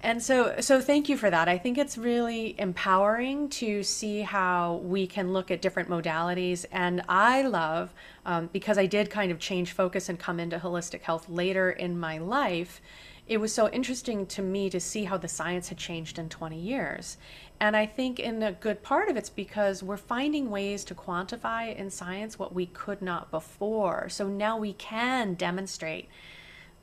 And 0.00 0.22
so 0.22 0.56
so 0.60 0.82
thank 0.82 1.08
you 1.08 1.16
for 1.16 1.30
that. 1.30 1.48
I 1.48 1.56
think 1.56 1.78
it's 1.78 1.96
really 1.96 2.54
empowering 2.60 3.48
to 3.50 3.82
see 3.82 4.20
how 4.20 4.82
we 4.84 5.06
can 5.06 5.32
look 5.32 5.50
at 5.50 5.62
different 5.62 5.88
modalities. 5.88 6.66
And 6.72 7.02
i 7.08 7.42
love 7.42 7.94
um, 8.26 8.50
because 8.52 8.76
i 8.76 8.86
did 8.86 9.08
kind 9.10 9.32
of 9.32 9.38
change 9.38 9.72
focus 9.72 10.08
and 10.08 10.18
come 10.18 10.38
into 10.38 10.58
holistic 10.58 11.02
health 11.02 11.28
later 11.28 11.70
in 11.70 11.98
my 11.98 12.18
life 12.18 12.82
it 13.26 13.38
was 13.38 13.54
so 13.54 13.70
interesting 13.70 14.26
to 14.26 14.42
me 14.42 14.68
to 14.68 14.78
see 14.78 15.04
how 15.04 15.16
the 15.16 15.28
science 15.28 15.68
had 15.68 15.78
changed 15.78 16.18
in 16.18 16.28
20 16.28 16.58
years 16.58 17.16
and 17.60 17.76
I 17.76 17.86
think 17.86 18.18
in 18.18 18.42
a 18.42 18.52
good 18.52 18.82
part 18.82 19.08
of 19.08 19.16
it's 19.16 19.30
because 19.30 19.82
we're 19.82 19.96
finding 19.96 20.50
ways 20.50 20.84
to 20.84 20.94
quantify 20.94 21.74
in 21.74 21.90
science 21.90 22.38
what 22.38 22.54
we 22.54 22.66
could 22.66 23.00
not 23.00 23.30
before. 23.30 24.08
So 24.08 24.28
now 24.28 24.58
we 24.58 24.72
can 24.72 25.34
demonstrate 25.34 26.08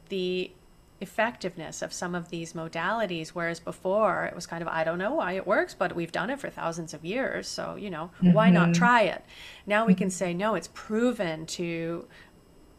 the 0.10 0.52
effectiveness 1.02 1.82
of 1.82 1.92
some 1.92 2.14
of 2.14 2.30
these 2.30 2.54
modalities 2.54 3.30
whereas 3.30 3.60
before 3.60 4.26
it 4.26 4.36
was 4.36 4.46
kind 4.46 4.62
of 4.62 4.68
i 4.68 4.84
don't 4.84 5.00
know 5.00 5.16
why 5.16 5.34
it 5.34 5.48
works 5.48 5.74
but 5.74 5.96
we've 5.96 6.12
done 6.12 6.30
it 6.30 6.40
for 6.40 6.48
thousands 6.48 6.94
of 6.94 7.04
years 7.04 7.48
so 7.48 7.76
you 7.76 7.90
know 7.90 8.12
mm-hmm. 8.18 8.34
why 8.34 8.52
not 8.52 8.66
mm-hmm. 8.66 8.74
try 8.74 9.02
it 9.02 9.26
now 9.66 9.84
we 9.84 9.96
can 9.96 10.12
say 10.12 10.32
no 10.32 10.54
it's 10.54 10.70
proven 10.76 11.44
to 11.48 12.06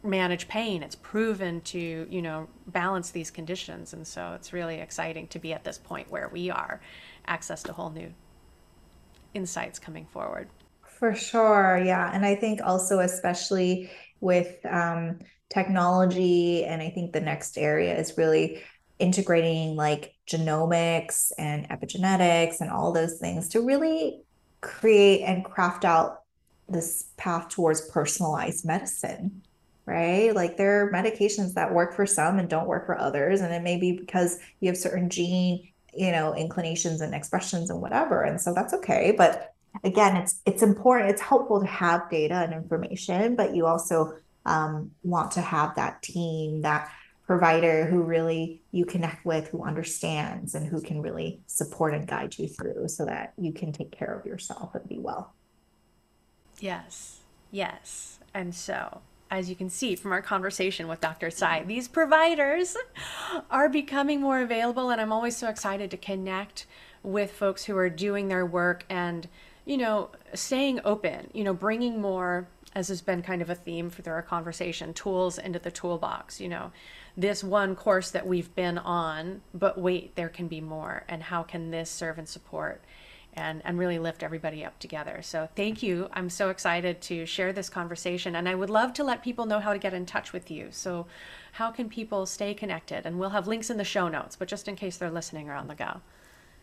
manage 0.03 0.47
pain 0.47 0.81
it's 0.81 0.95
proven 0.95 1.59
to 1.61 2.07
you 2.09 2.21
know 2.21 2.47
balance 2.67 3.11
these 3.11 3.29
conditions 3.29 3.91
and 3.91 4.07
so 4.07 4.33
it's 4.35 4.53
really 4.53 4.79
exciting 4.79 5.27
to 5.27 5.37
be 5.37 5.51
at 5.51 5.65
this 5.65 5.77
point 5.77 6.09
where 6.09 6.29
we 6.29 6.49
are 6.49 6.79
access 7.25 7.63
to 7.63 7.73
whole 7.73 7.89
new 7.89 8.13
insights 9.33 9.79
coming 9.79 10.05
forward 10.05 10.47
for 10.81 11.15
sure 11.15 11.81
yeah 11.83 12.11
and 12.13 12.25
i 12.25 12.35
think 12.35 12.61
also 12.63 12.99
especially 12.99 13.89
with 14.23 14.65
um, 14.65 15.19
technology. 15.53 16.65
And 16.65 16.81
I 16.81 16.89
think 16.89 17.13
the 17.13 17.21
next 17.21 17.57
area 17.57 17.95
is 17.95 18.17
really 18.17 18.61
integrating 18.99 19.75
like 19.75 20.15
genomics 20.27 21.31
and 21.37 21.67
epigenetics 21.69 22.61
and 22.61 22.69
all 22.69 22.91
those 22.91 23.19
things 23.19 23.49
to 23.49 23.61
really 23.61 24.21
create 24.61 25.23
and 25.23 25.43
craft 25.43 25.83
out 25.83 26.21
this 26.69 27.09
path 27.17 27.49
towards 27.49 27.89
personalized 27.89 28.63
medicine 28.65 29.41
right 29.85 30.33
like 30.33 30.55
there 30.55 30.87
are 30.87 30.93
medications 30.93 31.55
that 31.55 31.73
work 31.73 31.93
for 31.93 32.05
some 32.05 32.39
and 32.39 32.47
don't 32.47 32.67
work 32.67 32.85
for 32.85 32.97
others 32.97 33.41
and 33.41 33.53
it 33.53 33.61
may 33.61 33.75
be 33.77 33.91
because 33.91 34.39
you 34.61 34.69
have 34.69 34.77
certain 34.77 35.09
gene 35.09 35.67
you 35.95 36.11
know 36.11 36.35
inclinations 36.35 37.01
and 37.01 37.13
expressions 37.13 37.69
and 37.69 37.81
whatever 37.81 38.23
and 38.23 38.39
so 38.39 38.53
that's 38.53 38.73
okay 38.73 39.13
but 39.17 39.53
again 39.83 40.15
it's 40.15 40.41
it's 40.45 40.61
important 40.61 41.09
it's 41.09 41.21
helpful 41.21 41.59
to 41.59 41.67
have 41.67 42.09
data 42.09 42.35
and 42.35 42.53
information 42.53 43.35
but 43.35 43.55
you 43.55 43.65
also 43.65 44.13
um, 44.45 44.91
want 45.03 45.31
to 45.31 45.41
have 45.41 45.75
that 45.75 46.01
team, 46.01 46.61
that 46.61 46.91
provider 47.25 47.85
who 47.85 48.01
really 48.01 48.61
you 48.71 48.85
connect 48.85 49.25
with, 49.25 49.47
who 49.47 49.63
understands 49.63 50.55
and 50.55 50.67
who 50.67 50.81
can 50.81 51.01
really 51.01 51.39
support 51.47 51.93
and 51.93 52.07
guide 52.07 52.37
you 52.37 52.47
through 52.47 52.87
so 52.87 53.05
that 53.05 53.33
you 53.37 53.53
can 53.53 53.71
take 53.71 53.91
care 53.91 54.13
of 54.13 54.25
yourself 54.25 54.75
and 54.75 54.87
be 54.87 54.99
well. 54.99 55.33
Yes, 56.59 57.19
yes. 57.51 58.19
And 58.33 58.53
so, 58.53 59.01
as 59.33 59.49
you 59.49 59.55
can 59.55 59.67
see 59.67 59.95
from 59.95 60.11
our 60.11 60.21
conversation 60.21 60.87
with 60.87 61.01
Dr. 61.01 61.31
Tsai, 61.31 61.63
these 61.63 61.87
providers 61.87 62.77
are 63.49 63.67
becoming 63.67 64.21
more 64.21 64.39
available, 64.41 64.91
and 64.91 65.01
I'm 65.01 65.11
always 65.11 65.35
so 65.35 65.49
excited 65.49 65.89
to 65.89 65.97
connect 65.97 66.67
with 67.01 67.31
folks 67.31 67.63
who 67.65 67.75
are 67.75 67.89
doing 67.89 68.27
their 68.27 68.45
work 68.45 68.85
and, 68.91 69.27
you 69.65 69.77
know, 69.77 70.11
staying 70.35 70.81
open, 70.85 71.31
you 71.33 71.43
know, 71.43 71.53
bringing 71.53 71.99
more 71.99 72.47
as 72.75 72.89
has 72.89 73.01
been 73.01 73.23
kind 73.23 73.41
of 73.41 73.49
a 73.49 73.55
theme 73.55 73.89
for 73.89 74.07
our 74.11 74.21
conversation, 74.21 74.93
tools 74.93 75.39
into 75.39 75.59
the 75.59 75.71
toolbox, 75.71 76.39
you 76.39 76.49
know, 76.49 76.71
this 77.17 77.43
one 77.43 77.75
course 77.75 78.11
that 78.11 78.25
we've 78.25 78.53
been 78.55 78.77
on, 78.77 79.41
but 79.53 79.79
wait, 79.79 80.15
there 80.15 80.29
can 80.29 80.47
be 80.47 80.61
more. 80.61 81.05
And 81.07 81.21
how 81.23 81.43
can 81.43 81.71
this 81.71 81.89
serve 81.89 82.17
and 82.17 82.27
support 82.27 82.83
and, 83.35 83.61
and 83.65 83.77
really 83.77 83.99
lift 83.99 84.23
everybody 84.23 84.63
up 84.63 84.79
together? 84.79 85.21
So 85.21 85.47
thank 85.55 85.83
you. 85.83 86.09
I'm 86.13 86.29
so 86.29 86.49
excited 86.49 87.01
to 87.01 87.25
share 87.25 87.53
this 87.53 87.69
conversation. 87.69 88.35
And 88.35 88.47
I 88.47 88.55
would 88.55 88.69
love 88.69 88.93
to 88.93 89.03
let 89.03 89.23
people 89.23 89.45
know 89.45 89.59
how 89.59 89.73
to 89.73 89.79
get 89.79 89.93
in 89.93 90.05
touch 90.05 90.33
with 90.33 90.49
you. 90.51 90.67
So, 90.71 91.07
how 91.53 91.69
can 91.69 91.87
people 91.87 92.25
stay 92.25 92.55
connected? 92.55 93.05
And 93.05 93.19
we'll 93.19 93.29
have 93.29 93.47
links 93.47 93.69
in 93.69 93.77
the 93.77 93.83
show 93.83 94.07
notes, 94.07 94.35
but 94.35 94.47
just 94.47 94.67
in 94.67 94.75
case 94.75 94.97
they're 94.97 95.11
listening 95.11 95.49
or 95.49 95.53
on 95.53 95.67
the 95.67 95.75
go. 95.75 96.01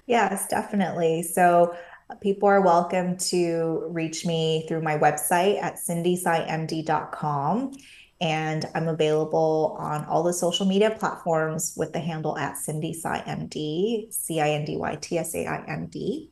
Yes, 0.06 0.48
definitely. 0.48 1.22
So 1.22 1.76
uh, 2.10 2.16
People 2.16 2.48
are 2.48 2.60
welcome 2.60 3.16
to 3.16 3.86
reach 3.90 4.26
me 4.26 4.64
through 4.66 4.82
my 4.82 4.98
website 4.98 5.62
at 5.62 5.76
cindytsaimd.com. 5.76 7.72
And 8.20 8.66
I'm 8.74 8.88
available 8.88 9.76
on 9.78 10.04
all 10.06 10.24
the 10.24 10.32
social 10.32 10.66
media 10.66 10.90
platforms 10.90 11.74
with 11.76 11.92
the 11.92 12.00
handle 12.00 12.36
at 12.36 12.56
cindytsaimd, 12.56 14.12
C 14.12 14.40
I 14.40 14.50
N 14.50 14.64
D 14.64 14.76
Y 14.76 14.96
T 15.00 15.16
S 15.16 15.34
A 15.34 15.46
I 15.46 15.64
M 15.68 15.86
D. 15.86 16.30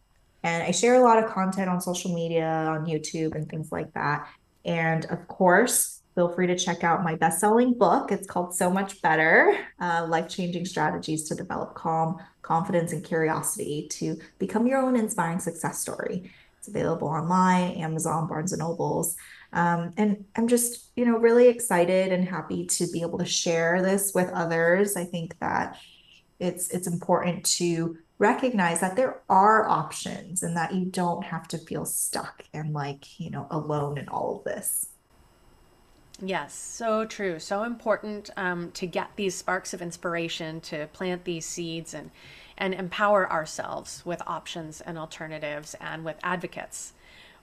And 0.49 0.62
I 0.62 0.70
share 0.70 0.94
a 0.94 1.01
lot 1.01 1.22
of 1.22 1.30
content 1.30 1.68
on 1.68 1.78
social 1.78 2.14
media, 2.14 2.46
on 2.46 2.86
YouTube, 2.86 3.34
and 3.34 3.46
things 3.46 3.70
like 3.70 3.92
that. 3.92 4.26
And 4.64 5.05
of 5.07 5.28
course, 5.28 6.01
feel 6.14 6.30
free 6.30 6.46
to 6.46 6.57
check 6.57 6.82
out 6.82 7.05
my 7.05 7.16
best 7.16 7.38
selling 7.38 7.74
book. 7.74 8.11
It's 8.11 8.26
called 8.26 8.55
So 8.55 8.70
Much 8.70 9.03
Better 9.03 9.59
uh, 9.78 10.07
Life 10.09 10.28
Changing 10.28 10.64
Strategies 10.64 11.28
to 11.28 11.34
Develop 11.34 11.74
Calm, 11.74 12.16
Confidence, 12.40 12.92
and 12.92 13.05
Curiosity 13.05 13.88
to 13.90 14.16
Become 14.38 14.66
Your 14.66 14.78
Own 14.78 14.96
Inspiring 14.96 15.38
Success 15.38 15.80
Story. 15.80 16.32
It's 16.57 16.68
available 16.68 17.09
online, 17.09 17.72
Amazon, 17.72 18.26
Barnes 18.26 18.53
and 18.53 18.61
Nobles. 18.61 19.16
Um, 19.53 19.92
and 19.99 20.24
I'm 20.34 20.49
just, 20.49 20.92
you 20.96 21.05
know, 21.05 21.18
really 21.18 21.49
excited 21.49 22.11
and 22.11 22.26
happy 22.26 22.64
to 22.66 22.90
be 22.90 23.03
able 23.03 23.18
to 23.18 23.26
share 23.26 23.82
this 23.82 24.12
with 24.14 24.30
others. 24.30 24.96
I 24.96 25.05
think 25.05 25.38
that 25.40 25.76
it's 26.40 26.70
it's 26.70 26.86
important 26.86 27.44
to 27.59 27.99
recognize 28.18 28.80
that 28.80 28.96
there 28.96 29.20
are 29.28 29.68
options 29.68 30.42
and 30.42 30.56
that 30.56 30.74
you 30.74 30.84
don't 30.84 31.24
have 31.24 31.46
to 31.48 31.58
feel 31.58 31.84
stuck 31.84 32.44
and 32.52 32.72
like, 32.72 33.20
you 33.20 33.30
know, 33.30 33.46
alone 33.50 33.96
in 33.98 34.08
all 34.08 34.36
of 34.36 34.44
this. 34.44 34.88
Yes, 36.20 36.52
so 36.52 37.04
true. 37.04 37.38
So 37.38 37.62
important 37.62 38.30
um, 38.36 38.72
to 38.72 38.86
get 38.86 39.10
these 39.14 39.36
sparks 39.36 39.72
of 39.72 39.80
inspiration, 39.80 40.60
to 40.62 40.88
plant 40.88 41.24
these 41.24 41.46
seeds 41.46 41.94
and, 41.94 42.10
and 42.56 42.74
empower 42.74 43.30
ourselves 43.30 44.04
with 44.04 44.20
options 44.26 44.80
and 44.80 44.98
alternatives 44.98 45.76
and 45.80 46.04
with 46.04 46.16
advocates 46.24 46.92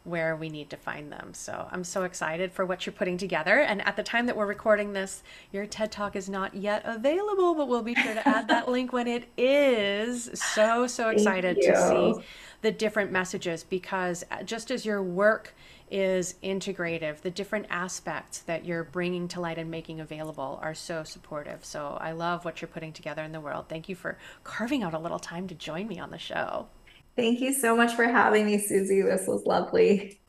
where 0.06 0.36
we 0.36 0.49
need 0.49 0.70
to 0.70 0.78
find 0.78 1.12
them. 1.12 1.34
So 1.34 1.68
I'm 1.72 1.84
so 1.84 2.03
excited 2.03 2.53
for 2.53 2.66
what 2.66 2.86
you're 2.86 2.93
putting 2.93 3.18
together. 3.18 3.60
And 3.60 3.86
at 3.86 3.95
the 3.95 4.03
time 4.03 4.28
that 4.28 4.38
we're 4.38 4.45
recording 4.45 4.93
this, 4.93 5.24
your 5.51 5.66
TED 5.66 5.91
Talk 5.91 6.16
is 6.16 6.30
not 6.30 6.56
yet 6.56 6.84
available, 6.86 7.56
but 7.56 7.68
we'll 7.68 7.82
be 7.82 7.95
sure 7.95 8.14
to 8.14 8.28
add 8.28 8.47
that 8.47 8.70
link 8.70 8.93
when 8.93 9.08
it 9.08 9.26
is. 9.38 10.30
So, 10.34 10.88
so 10.88 11.10
excited 11.10 11.58
to 11.62 11.88
see 11.88 12.24
the 12.62 12.72
different 12.72 13.12
messages 13.12 13.64
because 13.64 14.24
uh, 14.32 14.43
just 14.43 14.72
as 14.72 14.86
your 14.86 15.03
work 15.03 15.53
is 15.91 16.36
integrative. 16.43 17.22
The 17.22 17.30
different 17.30 17.68
aspects 17.70 18.39
that 18.39 18.66
you're 18.66 18.84
bringing 18.84 19.28
to 19.30 19.39
light 19.39 19.58
and 19.58 19.70
making 19.70 19.99
available 19.99 20.60
are 20.62 20.74
so 20.74 21.03
supportive. 21.03 21.64
So 21.64 21.97
I 22.01 22.12
love 22.12 22.43
what 22.43 22.62
you're 22.62 22.68
putting 22.68 22.91
together 22.91 23.24
in 23.24 23.32
the 23.32 23.39
world. 23.39 23.66
Thank 23.70 23.88
you 23.88 23.95
for 23.95 24.18
carving 24.43 24.84
out 24.84 24.93
a 24.93 24.99
little 24.99 25.20
time 25.20 25.47
to 25.47 25.56
join 25.56 25.88
me 25.88 25.99
on 25.99 26.10
the 26.10 26.18
show. 26.18 26.68
Thank 27.16 27.39
you 27.39 27.53
so 27.53 27.76
much 27.76 27.93
for 27.93 28.05
having 28.05 28.45
me, 28.45 28.57
Susie. 28.57 29.01
This 29.01 29.28
was 29.28 29.45
lovely. 29.45 30.20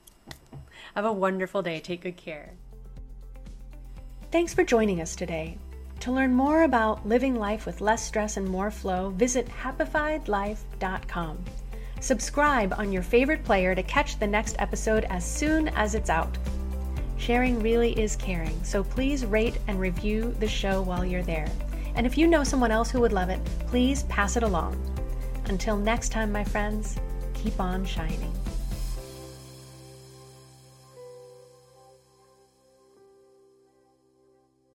Have 0.94 1.04
a 1.04 1.12
wonderful 1.12 1.62
day. 1.62 1.80
Take 1.80 2.02
good 2.02 2.16
care. 2.16 2.52
Thanks 4.30 4.54
for 4.54 4.64
joining 4.64 5.00
us 5.00 5.16
today. 5.16 5.58
To 6.00 6.12
learn 6.12 6.34
more 6.34 6.62
about 6.62 7.06
living 7.06 7.34
life 7.34 7.66
with 7.66 7.80
less 7.80 8.02
stress 8.06 8.36
and 8.36 8.48
more 8.48 8.70
flow, 8.70 9.10
visit 9.10 9.48
happifiedlife.com. 9.48 11.44
Subscribe 12.00 12.74
on 12.78 12.92
your 12.92 13.02
favorite 13.02 13.42
player 13.44 13.74
to 13.74 13.82
catch 13.82 14.18
the 14.18 14.26
next 14.26 14.56
episode 14.58 15.04
as 15.04 15.24
soon 15.24 15.68
as 15.68 15.94
it's 15.94 16.10
out. 16.10 16.36
Sharing 17.16 17.58
really 17.60 17.98
is 17.98 18.14
caring, 18.14 18.62
so 18.62 18.84
please 18.84 19.24
rate 19.24 19.58
and 19.66 19.80
review 19.80 20.36
the 20.38 20.46
show 20.46 20.82
while 20.82 21.04
you're 21.04 21.22
there. 21.22 21.48
And 21.94 22.06
if 22.06 22.18
you 22.18 22.26
know 22.26 22.44
someone 22.44 22.70
else 22.70 22.90
who 22.90 23.00
would 23.00 23.12
love 23.12 23.30
it, 23.30 23.42
please 23.66 24.02
pass 24.04 24.36
it 24.36 24.42
along. 24.42 24.95
Until 25.48 25.76
next 25.76 26.10
time, 26.10 26.32
my 26.32 26.42
friends, 26.44 26.96
keep 27.34 27.60
on 27.60 27.84
shining. 27.84 28.32